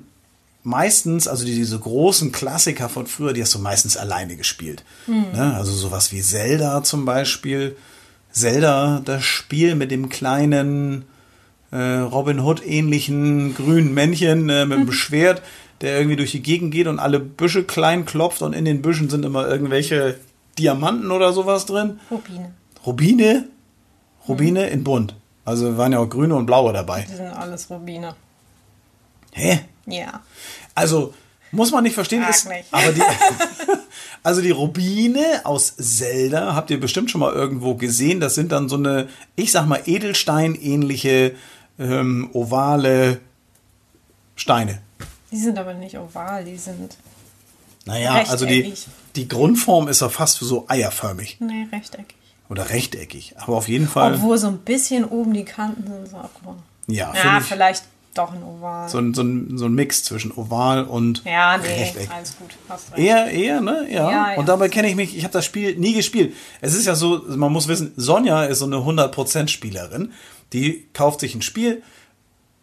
meistens, 0.63 1.28
also 1.28 1.46
die, 1.46 1.54
diese 1.54 1.78
großen 1.78 2.32
Klassiker 2.32 2.89
von 2.89 3.06
früher, 3.06 3.34
die 3.34 3.41
hast 3.41 3.54
du 3.54 3.60
meistens 3.60 3.98
alleine 3.98 4.36
gespielt. 4.36 4.84
Ne? 5.34 5.54
Also 5.56 5.74
sowas 5.74 6.12
wie 6.12 6.22
Zelda 6.22 6.84
zum 6.84 7.06
Beispiel. 7.06 7.76
Zelda, 8.32 9.02
das 9.06 9.24
Spiel 9.24 9.76
mit 9.76 9.91
dem 9.91 10.10
kleinen 10.10 11.06
äh, 11.72 11.78
Robin 11.78 12.39
Hood 12.39 12.65
ähnlichen 12.65 13.54
grünen 13.54 13.93
Männchen 13.93 14.50
äh, 14.50 14.65
mit 14.65 14.80
dem 14.80 14.91
Schwert, 14.93 15.43
der 15.82 15.98
irgendwie 15.98 16.15
durch 16.15 16.32
die 16.32 16.41
Gegend 16.41 16.74
geht 16.74 16.88
und 16.88 16.98
alle 16.98 17.19
Büsche 17.19 17.63
klein 17.63 18.06
klopft 18.06 18.41
und 18.41 18.54
in 18.54 18.65
den 18.65 18.82
Büschen 18.82 19.10
sind 19.10 19.24
immer 19.24 19.48
irgendwelche 19.48 20.15
Diamanten 20.57 21.11
oder 21.11 21.33
sowas 21.33 21.65
drin. 21.65 21.99
Rubine. 22.11 22.53
Rubine, 22.85 23.47
Rubine 24.27 24.67
in 24.67 24.83
bunt. 24.83 25.15
Also 25.45 25.77
waren 25.77 25.91
ja 25.91 25.99
auch 25.99 26.09
grüne 26.09 26.35
und 26.35 26.45
blaue 26.45 26.73
dabei. 26.73 27.05
Die 27.09 27.15
sind 27.15 27.27
alles 27.27 27.69
Rubine. 27.69 28.15
Hä? 29.33 29.59
Ja. 29.85 30.21
Also 30.75 31.13
muss 31.51 31.71
man 31.71 31.83
nicht 31.83 31.93
verstehen, 31.93 32.23
ist, 32.29 32.47
nicht. 32.47 32.65
aber 32.71 32.91
die, 32.91 33.01
also 34.23 34.41
die 34.41 34.51
Rubine 34.51 35.41
aus 35.43 35.75
Zelda 35.75 36.56
habt 36.56 36.71
ihr 36.71 36.79
bestimmt 36.79 37.12
schon 37.12 37.21
mal 37.21 37.33
irgendwo 37.33 37.75
gesehen. 37.75 38.19
Das 38.19 38.35
sind 38.35 38.51
dann 38.51 38.69
so 38.69 38.75
eine, 38.75 39.08
ich 39.35 39.51
sag 39.51 39.67
mal 39.67 39.81
Edelstein-ähnliche 39.85 41.35
ähm, 41.79 42.29
ovale 42.33 43.19
Steine. 44.35 44.81
Die 45.31 45.37
sind 45.37 45.58
aber 45.58 45.73
nicht 45.73 45.97
oval, 45.97 46.45
die 46.45 46.58
sind. 46.58 46.97
Naja, 47.85 48.23
also 48.29 48.45
die. 48.45 48.73
Die 49.15 49.27
Grundform 49.27 49.87
ist 49.87 50.01
ja 50.01 50.09
fast 50.09 50.39
so 50.39 50.65
eierförmig 50.67 51.37
Nee, 51.39 51.67
rechteckig. 51.71 52.15
oder 52.49 52.69
rechteckig. 52.69 53.35
Aber 53.37 53.57
auf 53.57 53.67
jeden 53.67 53.87
Fall, 53.87 54.15
Obwohl 54.15 54.37
so 54.37 54.47
ein 54.47 54.57
bisschen 54.59 55.05
oben 55.05 55.33
die 55.33 55.45
Kanten 55.45 55.85
sind 55.87 56.09
so 56.09 56.17
abgerundet. 56.17 56.63
ja, 56.87 57.13
Ja, 57.15 57.39
vielleicht 57.39 57.83
Doch 58.15 58.31
ein 58.31 58.43
Oval. 58.43 58.87
So 58.89 58.99
ein, 58.99 59.13
so, 59.15 59.23
ein, 59.23 59.57
so 59.57 59.65
ein 59.65 59.73
Mix 59.73 60.03
zwischen 60.03 60.31
Oval 60.33 60.83
und 60.83 61.23
ja, 61.25 61.57
nee, 61.57 61.65
Rechteck. 61.67 62.09
alles 62.15 62.37
gut. 62.37 62.51
Hast 62.69 62.91
recht. 62.91 62.99
Eher, 62.99 63.25
eher, 63.31 63.59
ne? 63.61 63.87
Ja. 63.89 64.11
Ja, 64.11 64.31
ja. 64.33 64.37
Und 64.37 64.47
dabei 64.47 64.69
kenne 64.69 64.87
ich 64.87 64.95
mich, 64.95 65.17
ich 65.17 65.23
habe 65.23 65.31
das 65.33 65.45
Spiel 65.45 65.75
nie 65.77 65.93
gespielt. 65.93 66.35
Es 66.61 66.75
ist 66.75 66.85
ja 66.85 66.93
so, 66.93 67.23
man 67.27 67.51
muss 67.51 67.67
wissen, 67.67 67.91
Sonja 67.97 68.43
ist 68.45 68.59
so 68.59 68.65
eine 68.65 68.75
100% 68.77 69.47
Spielerin. 69.47 70.11
Die 70.53 70.85
kauft 70.93 71.21
sich 71.21 71.33
ein 71.33 71.41
Spiel, 71.41 71.81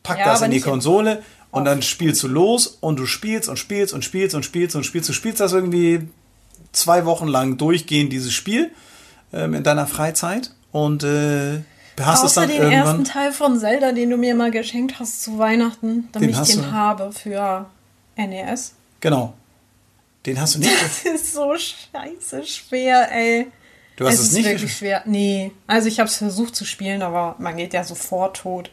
packt 0.04 0.20
Ja, 0.20 0.26
das 0.26 0.42
in 0.42 0.52
die 0.52 0.58
in- 0.58 0.62
Konsole 0.62 1.20
und 1.50 1.64
dann 1.64 1.82
spielst 1.82 2.22
du 2.22 2.28
los 2.28 2.78
und 2.80 3.00
du 3.00 3.06
spielst 3.06 3.48
und 3.48 3.58
spielst 3.58 3.92
und 3.92 4.04
spielst 4.04 4.36
und 4.36 4.44
spielst 4.44 4.76
und 4.76 4.84
spielst. 4.84 5.08
Du 5.08 5.12
spielst 5.12 5.40
das 5.40 5.52
irgendwie 5.52 6.06
zwei 6.72 7.04
Wochen 7.04 7.26
lang 7.28 7.56
durchgehend, 7.58 8.12
dieses 8.12 8.32
Spiel, 8.32 8.70
ähm, 9.32 9.54
in 9.54 9.62
deiner 9.62 9.86
Freizeit 9.86 10.52
und 10.72 11.04
äh, 11.04 11.60
hast 12.00 12.24
es 12.24 12.34
dann 12.34 12.48
den 12.48 12.56
irgendwann. 12.62 12.86
ersten 12.86 13.04
Teil 13.04 13.32
von 13.32 13.58
Zelda, 13.58 13.92
den 13.92 14.10
du 14.10 14.16
mir 14.16 14.34
mal 14.34 14.50
geschenkt 14.50 14.98
hast 15.00 15.22
zu 15.22 15.38
Weihnachten, 15.38 16.08
damit 16.12 16.34
Den 16.34 16.42
ich 16.42 16.48
den 16.48 16.62
du. 16.62 16.72
habe 16.72 17.12
für 17.12 17.66
NES. 18.16 18.72
Genau. 19.00 19.34
Den 20.26 20.40
hast 20.40 20.54
du 20.54 20.58
nicht. 20.60 20.70
Das 20.82 21.04
ist 21.04 21.32
so 21.34 21.54
scheiße 21.56 22.44
schwer, 22.46 23.08
ey. 23.12 23.46
Du 23.96 24.06
hast 24.06 24.14
es 24.14 24.20
es 24.20 24.26
ist 24.28 24.32
nicht 24.34 24.44
wirklich 24.46 24.62
gespielt? 24.62 24.78
schwer. 24.78 25.02
Nee, 25.06 25.52
also 25.66 25.88
ich 25.88 25.98
habe 26.00 26.08
es 26.08 26.16
versucht 26.16 26.56
zu 26.56 26.64
spielen, 26.64 27.02
aber 27.02 27.36
man 27.38 27.56
geht 27.56 27.72
ja 27.74 27.84
sofort 27.84 28.38
tot. 28.38 28.70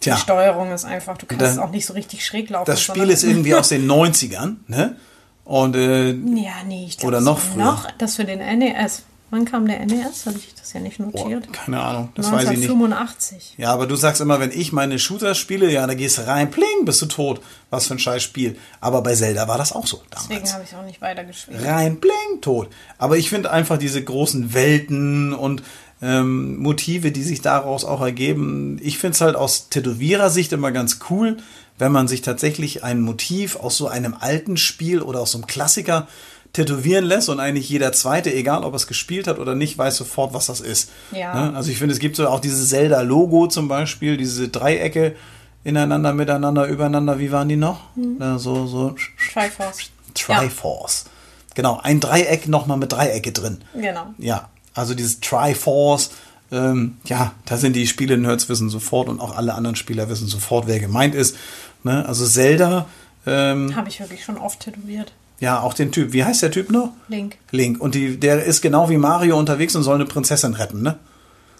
Tja. 0.00 0.14
Die 0.14 0.20
Steuerung 0.20 0.72
ist 0.72 0.84
einfach, 0.84 1.16
du 1.18 1.26
kannst 1.26 1.42
Da- 1.42 1.50
es 1.50 1.58
auch 1.58 1.70
nicht 1.70 1.84
so 1.86 1.92
richtig 1.94 2.24
schräg 2.24 2.48
laufen. 2.50 2.66
Das 2.70 2.82
Spiel 2.82 3.08
ist 3.10 3.24
irgendwie 3.24 3.54
aus 3.54 3.68
den 3.68 3.86
90ern, 3.90 4.56
ne? 4.68 4.96
Und 5.44 5.76
äh, 5.76 6.10
Ja, 6.12 6.52
nee, 6.66 6.86
ich 6.88 6.98
glaube, 6.98 7.20
noch 7.20 7.38
früher. 7.38 7.64
Noch, 7.64 7.90
das 7.98 8.16
für 8.16 8.24
den 8.24 8.38
NES. 8.58 9.02
Wann 9.30 9.44
kam 9.46 9.66
der 9.66 9.84
NES? 9.84 10.26
Habe 10.26 10.38
ich 10.38 10.54
das 10.54 10.72
ja 10.74 10.80
nicht 10.80 10.98
boah, 10.98 11.06
notiert. 11.06 11.52
keine 11.52 11.80
Ahnung, 11.80 12.10
das 12.14 12.26
weiß 12.30 12.44
ich 12.44 12.58
nicht. 12.58 12.70
1985. 12.70 13.54
Ja, 13.56 13.72
aber 13.72 13.86
du 13.86 13.96
sagst 13.96 14.20
immer, 14.20 14.38
wenn 14.38 14.52
ich 14.52 14.72
meine 14.72 14.98
Shooter 14.98 15.34
spiele, 15.34 15.72
ja, 15.72 15.86
da 15.86 15.94
gehst 15.94 16.18
du 16.18 16.26
rein, 16.26 16.50
pling, 16.50 16.84
bist 16.84 17.02
du 17.02 17.06
tot. 17.06 17.40
Was 17.68 17.86
für 17.88 17.94
ein 17.94 17.98
scheiß 17.98 18.22
Spiel. 18.22 18.56
Aber 18.80 19.02
bei 19.02 19.14
Zelda 19.14 19.48
war 19.48 19.58
das 19.58 19.72
auch 19.72 19.86
so 19.88 20.00
Deswegen 20.12 20.34
damals. 20.40 20.54
habe 20.54 20.64
ich 20.70 20.76
auch 20.76 20.84
nicht 20.84 21.00
weitergespielt. 21.02 21.64
Rein, 21.64 22.00
pling, 22.00 22.40
tot. 22.42 22.68
Aber 22.96 23.16
ich 23.16 23.28
finde 23.28 23.50
einfach 23.50 23.76
diese 23.76 24.04
großen 24.04 24.54
Welten 24.54 25.32
und 25.32 25.62
ähm, 26.00 26.58
Motive, 26.58 27.10
die 27.10 27.22
sich 27.22 27.40
daraus 27.40 27.84
auch 27.84 28.02
ergeben, 28.02 28.78
ich 28.82 28.98
finde 28.98 29.14
es 29.14 29.20
halt 29.20 29.36
aus 29.36 29.68
Tätowierersicht 29.68 30.52
immer 30.52 30.70
ganz 30.70 30.98
cool, 31.10 31.38
wenn 31.78 31.92
man 31.92 32.08
sich 32.08 32.22
tatsächlich 32.22 32.84
ein 32.84 33.00
Motiv 33.00 33.56
aus 33.56 33.76
so 33.76 33.88
einem 33.88 34.16
alten 34.18 34.56
Spiel 34.56 35.02
oder 35.02 35.20
aus 35.20 35.32
so 35.32 35.38
einem 35.38 35.46
Klassiker 35.46 36.06
tätowieren 36.52 37.04
lässt 37.04 37.28
und 37.28 37.40
eigentlich 37.40 37.68
jeder 37.68 37.92
Zweite, 37.92 38.32
egal 38.32 38.62
ob 38.62 38.72
er 38.74 38.76
es 38.76 38.86
gespielt 38.86 39.26
hat 39.26 39.38
oder 39.38 39.54
nicht, 39.54 39.76
weiß 39.76 39.96
sofort, 39.96 40.34
was 40.34 40.46
das 40.46 40.60
ist. 40.60 40.90
Ja. 41.10 41.50
Ne? 41.50 41.56
Also 41.56 41.70
ich 41.70 41.78
finde, 41.78 41.92
es 41.92 41.98
gibt 41.98 42.16
so 42.16 42.28
auch 42.28 42.40
dieses 42.40 42.68
Zelda-Logo 42.68 43.48
zum 43.48 43.66
Beispiel, 43.66 44.16
diese 44.16 44.48
Dreiecke 44.48 45.16
ineinander, 45.64 46.12
miteinander, 46.14 46.66
übereinander, 46.66 47.18
wie 47.18 47.32
waren 47.32 47.48
die 47.48 47.56
noch? 47.56 47.80
Ja, 48.20 48.38
so, 48.38 48.66
so 48.66 48.94
Triforce. 49.32 49.90
Triforce. 50.14 51.06
Genau, 51.54 51.80
ein 51.82 52.00
Dreieck 52.00 52.46
nochmal 52.48 52.76
mit 52.76 52.92
Dreiecke 52.92 53.32
drin. 53.32 53.58
Genau. 53.74 54.06
Ja, 54.18 54.48
also 54.74 54.94
dieses 54.94 55.20
Triforce, 55.20 56.10
ähm, 56.54 56.96
ja, 57.04 57.32
da 57.44 57.56
sind 57.56 57.74
die 57.74 57.86
Spiele-Nerds 57.86 58.48
wissen 58.48 58.70
sofort 58.70 59.08
und 59.08 59.20
auch 59.20 59.36
alle 59.36 59.54
anderen 59.54 59.76
Spieler 59.76 60.08
wissen 60.08 60.28
sofort, 60.28 60.66
wer 60.66 60.78
gemeint 60.78 61.14
ist. 61.14 61.36
Ne? 61.82 62.06
Also 62.06 62.24
Zelda, 62.26 62.86
ähm, 63.26 63.74
Habe 63.74 63.88
ich 63.88 63.98
wirklich 64.00 64.24
schon 64.24 64.38
oft 64.38 64.60
tätowiert. 64.60 65.12
ja, 65.40 65.60
auch 65.60 65.74
den 65.74 65.90
Typ. 65.92 66.12
Wie 66.12 66.24
heißt 66.24 66.42
der 66.42 66.50
Typ 66.50 66.70
noch? 66.70 66.90
Link. 67.08 67.36
Link. 67.50 67.80
Und 67.80 67.94
die, 67.94 68.18
der 68.20 68.44
ist 68.44 68.60
genau 68.62 68.88
wie 68.88 68.96
Mario 68.98 69.38
unterwegs 69.38 69.74
und 69.74 69.82
soll 69.82 69.96
eine 69.96 70.04
Prinzessin 70.06 70.54
retten, 70.54 70.82
ne? 70.82 70.98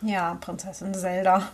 Ja, 0.03 0.35
Prinzessin 0.41 0.95
Zelda. 0.95 1.49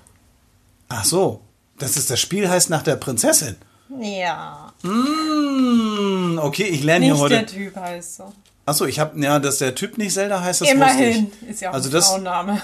Ach 0.88 1.04
so. 1.04 1.40
Das 1.78 1.96
ist 1.96 2.10
das 2.10 2.20
Spiel 2.20 2.48
heißt 2.50 2.68
nach 2.68 2.82
der 2.82 2.96
Prinzessin. 2.96 3.56
Ja. 4.00 4.72
Mm, 4.82 6.38
okay, 6.38 6.64
ich 6.64 6.82
lerne 6.84 7.04
hier 7.06 7.14
Nicht 7.14 7.22
heute. 7.22 7.34
der 7.36 7.46
Typ 7.46 7.76
heißt 7.76 8.16
so. 8.16 8.32
Achso, 8.66 8.84
ich 8.84 9.00
habe 9.00 9.18
ja, 9.20 9.38
dass 9.38 9.58
der 9.58 9.74
Typ 9.74 9.98
nicht 9.98 10.12
Zelda 10.12 10.40
heißt, 10.42 10.60
das 10.60 10.68
wusste 10.68 10.76
Immerhin. 10.76 11.32
ich. 11.42 11.48
Ist 11.50 11.60
ja 11.62 11.70
auch 11.70 11.74
also 11.74 11.88
ein 11.88 11.92
das 11.92 12.08
Frauenname. 12.08 12.60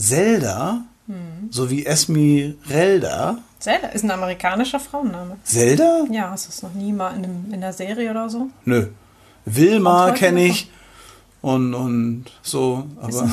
Zelda, 0.00 0.84
so 1.50 1.70
wie 1.70 1.84
Esmeralda. 1.84 3.38
Zelda 3.58 3.88
ist 3.88 4.04
ein 4.04 4.10
amerikanischer 4.10 4.80
Frauenname. 4.80 5.36
Zelda? 5.44 6.06
Ja, 6.10 6.30
hast 6.30 6.46
du 6.46 6.50
es 6.50 6.62
noch 6.62 6.72
nie 6.72 6.92
mal 6.92 7.10
in, 7.16 7.24
einem, 7.24 7.52
in 7.52 7.60
der 7.60 7.74
Serie 7.74 8.10
oder 8.10 8.30
so? 8.30 8.48
Nö. 8.64 8.86
Wilma 9.44 10.12
kenne 10.12 10.46
ich. 10.46 10.70
Und, 11.42 11.74
und 11.74 12.26
so, 12.42 12.86
aber 13.00 13.30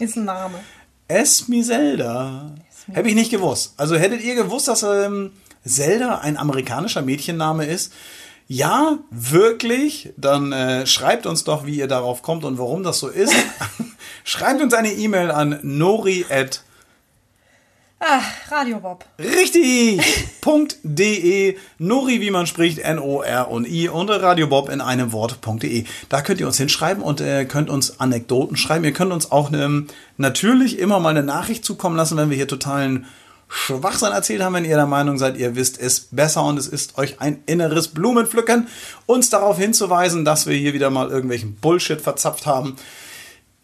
Ist 0.00 0.16
ein 0.16 0.24
Name. 0.24 0.60
Esmeralda. 1.08 2.50
Hätte 2.92 3.08
ich 3.08 3.14
nicht 3.14 3.30
gewusst. 3.30 3.74
Also 3.76 3.96
hättet 3.96 4.22
ihr 4.22 4.34
gewusst, 4.34 4.68
dass 4.68 4.82
ähm, 4.82 5.30
Zelda 5.64 6.18
ein 6.18 6.36
amerikanischer 6.36 7.02
Mädchenname 7.02 7.66
ist? 7.66 7.92
Ja, 8.52 8.98
wirklich? 9.12 10.12
Dann 10.16 10.50
äh, 10.50 10.84
schreibt 10.84 11.24
uns 11.24 11.44
doch, 11.44 11.66
wie 11.66 11.76
ihr 11.76 11.86
darauf 11.86 12.20
kommt 12.22 12.44
und 12.44 12.58
warum 12.58 12.82
das 12.82 12.98
so 12.98 13.06
ist. 13.06 13.32
schreibt 14.24 14.60
uns 14.60 14.74
eine 14.74 14.92
E-Mail 14.92 15.30
an 15.30 15.60
nori 15.62 16.26
at 16.28 16.64
Ah, 18.00 18.22
Radio 18.50 18.80
Bob. 18.80 19.04
Richtig! 19.20 20.00
.de, 20.82 21.56
Nori, 21.78 22.20
wie 22.20 22.32
man 22.32 22.48
spricht, 22.48 22.78
N-O-R 22.78 23.48
und 23.52 23.68
I 23.68 23.88
und 23.88 24.10
radiobob 24.10 24.68
in 24.68 24.80
einem 24.80 25.12
Wort.de. 25.12 25.84
Da 26.08 26.20
könnt 26.20 26.40
ihr 26.40 26.48
uns 26.48 26.56
hinschreiben 26.56 27.04
und 27.04 27.20
äh, 27.20 27.44
könnt 27.44 27.70
uns 27.70 28.00
Anekdoten 28.00 28.56
schreiben. 28.56 28.84
Ihr 28.84 28.92
könnt 28.92 29.12
uns 29.12 29.30
auch 29.30 29.52
ähm, 29.52 29.86
natürlich 30.16 30.80
immer 30.80 30.98
mal 30.98 31.10
eine 31.10 31.22
Nachricht 31.22 31.64
zukommen 31.64 31.96
lassen, 31.96 32.16
wenn 32.16 32.30
wir 32.30 32.36
hier 32.36 32.48
totalen 32.48 33.06
Schwachsinn 33.52 34.12
erzählt 34.12 34.42
haben, 34.42 34.54
wenn 34.54 34.64
ihr 34.64 34.76
der 34.76 34.86
Meinung 34.86 35.18
seid, 35.18 35.36
ihr 35.36 35.56
wisst 35.56 35.78
es 35.80 36.00
besser 36.00 36.44
und 36.44 36.56
es 36.56 36.68
ist 36.68 36.96
euch 36.98 37.20
ein 37.20 37.42
inneres 37.46 37.88
Blumenpflücken, 37.88 38.68
uns 39.06 39.28
darauf 39.28 39.58
hinzuweisen, 39.58 40.24
dass 40.24 40.46
wir 40.46 40.56
hier 40.56 40.72
wieder 40.72 40.88
mal 40.88 41.10
irgendwelchen 41.10 41.56
Bullshit 41.56 42.00
verzapft 42.00 42.46
haben. 42.46 42.76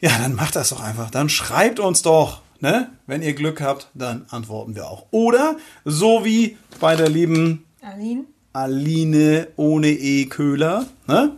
Ja, 0.00 0.10
dann 0.18 0.34
macht 0.34 0.56
das 0.56 0.70
doch 0.70 0.82
einfach. 0.82 1.10
Dann 1.10 1.28
schreibt 1.28 1.78
uns 1.78 2.02
doch, 2.02 2.42
ne? 2.58 2.90
Wenn 3.06 3.22
ihr 3.22 3.34
Glück 3.34 3.60
habt, 3.60 3.88
dann 3.94 4.26
antworten 4.28 4.74
wir 4.74 4.88
auch. 4.88 5.06
Oder 5.12 5.56
so 5.84 6.24
wie 6.24 6.58
bei 6.80 6.96
der 6.96 7.08
lieben 7.08 7.64
Aline? 7.80 8.24
Aline 8.52 9.48
ohne 9.54 9.88
E 9.88 10.26
Köhler, 10.26 10.86
ne? 11.06 11.36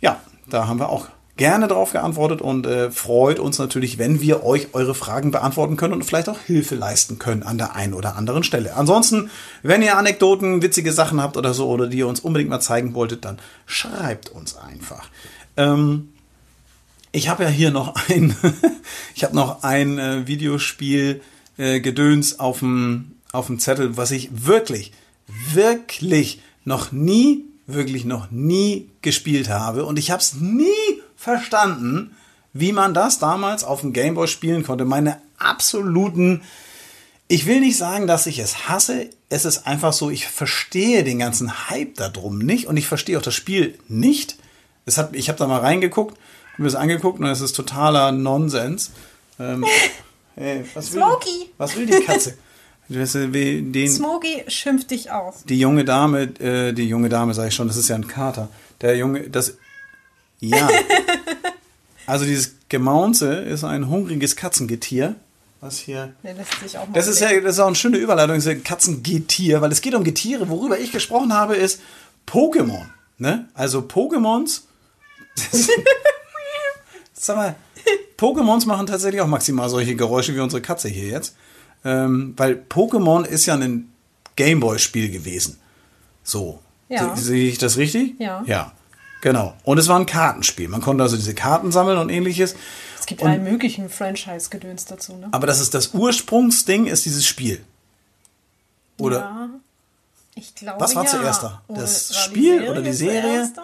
Ja, 0.00 0.20
da 0.50 0.66
haben 0.66 0.80
wir 0.80 0.88
auch 0.88 1.06
gerne 1.36 1.66
drauf 1.66 1.92
geantwortet 1.92 2.42
und 2.42 2.66
äh, 2.66 2.90
freut 2.90 3.38
uns 3.38 3.58
natürlich, 3.58 3.98
wenn 3.98 4.20
wir 4.20 4.44
euch 4.44 4.68
eure 4.74 4.94
Fragen 4.94 5.30
beantworten 5.30 5.76
können 5.76 5.94
und 5.94 6.04
vielleicht 6.04 6.28
auch 6.28 6.38
Hilfe 6.38 6.74
leisten 6.74 7.18
können 7.18 7.42
an 7.42 7.58
der 7.58 7.74
einen 7.74 7.94
oder 7.94 8.16
anderen 8.16 8.44
Stelle. 8.44 8.76
Ansonsten, 8.76 9.30
wenn 9.62 9.82
ihr 9.82 9.96
Anekdoten, 9.96 10.62
witzige 10.62 10.92
Sachen 10.92 11.22
habt 11.22 11.36
oder 11.36 11.54
so 11.54 11.68
oder 11.68 11.86
die 11.86 11.98
ihr 11.98 12.06
uns 12.06 12.20
unbedingt 12.20 12.50
mal 12.50 12.60
zeigen 12.60 12.94
wolltet, 12.94 13.24
dann 13.24 13.38
schreibt 13.66 14.28
uns 14.28 14.56
einfach. 14.56 15.08
Ähm, 15.56 16.10
ich 17.12 17.28
habe 17.28 17.44
ja 17.44 17.48
hier 17.48 17.70
noch 17.70 17.94
ein, 18.08 18.36
ich 19.14 19.24
habe 19.24 19.34
noch 19.34 19.62
ein 19.62 19.98
äh, 19.98 20.26
Videospiel 20.26 21.22
äh, 21.56 21.80
Gedöns 21.80 22.38
auf 22.38 22.58
dem 22.58 23.12
auf 23.32 23.46
dem 23.46 23.58
Zettel, 23.58 23.96
was 23.96 24.10
ich 24.10 24.28
wirklich, 24.30 24.92
wirklich 25.26 26.40
noch 26.64 26.92
nie, 26.92 27.44
wirklich 27.66 28.04
noch 28.04 28.30
nie 28.30 28.90
gespielt 29.00 29.48
habe 29.48 29.84
und 29.86 29.98
ich 29.98 30.10
habe 30.10 30.20
es 30.20 30.34
nie 30.34 30.66
verstanden, 31.22 32.16
wie 32.52 32.72
man 32.72 32.94
das 32.94 33.18
damals 33.18 33.64
auf 33.64 33.80
dem 33.80 33.92
Gameboy 33.92 34.26
spielen 34.28 34.62
konnte. 34.64 34.84
Meine 34.84 35.20
absoluten 35.38 36.42
ich 37.32 37.46
will 37.46 37.60
nicht 37.60 37.78
sagen, 37.78 38.06
dass 38.06 38.26
ich 38.26 38.38
es 38.40 38.68
hasse. 38.68 39.08
Es 39.30 39.46
ist 39.46 39.66
einfach 39.66 39.94
so, 39.94 40.10
ich 40.10 40.26
verstehe 40.26 41.02
den 41.02 41.18
ganzen 41.18 41.70
Hype 41.70 41.94
darum 41.94 42.36
nicht 42.36 42.66
und 42.66 42.76
ich 42.76 42.86
verstehe 42.86 43.16
auch 43.16 43.22
das 43.22 43.34
Spiel 43.34 43.78
nicht. 43.88 44.36
Es 44.84 44.98
hat, 44.98 45.16
ich 45.16 45.30
habe 45.30 45.38
da 45.38 45.46
mal 45.46 45.60
reingeguckt, 45.60 46.18
habe 46.52 46.62
mir 46.62 46.68
das 46.68 46.74
angeguckt 46.74 47.20
und 47.20 47.26
es 47.26 47.40
ist 47.40 47.54
totaler 47.54 48.12
Nonsens. 48.12 48.90
Ähm, 49.40 49.64
hey, 50.34 50.62
was 50.74 50.92
will, 50.92 51.00
Smokey. 51.00 51.50
Was 51.56 51.74
will 51.74 51.86
die 51.86 52.00
Katze? 52.00 52.36
Den, 52.88 53.88
Smokey 53.88 54.44
schimpft 54.48 54.90
dich 54.90 55.10
aus. 55.10 55.44
die 55.44 55.58
junge 55.58 55.86
Dame, 55.86 56.24
äh, 56.38 56.74
die 56.74 56.86
junge 56.86 57.08
Dame 57.08 57.32
sage 57.32 57.48
ich 57.48 57.54
schon, 57.54 57.66
das 57.66 57.78
ist 57.78 57.88
ja 57.88 57.94
ein 57.94 58.06
Kater. 58.06 58.50
Der 58.82 58.98
junge, 58.98 59.30
das, 59.30 59.56
ja. 60.42 60.68
Also 62.04 62.24
dieses 62.24 62.56
Gemaunze 62.68 63.32
ist 63.32 63.62
ein 63.62 63.88
hungriges 63.88 64.34
Katzengetier, 64.34 65.14
was 65.60 65.78
hier 65.78 66.12
Der 66.24 66.34
lässt 66.34 66.52
sich 66.60 66.76
auch 66.76 66.86
das 66.92 67.06
ist 67.06 67.20
ja 67.20 67.28
das 67.40 67.54
ist 67.54 67.60
auch 67.60 67.68
eine 67.68 67.76
schöne 67.76 67.96
Überleitung, 67.96 68.34
diese 68.34 68.56
Katzengetier, 68.58 69.60
weil 69.62 69.70
es 69.70 69.80
geht 69.80 69.94
um 69.94 70.02
Getiere. 70.02 70.48
Worüber 70.48 70.78
ich 70.80 70.90
gesprochen 70.90 71.32
habe, 71.32 71.54
ist 71.54 71.80
Pokémon. 72.26 72.86
Ne? 73.18 73.48
Also 73.54 73.78
Pokémons. 73.82 74.62
Sag 77.14 77.36
mal, 77.36 77.54
Pokémons 78.18 78.66
machen 78.66 78.86
tatsächlich 78.86 79.20
auch 79.20 79.26
maximal 79.28 79.68
solche 79.68 79.94
Geräusche 79.94 80.34
wie 80.34 80.40
unsere 80.40 80.60
Katze 80.62 80.88
hier 80.88 81.08
jetzt. 81.08 81.36
Ähm, 81.84 82.34
weil 82.36 82.54
Pokémon 82.68 83.24
ist 83.24 83.46
ja 83.46 83.54
ein 83.54 83.92
Gameboy-Spiel 84.36 85.10
gewesen. 85.10 85.58
So. 86.24 86.60
Ja. 86.88 87.14
Se- 87.16 87.22
Sehe 87.22 87.48
ich 87.48 87.58
das 87.58 87.76
richtig? 87.76 88.14
Ja. 88.18 88.42
Ja. 88.46 88.72
Genau. 89.22 89.54
Und 89.64 89.78
es 89.78 89.88
war 89.88 89.98
ein 89.98 90.04
Kartenspiel. 90.06 90.68
Man 90.68 90.82
konnte 90.82 91.02
also 91.02 91.16
diese 91.16 91.34
Karten 91.34 91.72
sammeln 91.72 91.96
und 91.96 92.10
ähnliches. 92.10 92.54
Es 93.00 93.06
gibt 93.06 93.22
Und- 93.22 93.30
allen 93.30 93.42
möglichen 93.44 93.88
Franchise-Gedöns 93.88 94.84
dazu, 94.84 95.16
ne? 95.16 95.28
Aber 95.32 95.46
das 95.46 95.60
ist 95.60 95.72
das 95.74 95.94
Ursprungsding, 95.94 96.86
ist 96.86 97.04
dieses 97.06 97.24
Spiel. 97.26 97.64
Oder 98.98 99.18
Ja. 99.18 99.48
Ich 100.34 100.54
glaube. 100.54 100.80
Was 100.80 100.94
war 100.94 101.04
ja. 101.04 101.10
zuerst 101.10 101.42
da? 101.42 101.62
Oder 101.68 101.80
Das 101.82 102.10
war 102.14 102.20
Spiel 102.22 102.68
oder 102.68 102.80
die 102.82 102.92
Serie? 102.92 103.50
da? 103.54 103.62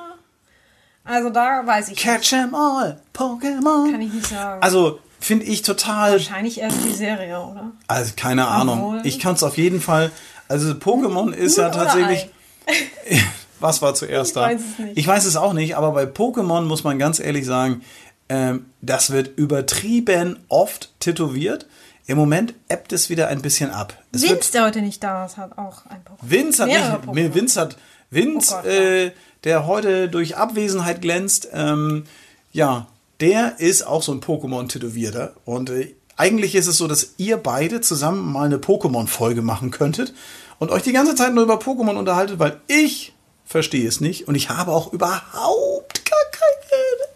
Also 1.05 1.31
da 1.31 1.67
weiß 1.67 1.89
ich 1.89 1.97
Catch 1.97 2.33
'em 2.35 2.55
all, 2.55 3.01
Pokémon. 3.15 3.91
Kann 3.91 4.01
ich 4.03 4.13
nicht 4.13 4.27
sagen. 4.27 4.63
Also 4.63 5.01
finde 5.19 5.47
ich 5.47 5.63
total 5.63 6.13
Wahrscheinlich 6.13 6.61
erst 6.61 6.77
die 6.85 6.93
Serie, 6.93 7.41
oder? 7.41 7.73
Also 7.87 8.13
keine 8.17 8.47
Ahnung. 8.49 8.79
Obwohl- 8.97 9.07
Ich 9.07 9.19
kann 9.19 9.35
es 9.35 9.43
auf 9.43 9.57
jeden 9.57 9.81
Fall. 9.81 10.13
Also 10.49 10.73
Pokémon 10.75 11.33
ist 11.33 11.57
ja 11.57 11.65
Huhn 11.69 11.75
oder 11.75 11.85
tatsächlich. 11.85 12.31
Was 13.61 13.83
war 13.83 13.95
zuerst 13.95 14.31
Ich 14.31 14.35
da? 14.35 14.43
weiß 14.43 14.61
es 14.73 14.79
nicht. 14.79 14.99
Ich 14.99 15.07
weiß 15.07 15.25
es 15.25 15.37
auch 15.37 15.53
nicht, 15.53 15.77
aber 15.77 15.93
bei 15.93 16.05
Pokémon 16.05 16.63
muss 16.63 16.85
man 16.85 16.99
ganz 16.99 17.19
ehrlich 17.21 17.45
sagen, 17.47 17.83
ähm, 18.29 18.67
das 18.83 19.11
wird 19.11 19.37
übertrieben 19.39 20.39
oft 20.49 20.91
tätowiert. 21.01 21.67
Im 22.07 22.17
Moment 22.17 22.55
ebbt 22.69 22.93
es 22.93 23.11
wieder 23.11 23.29
ein 23.29 23.43
bisschen 23.43 23.71
ab. 23.71 23.95
Es 24.13 24.23
Vince, 24.23 24.53
der 24.53 24.65
heute 24.65 24.81
nicht 24.81 25.03
da 25.05 25.27
ist, 25.27 25.37
hat 25.37 25.59
auch 25.59 25.85
ein 25.87 25.99
Pokémon. 26.05 26.19
Vince 26.23 26.63
hat 26.63 26.69
Mehrere 26.69 26.93
nicht, 26.99 27.09
Pokémon. 27.09 27.35
Vince 27.35 27.61
hat 27.61 27.77
Vince, 28.11 28.55
Oh 28.55 28.63
Gott, 28.63 28.65
ja. 28.67 28.73
äh, 28.81 29.13
der 29.45 29.67
heute 29.67 30.09
durch 30.09 30.37
Abwesenheit 30.37 31.03
glänzt, 31.03 31.49
ähm, 31.53 32.05
ja, 32.53 32.87
der 33.21 33.61
ist 33.61 33.87
auch 33.87 34.03
so 34.03 34.13
ein 34.13 34.21
Pokémon-Tätowierter. 34.21 35.35
Und 35.45 35.71
äh, 35.71 35.95
eigentlich 36.17 36.55
ist 36.55 36.67
es 36.67 36.79
so, 36.79 36.89
dass 36.89 37.15
ihr 37.19 37.37
beide 37.37 37.81
zusammen 37.81 38.33
mal 38.33 38.47
eine 38.47 38.57
Pokémon-Folge 38.59 39.43
machen 39.43 39.71
könntet 39.71 40.15
und 40.59 40.71
euch 40.71 40.83
die 40.83 40.93
ganze 40.93 41.15
Zeit 41.15 41.35
nur 41.35 41.45
über 41.45 41.57
Pokémon 41.59 41.97
unterhaltet, 41.97 42.39
weil 42.39 42.61
ich 42.69 43.13
verstehe 43.49 43.89
es 43.89 44.01
nicht 44.01 44.29
und 44.29 44.35
ich 44.35 44.51
habe 44.51 44.73
auch 44.73 44.93
überhaupt 44.93 46.05
gar 46.05 46.19
keine. 46.31 47.11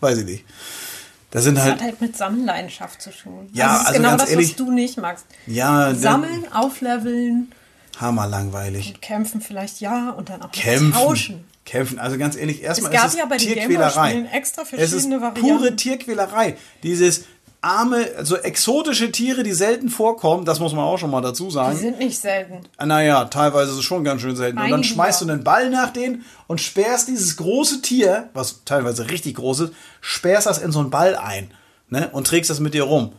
Weiß 0.00 0.18
ich 0.18 0.24
nicht. 0.24 0.44
Das 1.30 1.42
sind 1.44 1.56
Das 1.56 1.64
halt. 1.64 1.74
hat 1.74 1.82
halt 1.82 2.00
mit 2.00 2.16
Sammelleidenschaft 2.16 3.02
zu 3.02 3.10
tun. 3.10 3.48
Ja, 3.52 3.72
das 3.72 3.80
ist 3.80 3.86
also 3.88 3.96
genau 3.98 4.08
ganz 4.10 4.22
das, 4.22 4.30
ehrlich- 4.30 4.48
was 4.50 4.56
du 4.56 4.70
nicht 4.70 4.98
magst. 4.98 5.26
Ja, 5.46 5.94
Sammeln, 5.94 6.52
aufleveln, 6.52 7.52
Hammer 7.98 8.26
langweilig. 8.28 9.00
kämpfen 9.00 9.40
vielleicht 9.40 9.80
ja 9.80 10.10
und 10.10 10.28
dann 10.30 10.42
auch 10.42 10.52
Kämpfen. 10.52 10.92
tauschen. 10.92 11.44
Kämpfen. 11.64 11.98
Also 11.98 12.18
ganz 12.18 12.36
ehrlich, 12.36 12.62
erstmal 12.62 12.92
Es 12.92 12.96
gab 12.98 13.06
ist 13.06 13.12
es 13.14 13.18
ja 13.18 13.24
bei 13.26 13.36
den 13.38 13.46
Tierquälerei. 13.54 14.10
Gameboy-Spielen 14.12 14.26
extra 14.32 14.62
es 14.62 14.72
ist 14.72 14.90
verschiedene 14.90 15.18
pure 15.18 15.34
Varianten. 15.54 15.76
Tierquälerei. 15.78 16.56
Dieses 16.82 17.24
arme, 17.64 18.06
also 18.16 18.36
exotische 18.36 19.10
Tiere, 19.10 19.42
die 19.42 19.52
selten 19.52 19.88
vorkommen, 19.88 20.44
das 20.44 20.60
muss 20.60 20.72
man 20.74 20.84
auch 20.84 20.98
schon 20.98 21.10
mal 21.10 21.20
dazu 21.20 21.46
Die 21.46 21.52
sagen. 21.52 21.76
sind 21.76 21.98
nicht 21.98 22.18
selten. 22.18 22.60
Naja, 22.84 23.24
teilweise 23.24 23.72
ist 23.72 23.78
es 23.78 23.84
schon 23.84 24.04
ganz 24.04 24.20
schön 24.20 24.36
selten. 24.36 24.58
Und 24.58 24.64
dann 24.64 24.74
Einige 24.74 24.88
schmeißt 24.88 25.22
du 25.22 25.28
einen 25.28 25.42
Ball 25.44 25.70
nach 25.70 25.92
denen 25.92 26.24
und 26.46 26.60
sperrst 26.60 27.08
dieses 27.08 27.36
große 27.36 27.82
Tier, 27.82 28.28
was 28.34 28.64
teilweise 28.64 29.10
richtig 29.10 29.36
groß 29.36 29.60
ist, 29.60 29.72
sperrst 30.00 30.46
das 30.46 30.58
in 30.58 30.72
so 30.72 30.80
einen 30.80 30.90
Ball 30.90 31.16
ein 31.16 31.50
ne, 31.88 32.10
und 32.12 32.26
trägst 32.26 32.50
das 32.50 32.60
mit 32.60 32.74
dir 32.74 32.84
rum. 32.84 33.12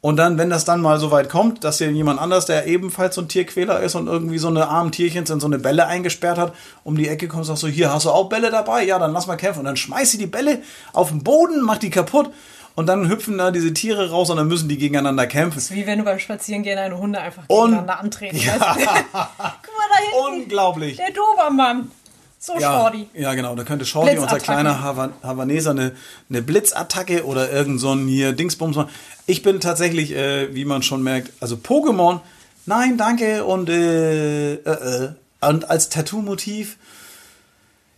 Und 0.00 0.16
dann, 0.16 0.38
wenn 0.38 0.48
das 0.48 0.64
dann 0.64 0.80
mal 0.80 1.00
so 1.00 1.10
weit 1.10 1.28
kommt, 1.28 1.64
dass 1.64 1.78
dir 1.78 1.90
jemand 1.90 2.20
anders, 2.20 2.46
der 2.46 2.68
ebenfalls 2.68 3.16
so 3.16 3.20
ein 3.20 3.26
Tierquäler 3.28 3.80
ist 3.80 3.96
und 3.96 4.06
irgendwie 4.06 4.38
so 4.38 4.46
eine 4.46 4.68
armen 4.68 4.92
Tierchens 4.92 5.28
in 5.28 5.40
so 5.40 5.46
eine 5.48 5.58
Bälle 5.58 5.88
eingesperrt 5.88 6.38
hat, 6.38 6.54
um 6.84 6.96
die 6.96 7.08
Ecke 7.08 7.26
kommt, 7.26 7.46
sagst 7.46 7.64
du, 7.64 7.66
hier 7.66 7.92
hast 7.92 8.04
du 8.04 8.10
auch 8.10 8.28
Bälle 8.28 8.52
dabei? 8.52 8.84
Ja, 8.84 9.00
dann 9.00 9.12
lass 9.12 9.26
mal 9.26 9.34
kämpfen. 9.34 9.60
Und 9.60 9.64
dann 9.64 9.76
schmeißt 9.76 10.12
sie 10.12 10.18
die 10.18 10.28
Bälle 10.28 10.62
auf 10.92 11.08
den 11.08 11.24
Boden, 11.24 11.62
macht 11.62 11.82
die 11.82 11.90
kaputt 11.90 12.30
und 12.78 12.86
dann 12.86 13.08
hüpfen 13.08 13.36
da 13.38 13.50
diese 13.50 13.74
Tiere 13.74 14.10
raus 14.10 14.30
und 14.30 14.36
dann 14.36 14.46
müssen 14.46 14.68
die 14.68 14.78
gegeneinander 14.78 15.26
kämpfen. 15.26 15.56
Das 15.56 15.64
ist 15.64 15.74
wie 15.74 15.84
wenn 15.84 15.98
du 15.98 16.04
beim 16.04 16.20
Spazierengehen 16.20 16.78
eine 16.78 16.96
Hunde 16.96 17.20
einfach 17.20 17.42
Und- 17.48 17.70
gegeneinander 17.72 17.98
antreten 17.98 18.36
Ja. 18.36 18.52
Guck 18.56 18.72
mal 18.72 18.78
da 19.12 19.98
hinten. 20.28 20.42
Unglaublich. 20.42 20.96
Der 20.96 21.10
Dobermann. 21.10 21.90
So 22.38 22.52
Ja, 22.60 22.78
Shorty. 22.82 23.08
ja, 23.14 23.34
genau. 23.34 23.56
Da 23.56 23.64
könnte 23.64 23.84
Shorty, 23.84 24.16
unser 24.16 24.38
kleiner 24.38 24.80
Hava 24.80 25.10
Havaneser, 25.24 25.72
eine, 25.72 25.90
eine 26.30 26.40
Blitzattacke 26.40 27.24
oder 27.26 27.50
irgend 27.50 27.80
so 27.80 27.92
ein 27.92 28.06
hier 28.06 28.32
Dingsbums 28.32 28.76
machen. 28.76 28.90
Ich 29.26 29.42
bin 29.42 29.58
tatsächlich, 29.58 30.12
äh, 30.14 30.54
wie 30.54 30.64
man 30.64 30.84
schon 30.84 31.02
merkt, 31.02 31.32
also 31.40 31.56
Pokémon, 31.56 32.20
nein, 32.64 32.96
danke 32.96 33.44
und, 33.44 33.68
äh, 33.68 34.54
äh, 34.54 34.56
äh. 34.70 35.08
und 35.40 35.68
als 35.68 35.88
Tattoo-Motiv, 35.88 36.76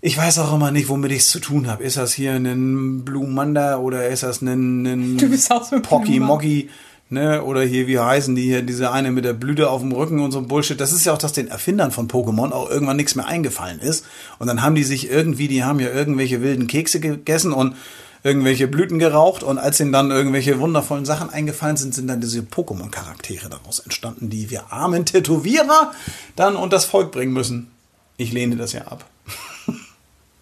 ich 0.02 0.16
weiß 0.16 0.38
auch 0.38 0.54
immer 0.54 0.70
nicht, 0.70 0.88
womit 0.88 1.12
ich 1.12 1.18
es 1.18 1.28
zu 1.28 1.40
tun 1.40 1.68
habe. 1.68 1.84
Ist 1.84 1.96
das 1.96 2.12
hier 2.12 2.32
ein 2.32 3.04
Blue 3.04 3.26
Manda 3.26 3.78
oder 3.78 4.08
ist 4.08 4.22
das 4.22 4.40
ein, 4.40 4.86
ein 4.86 5.18
Du 5.18 5.28
bist 5.28 5.50
auch 5.50 5.64
so 5.64 5.76
ein 5.76 5.82
Pocky 5.82 6.20
Moggy? 6.20 6.70
Ne, 7.12 7.42
oder 7.42 7.62
hier, 7.62 7.88
wie 7.88 7.98
heißen 7.98 8.36
die 8.36 8.44
hier, 8.44 8.62
diese 8.62 8.92
eine 8.92 9.10
mit 9.10 9.24
der 9.24 9.32
Blüte 9.32 9.68
auf 9.68 9.80
dem 9.80 9.90
Rücken 9.90 10.20
und 10.20 10.30
so 10.30 10.38
ein 10.38 10.46
Bullshit. 10.46 10.80
Das 10.80 10.92
ist 10.92 11.04
ja 11.04 11.12
auch, 11.12 11.18
dass 11.18 11.32
den 11.32 11.48
Erfindern 11.48 11.90
von 11.90 12.06
Pokémon 12.06 12.52
auch 12.52 12.70
irgendwann 12.70 12.96
nichts 12.96 13.16
mehr 13.16 13.26
eingefallen 13.26 13.80
ist. 13.80 14.06
Und 14.38 14.46
dann 14.46 14.62
haben 14.62 14.76
die 14.76 14.84
sich 14.84 15.10
irgendwie, 15.10 15.48
die 15.48 15.64
haben 15.64 15.80
ja 15.80 15.88
irgendwelche 15.88 16.40
wilden 16.40 16.68
Kekse 16.68 17.00
gegessen 17.00 17.52
und 17.52 17.74
irgendwelche 18.22 18.68
Blüten 18.68 19.00
geraucht. 19.00 19.42
Und 19.42 19.58
als 19.58 19.80
ihnen 19.80 19.90
dann 19.90 20.12
irgendwelche 20.12 20.60
wundervollen 20.60 21.04
Sachen 21.04 21.30
eingefallen 21.30 21.76
sind, 21.76 21.96
sind 21.96 22.06
dann 22.06 22.20
diese 22.20 22.42
Pokémon-Charaktere 22.42 23.48
daraus 23.48 23.80
entstanden, 23.80 24.30
die 24.30 24.48
wir 24.50 24.72
armen 24.72 25.04
Tätowierer 25.04 25.90
dann 26.36 26.54
unters 26.54 26.84
Volk 26.84 27.10
bringen 27.10 27.32
müssen. 27.32 27.72
Ich 28.18 28.30
lehne 28.30 28.54
das 28.54 28.72
ja 28.72 28.82
ab. 28.82 29.04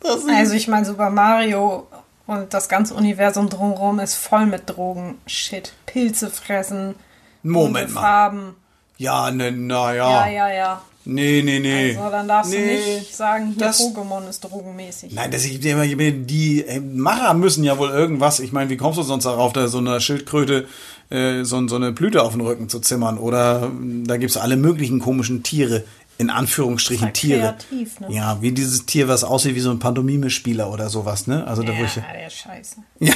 Also 0.04 0.54
ich 0.54 0.68
meine, 0.68 0.86
Super 0.86 1.10
Mario 1.10 1.86
und 2.26 2.52
das 2.54 2.68
ganze 2.68 2.94
Universum 2.94 3.48
drumherum 3.48 3.98
ist 4.00 4.14
voll 4.14 4.46
mit 4.46 4.62
Drogen. 4.66 5.18
Shit. 5.26 5.72
Pilze 5.86 6.30
fressen. 6.30 6.94
Moment 7.42 7.94
mal. 7.94 8.00
Farben. 8.00 8.56
ja, 8.96 9.30
ne, 9.30 9.50
na 9.52 9.94
ja. 9.94 10.26
Ja, 10.26 10.28
ja, 10.28 10.54
ja. 10.54 10.82
Nee, 11.10 11.40
nee, 11.42 11.58
nee. 11.58 11.96
Also 11.96 12.10
dann 12.10 12.28
darfst 12.28 12.52
nee. 12.52 12.76
du 12.76 12.98
nicht 12.98 13.16
sagen, 13.16 13.54
hier 13.56 13.66
das- 13.66 13.80
Pokémon 13.80 14.28
ist 14.28 14.40
drogenmäßig. 14.40 15.14
Nein, 15.14 15.30
das, 15.30 15.46
ich, 15.46 15.58
die, 15.58 16.26
die 16.26 16.66
äh, 16.66 16.80
Macher 16.80 17.32
müssen 17.32 17.64
ja 17.64 17.78
wohl 17.78 17.88
irgendwas. 17.88 18.40
Ich 18.40 18.52
meine, 18.52 18.68
wie 18.68 18.76
kommst 18.76 18.98
du 18.98 19.02
sonst 19.02 19.24
darauf, 19.24 19.54
da 19.54 19.68
so 19.68 19.78
einer 19.78 20.00
Schildkröte 20.00 20.66
äh, 21.08 21.44
so, 21.44 21.66
so 21.66 21.76
eine 21.76 21.92
Blüte 21.92 22.22
auf 22.22 22.32
den 22.32 22.42
Rücken 22.42 22.68
zu 22.68 22.80
zimmern? 22.80 23.16
Oder 23.16 23.62
ähm, 23.62 24.06
da 24.06 24.18
gibt's 24.18 24.36
alle 24.36 24.58
möglichen 24.58 25.00
komischen 25.00 25.42
Tiere, 25.42 25.84
in 26.18 26.30
Anführungsstrichen 26.30 27.12
Tiere. 27.12 27.40
kreativ, 27.40 28.00
ne? 28.00 28.08
Ja, 28.10 28.42
wie 28.42 28.52
dieses 28.52 28.86
Tier, 28.86 29.08
was 29.08 29.24
aussieht 29.24 29.54
wie 29.54 29.60
so 29.60 29.70
ein 29.70 29.78
Pantomime-Spieler 29.78 30.70
oder 30.70 30.90
sowas, 30.90 31.26
ne? 31.26 31.46
Also 31.46 31.62
da 31.62 31.72
wo 31.72 31.78
Ja, 31.80 31.84
ich, 31.86 31.94
der 31.94 32.30
scheiße. 32.30 32.76
ja. 33.00 33.14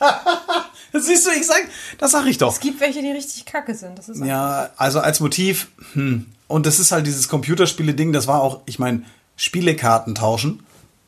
Siehst 0.94 1.26
du, 1.26 1.30
ich 1.30 1.46
sag, 1.46 1.62
das 1.98 2.10
sag 2.10 2.26
ich 2.26 2.38
doch. 2.38 2.52
Es 2.52 2.60
gibt 2.60 2.80
welche, 2.80 3.00
die 3.00 3.10
richtig 3.10 3.44
kacke 3.46 3.74
sind. 3.74 3.98
Das 3.98 4.08
ist 4.08 4.22
Ja, 4.24 4.70
also 4.76 5.00
als 5.00 5.20
Motiv, 5.20 5.68
hm. 5.94 6.26
und 6.48 6.66
das 6.66 6.78
ist 6.78 6.92
halt 6.92 7.06
dieses 7.06 7.28
Computerspiele-Ding, 7.28 8.12
das 8.12 8.26
war 8.26 8.40
auch, 8.42 8.60
ich 8.66 8.78
meine, 8.78 9.02
Spielekarten 9.36 10.14
tauschen 10.14 10.62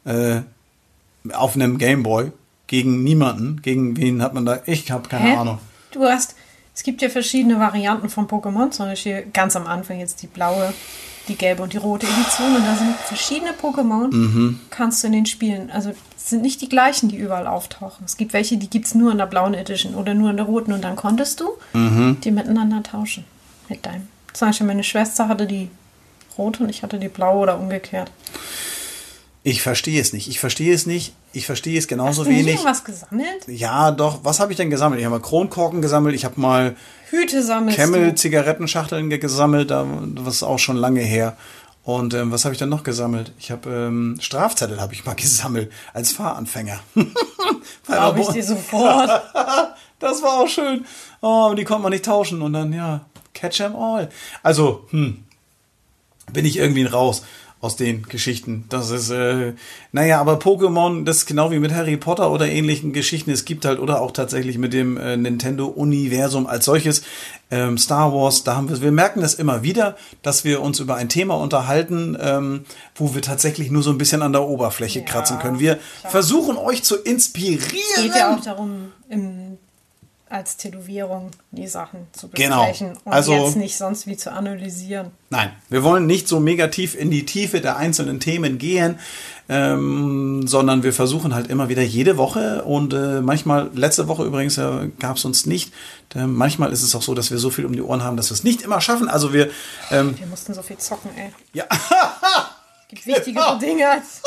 äh, 0.05 0.41
auf 1.33 1.55
einem 1.55 1.79
Gameboy 1.79 2.33
gegen 2.67 3.05
niemanden. 3.05 3.61
Gegen 3.63 3.97
wen 3.97 4.23
hat 4.23 4.33
man 4.35 4.47
da? 4.47 4.61
Ich 4.67 4.91
habe 4.91 5.09
keine 5.09 5.31
Hä? 5.33 5.37
Ahnung. 5.37 5.59
Du 5.93 6.03
hast, 6.05 6.35
es 6.75 6.83
gibt 6.83 7.03
ja 7.03 7.09
verschiedene 7.09 7.59
Varianten 7.61 8.09
von 8.09 8.27
Pokémon, 8.27 8.71
zum 8.71 8.87
Beispiel 8.87 9.27
ganz 9.33 9.55
am 9.57 9.67
Anfang 9.67 9.99
jetzt 10.01 10.23
die 10.23 10.27
blaue, 10.27 10.73
die 11.29 11.37
gelbe 11.37 11.63
und 11.63 11.73
die 11.73 11.79
rote 11.79 12.07
Edition 12.07 12.57
und 12.57 12.67
da 12.67 12.75
sind 12.77 12.95
verschiedene 12.97 13.53
Pokémon, 13.53 14.13
Mhm. 14.15 14.61
kannst 14.71 15.03
du 15.03 15.07
in 15.07 15.13
den 15.15 15.27
Spielen, 15.27 15.71
also 15.71 15.91
es 16.17 16.31
sind 16.31 16.43
nicht 16.43 16.61
die 16.61 16.69
gleichen, 16.69 17.09
die 17.09 17.17
überall 17.17 17.47
auftauchen. 17.47 18.05
Es 18.05 18.17
gibt 18.17 18.33
welche, 18.33 18.57
die 18.59 18.69
gibt 18.69 18.87
es 18.87 18.95
nur 18.95 19.11
in 19.13 19.19
der 19.19 19.27
blauen 19.27 19.55
Edition 19.55 19.95
oder 19.95 20.13
nur 20.15 20.31
in 20.31 20.37
der 20.37 20.47
roten 20.47 20.73
und 20.73 20.83
dann 20.83 20.97
konntest 20.97 21.41
du 21.41 21.49
Mhm. 21.73 22.19
die 22.23 22.31
miteinander 22.31 22.83
tauschen 22.83 23.25
mit 23.69 23.87
deinem. 23.87 24.09
Zum 24.35 24.49
Beispiel 24.49 24.67
meine 24.67 24.85
Schwester 24.85 25.29
hatte 25.29 25.47
die 25.47 25.71
rote 26.37 26.65
und 26.65 26.69
ich 26.69 26.83
hatte 26.83 26.99
die 26.99 27.09
blaue 27.09 27.39
oder 27.43 27.59
umgekehrt. 27.59 28.11
Ich 29.47 29.61
verstehe 29.61 30.01
es 30.01 30.13
nicht. 30.15 30.27
Ich 30.29 30.41
verstehe 30.41 30.75
es 30.75 30.87
nicht. 30.87 31.13
Ich 31.35 31.45
verstehe 31.45 31.79
es 31.79 31.87
genauso 31.87 32.23
Hast 32.23 32.29
du 32.31 32.35
wenig. 32.35 32.55
irgendwas 32.55 32.83
gesammelt? 32.83 33.47
Ja, 33.47 33.91
doch. 33.91 34.21
Was 34.25 34.41
habe 34.41 34.53
ich 34.53 34.57
denn 34.57 34.71
gesammelt? 34.71 35.01
Ich 35.01 35.05
habe 35.05 35.17
mal 35.17 35.23
Kronkorken 35.23 35.83
gesammelt. 35.83 36.15
Ich 36.15 36.25
habe 36.25 36.41
mal 36.41 36.75
Hüte 37.11 37.43
sammelst 37.43 37.77
Camel. 37.77 38.15
Zigarettenschachteln 38.15 39.11
ge- 39.11 39.19
gesammelt. 39.19 39.71
da- 39.71 39.87
Das 40.17 40.37
ist 40.37 40.43
auch 40.45 40.59
schon 40.59 40.77
lange 40.77 41.01
her. 41.03 41.37
Und 41.83 42.15
ähm, 42.15 42.33
was 42.33 42.47
habe 42.47 42.55
ich 42.55 42.59
denn 42.59 42.71
noch 42.71 42.85
gesammelt? 42.85 43.33
Ich 43.39 43.51
habe 43.51 43.69
ähm, 43.69 44.17
Strafzettel 44.19 44.81
habe 44.81 44.95
ich 44.95 45.05
mal 45.05 45.13
gesammelt 45.17 45.71
als 45.93 46.13
Fahranfänger. 46.13 46.81
Glaube 47.87 48.21
ich 48.21 48.29
dir 48.29 48.45
sofort. 48.45 49.11
Das 50.01 50.23
war 50.23 50.41
auch 50.41 50.49
schön. 50.49 50.85
Oh, 51.23 51.55
die 51.57 51.65
konnte 51.65 51.83
man 51.85 51.93
nicht 51.93 52.05
tauschen. 52.05 52.43
Und 52.43 52.53
dann, 52.53 52.73
ja, 52.75 53.07
catch 53.33 53.61
'em 53.61 53.75
all. 53.77 54.11
Also, 54.43 54.87
hm, 54.91 55.25
bin 56.33 56.45
ich 56.45 56.59
irgendwie 56.59 56.85
raus 56.85 57.23
aus 57.65 57.77
den 57.77 58.03
Geschichten. 58.03 58.65
Das 58.69 58.91
ist, 58.91 59.11
äh, 59.11 59.55
naja, 59.91 60.21
aber 60.21 60.35
Pokémon, 60.35 61.05
das 61.05 61.19
ist 61.19 61.27
genau 61.27 61.51
wie 61.51 61.59
mit 61.59 61.73
Harry 61.73 61.97
Potter 61.97 62.31
oder 62.31 62.47
ähnlichen 62.47 62.93
Geschichten. 62.93 63.31
Es 63.31 63.47
gibt 63.47 63.65
halt, 63.65 63.81
oder 63.81 64.03
auch 64.03 64.11
tatsächlich 64.11 64.59
mit 64.59 64.75
dem 64.75 64.99
äh, 64.99 65.17
Nintendo-Universum 65.17 66.47
als 66.47 66.67
solches, 66.67 67.03
ähm, 67.51 67.79
Star 67.79 68.13
Wars, 68.13 68.45
da 68.45 68.57
haben 68.57 68.69
wir, 68.69 68.81
wir 68.83 68.93
merken 68.93 69.21
das 69.21 69.35
immer 69.35 69.63
wieder, 69.63 69.97
dass 70.23 70.45
wir 70.45 70.61
uns 70.61 70.81
über 70.81 70.97
ein 70.97 71.09
Thema 71.09 71.35
unterhalten, 71.35 72.17
ähm, 72.21 72.65
wo 72.95 73.15
wir 73.15 73.23
tatsächlich 73.23 73.71
nur 73.71 73.83
so 73.83 73.91
ein 73.91 73.99
bisschen 73.99 74.23
an 74.23 74.33
der 74.33 74.43
Oberfläche 74.43 75.01
Ja, 75.01 75.05
kratzen 75.05 75.39
können. 75.39 75.59
Wir 75.59 75.79
versuchen 76.09 76.57
euch 76.57 76.83
zu 76.83 76.97
inspirieren. 76.97 77.63
geht 77.97 78.15
ja 78.15 78.35
auch 78.35 78.41
darum, 78.41 78.93
im 79.09 79.59
als 80.29 80.57
Tätowierung 80.57 81.31
die 81.53 81.67
Sachen 81.69 82.07
zu 82.13 82.29
Genau. 82.29 82.61
besprechen 82.67 82.97
und 83.05 83.13
Also- 83.13 83.33
jetzt 83.35 83.57
nicht 83.57 83.77
sonst 83.77 84.07
wie 84.07 84.17
zu 84.17 84.33
analysieren. 84.33 85.11
Nein, 85.31 85.51
wir 85.69 85.83
wollen 85.85 86.07
nicht 86.07 86.27
so 86.29 86.41
mega 86.41 86.69
tief 86.69 86.95
in 86.95 87.11
die 87.11 87.25
Tiefe 87.27 87.61
der 87.61 87.77
einzelnen 87.77 88.21
Themen 88.21 88.59
gehen, 88.59 88.99
ähm, 89.49 90.47
sondern 90.47 90.83
wir 90.83 90.93
versuchen 90.93 91.35
halt 91.35 91.49
immer 91.51 91.69
wieder 91.69 91.83
jede 91.83 92.17
Woche 92.17 92.65
und 92.65 92.95
äh, 92.95 93.21
manchmal, 93.21 93.71
letzte 93.75 94.09
Woche 94.09 94.25
übrigens 94.25 94.57
äh, 94.59 94.89
gab 94.99 95.17
es 95.19 95.25
uns 95.25 95.45
nicht. 95.47 95.73
Äh, 96.15 96.27
manchmal 96.27 96.73
ist 96.73 96.83
es 96.83 96.95
auch 96.95 97.03
so, 97.03 97.15
dass 97.15 97.31
wir 97.31 97.39
so 97.39 97.51
viel 97.51 97.67
um 97.67 97.73
die 97.75 97.83
Ohren 97.83 98.03
haben, 98.03 98.17
dass 98.17 98.31
wir 98.31 98.35
es 98.35 98.45
nicht 98.45 98.63
immer 98.63 98.81
schaffen. 98.81 99.09
Also 99.09 99.33
wir, 99.33 99.51
ähm, 99.91 100.19
Wir 100.19 100.27
mussten 100.27 100.55
so 100.55 100.63
viel 100.63 100.79
zocken, 100.79 101.11
ey. 101.17 101.31
ja, 101.53 101.65
Gibt 102.89 103.07
wichtigere 103.07 103.45
Genau. 103.45 103.59
Dinge 103.59 103.89
als 103.91 104.23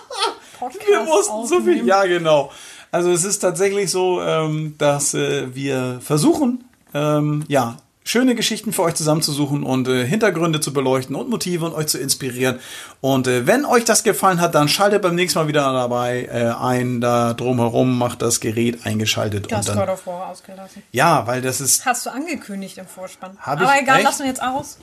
Podcast 0.58 0.86
wir 0.88 1.00
mussten 1.02 1.32
so 1.46 1.46
viel. 1.48 1.58
aufnehmen. 1.58 1.86
Ja, 1.88 2.04
genau. 2.04 2.50
Also 2.92 3.10
es 3.10 3.24
ist 3.24 3.38
tatsächlich 3.40 3.90
so, 3.90 4.20
ähm, 4.22 4.74
dass 4.78 5.14
äh, 5.14 5.54
wir 5.54 5.98
versuchen, 6.02 6.62
ähm, 6.92 7.42
ja, 7.48 7.78
schöne 8.04 8.34
Geschichten 8.34 8.72
für 8.72 8.82
euch 8.82 8.94
zusammenzusuchen 8.94 9.62
und 9.62 9.88
äh, 9.88 10.04
Hintergründe 10.04 10.60
zu 10.60 10.74
beleuchten 10.74 11.16
und 11.16 11.30
Motive 11.30 11.64
und 11.64 11.72
euch 11.72 11.86
zu 11.86 11.98
inspirieren. 11.98 12.58
Und 13.00 13.28
äh, 13.28 13.46
wenn 13.46 13.64
euch 13.64 13.84
das 13.84 14.02
gefallen 14.02 14.40
hat, 14.42 14.54
dann 14.54 14.68
schaltet 14.68 15.00
beim 15.00 15.14
nächsten 15.14 15.38
Mal 15.38 15.48
wieder 15.48 15.72
dabei 15.72 16.24
äh, 16.30 16.52
ein, 16.52 17.00
da 17.00 17.32
drumherum 17.32 17.96
macht 17.96 18.20
das 18.20 18.40
Gerät 18.40 18.84
eingeschaltet. 18.84 19.50
Du 19.50 19.56
hast 19.56 19.70
und 19.70 19.78
God 19.78 19.88
of 19.88 20.06
War 20.06 20.28
ausgelassen. 20.28 20.82
ja, 20.92 21.26
weil 21.26 21.40
das 21.40 21.62
ist, 21.62 21.86
Hast 21.86 22.04
du 22.04 22.10
angekündigt 22.10 22.76
im 22.76 22.86
Vorspann. 22.86 23.38
Hab 23.40 23.60
ich 23.60 23.66
Aber 23.66 23.80
egal, 23.80 23.96
echt? 23.96 24.04
lassen 24.04 24.20
wir 24.20 24.28
jetzt 24.28 24.42
aus. 24.42 24.78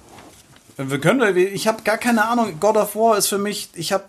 wir 0.77 0.99
können, 0.99 1.37
ich 1.37 1.67
habe 1.67 1.83
gar 1.83 1.97
keine 1.97 2.25
Ahnung. 2.25 2.59
God 2.59 2.77
of 2.77 2.95
War 2.95 3.17
ist 3.17 3.27
für 3.27 3.37
mich, 3.37 3.69
ich 3.75 3.93
habe, 3.93 4.05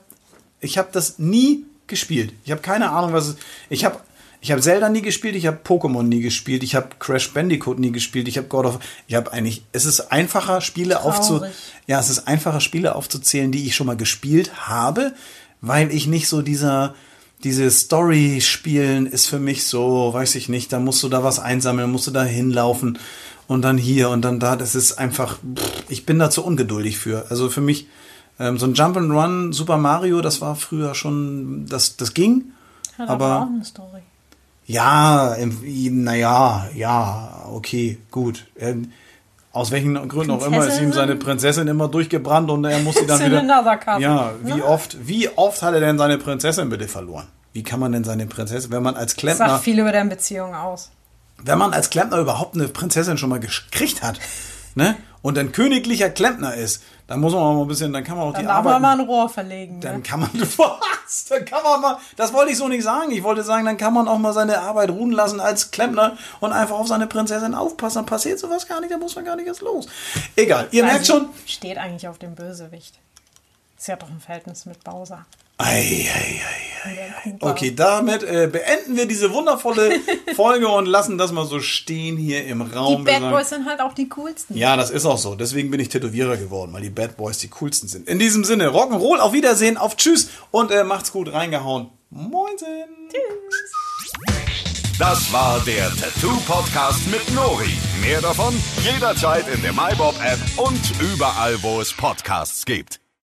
ich 0.60 0.78
habe 0.78 0.88
das 0.92 1.18
nie 1.18 1.66
gespielt. 1.90 2.32
Ich 2.44 2.50
habe 2.50 2.62
keine 2.62 2.90
Ahnung, 2.90 3.12
was 3.12 3.28
es. 3.28 3.36
Ich 3.68 3.84
habe, 3.84 3.98
ich 4.40 4.50
habe 4.50 4.62
Zelda 4.62 4.88
nie 4.88 5.02
gespielt. 5.02 5.36
Ich 5.36 5.46
habe 5.46 5.58
Pokémon 5.62 6.04
nie 6.04 6.20
gespielt. 6.20 6.62
Ich 6.62 6.74
habe 6.74 6.88
Crash 6.98 7.32
Bandicoot 7.34 7.78
nie 7.78 7.92
gespielt. 7.92 8.26
Ich 8.28 8.38
habe 8.38 8.48
God 8.48 8.64
of. 8.64 8.78
Ich 9.06 9.14
habe 9.14 9.32
eigentlich. 9.32 9.62
Es 9.72 9.84
ist 9.84 10.10
einfacher 10.10 10.62
Spiele 10.62 11.02
aufzu. 11.02 11.42
Ja, 11.86 12.00
es 12.00 12.08
ist 12.08 12.26
einfacher 12.26 12.60
Spiele 12.60 12.94
aufzuzählen, 12.94 13.52
die 13.52 13.66
ich 13.66 13.76
schon 13.76 13.86
mal 13.86 13.96
gespielt 13.96 14.68
habe, 14.68 15.12
weil 15.60 15.92
ich 15.92 16.06
nicht 16.06 16.28
so 16.28 16.40
dieser 16.40 16.94
diese 17.42 17.70
Story 17.70 18.40
spielen 18.40 19.06
ist 19.06 19.26
für 19.26 19.38
mich 19.38 19.64
so, 19.64 20.12
weiß 20.12 20.34
ich 20.34 20.48
nicht, 20.48 20.72
da 20.72 20.78
musst 20.78 21.02
du 21.02 21.08
da 21.08 21.24
was 21.24 21.38
einsammeln, 21.38 21.90
musst 21.90 22.06
du 22.06 22.10
da 22.10 22.22
hinlaufen 22.22 22.98
und 23.46 23.62
dann 23.62 23.78
hier 23.78 24.10
und 24.10 24.22
dann 24.22 24.38
da, 24.38 24.56
das 24.56 24.74
ist 24.74 24.92
einfach, 24.92 25.38
pff, 25.38 25.84
ich 25.88 26.06
bin 26.06 26.18
da 26.18 26.30
zu 26.30 26.44
ungeduldig 26.44 26.98
für. 26.98 27.26
Also 27.30 27.48
für 27.48 27.60
mich, 27.60 27.86
ähm, 28.40 28.58
so 28.58 28.66
ein 28.66 28.74
Jump'n'Run 28.74 29.52
Super 29.52 29.76
Mario, 29.76 30.20
das 30.20 30.40
war 30.40 30.56
früher 30.56 30.94
schon, 30.96 31.66
das, 31.68 31.96
das 31.96 32.14
ging, 32.14 32.46
Hat 32.98 33.08
aber 33.08 33.42
auch 33.42 33.46
eine 33.46 33.64
Story. 33.64 34.00
ja, 34.66 35.36
naja, 35.90 36.68
ja, 36.74 37.44
okay, 37.52 37.98
gut. 38.10 38.46
Ähm, 38.58 38.92
aus 39.52 39.72
welchen 39.72 39.94
Gründen 40.08 40.30
auch 40.30 40.46
immer 40.46 40.58
ist 40.58 40.74
ihm 40.74 40.90
Prinzessin? 40.90 40.92
seine 40.92 41.16
Prinzessin 41.16 41.68
immer 41.68 41.88
durchgebrannt 41.88 42.50
und 42.50 42.64
er 42.64 42.78
muss 42.80 42.94
sie 42.96 43.06
dann 43.06 43.20
wieder. 43.24 43.76
cup. 43.78 44.00
Ja, 44.00 44.32
wie 44.44 44.54
Ne? 44.54 44.64
oft, 44.64 44.96
wie 45.08 45.28
oft 45.28 45.60
hat 45.62 45.74
er 45.74 45.80
denn 45.80 45.98
seine 45.98 46.18
Prinzessin 46.18 46.68
bitte 46.68 46.86
verloren? 46.86 47.26
Wie 47.52 47.64
kann 47.64 47.80
man 47.80 47.90
denn 47.90 48.04
seine 48.04 48.26
Prinzessin, 48.26 48.70
wenn 48.70 48.82
man 48.84 48.94
als 48.94 49.14
Das 49.14 49.20
Klempner, 49.20 49.48
sagt 49.48 49.64
viel 49.64 49.80
über 49.80 49.90
deine 49.90 50.08
Beziehung 50.08 50.54
aus. 50.54 50.90
wenn 51.42 51.58
man 51.58 51.72
als 51.72 51.90
Klempner 51.90 52.18
überhaupt 52.18 52.54
eine 52.54 52.68
Prinzessin 52.68 53.18
schon 53.18 53.28
mal 53.28 53.40
gekriegt 53.40 54.02
hat, 54.04 54.20
ne? 54.76 54.94
Und 55.22 55.36
ein 55.36 55.50
königlicher 55.52 56.10
Klempner 56.10 56.54
ist, 56.54 56.82
dann 57.10 57.18
muss 57.20 57.32
man 57.32 57.42
auch 57.42 57.54
mal 57.54 57.62
ein 57.62 57.66
bisschen, 57.66 57.92
dann 57.92 58.04
kann 58.04 58.16
man 58.16 58.28
auch 58.28 58.32
Dann 58.32 58.42
die 58.42 58.48
Arbeit. 58.48 58.72
man 58.74 58.82
mal 58.82 58.92
ein 58.92 59.00
Rohr 59.00 59.28
verlegen. 59.28 59.80
Dann 59.80 59.96
Ne? 59.96 60.02
kann 60.02 60.20
man 60.20 60.30
was? 60.56 61.24
Dann 61.28 61.44
kann 61.44 61.60
man 61.64 61.80
mal. 61.80 61.98
Das 62.16 62.32
wollte 62.32 62.52
ich 62.52 62.56
so 62.56 62.68
nicht 62.68 62.84
sagen. 62.84 63.10
Ich 63.10 63.24
wollte 63.24 63.42
sagen, 63.42 63.64
dann 63.66 63.76
kann 63.76 63.92
man 63.92 64.06
auch 64.06 64.18
mal 64.18 64.32
seine 64.32 64.60
Arbeit 64.60 64.90
ruhen 64.90 65.10
lassen 65.10 65.40
als 65.40 65.72
Klempner 65.72 66.16
und 66.38 66.52
einfach 66.52 66.76
auf 66.78 66.86
seine 66.86 67.08
Prinzessin 67.08 67.54
aufpassen. 67.56 67.96
Dann 67.96 68.06
passiert 68.06 68.38
sowas 68.38 68.68
gar 68.68 68.80
nicht. 68.80 68.92
Da 68.92 68.96
muss 68.96 69.16
man 69.16 69.24
gar 69.24 69.34
nicht 69.34 69.48
erst 69.48 69.60
los. 69.60 69.88
Egal. 70.36 70.68
Ihr 70.70 70.84
merkt 70.84 71.06
schon. 71.08 71.28
Steht 71.46 71.78
eigentlich 71.78 72.06
auf 72.06 72.18
dem 72.18 72.36
Bösewicht. 72.36 73.00
Sie 73.76 73.90
hat 73.90 74.02
doch 74.02 74.08
ein 74.08 74.20
Verhältnis 74.20 74.64
mit 74.66 74.84
Bowser. 74.84 75.26
Ei, 75.62 76.08
ei, 76.14 76.40
ei. 76.42 77.36
Okay, 77.40 77.74
damit 77.74 78.22
äh, 78.22 78.48
beenden 78.50 78.96
wir 78.96 79.06
diese 79.06 79.32
wundervolle 79.32 80.00
Folge 80.34 80.66
und 80.68 80.86
lassen 80.86 81.18
das 81.18 81.32
mal 81.32 81.44
so 81.46 81.60
stehen 81.60 82.16
hier 82.16 82.46
im 82.46 82.64
Die 82.70 82.74
Raum. 82.74 83.04
Wir 83.06 83.12
Bad 83.12 83.20
sagen- 83.20 83.30
Boys 83.34 83.48
sind 83.50 83.66
halt 83.68 83.80
auch 83.80 83.92
die 83.92 84.08
coolsten. 84.08 84.56
Ja, 84.56 84.76
das 84.76 84.90
ist 84.90 85.04
auch 85.04 85.18
so. 85.18 85.34
Deswegen 85.34 85.70
bin 85.70 85.80
ich 85.80 85.90
Tätowierer 85.90 86.38
geworden, 86.38 86.72
weil 86.72 86.80
die 86.82 86.88
Bad 86.90 87.16
Boys 87.18 87.36
die 87.38 87.48
coolsten 87.48 87.88
sind. 87.88 88.08
In 88.08 88.18
diesem 88.18 88.44
Sinne, 88.44 88.68
Rock'n'Roll, 88.70 89.18
auf 89.18 89.32
Wiedersehen, 89.34 89.76
auf 89.76 89.96
Tschüss 89.96 90.30
und 90.50 90.70
äh, 90.70 90.82
macht's 90.84 91.12
gut, 91.12 91.30
reingehauen. 91.32 91.90
Moinsen. 92.08 92.66
Das 94.98 95.32
war 95.32 95.60
der 95.66 95.90
Tattoo 95.90 96.36
Podcast 96.46 97.06
mit 97.10 97.30
Nori. 97.34 97.70
Mehr 98.00 98.20
davon 98.20 98.54
jederzeit 98.82 99.46
in 99.48 99.60
der 99.62 99.72
MyBob 99.72 100.14
App 100.24 100.38
und 100.58 100.80
überall, 101.00 101.62
wo 101.62 101.80
es 101.80 101.92
Podcasts 101.92 102.64
gibt. 102.66 103.00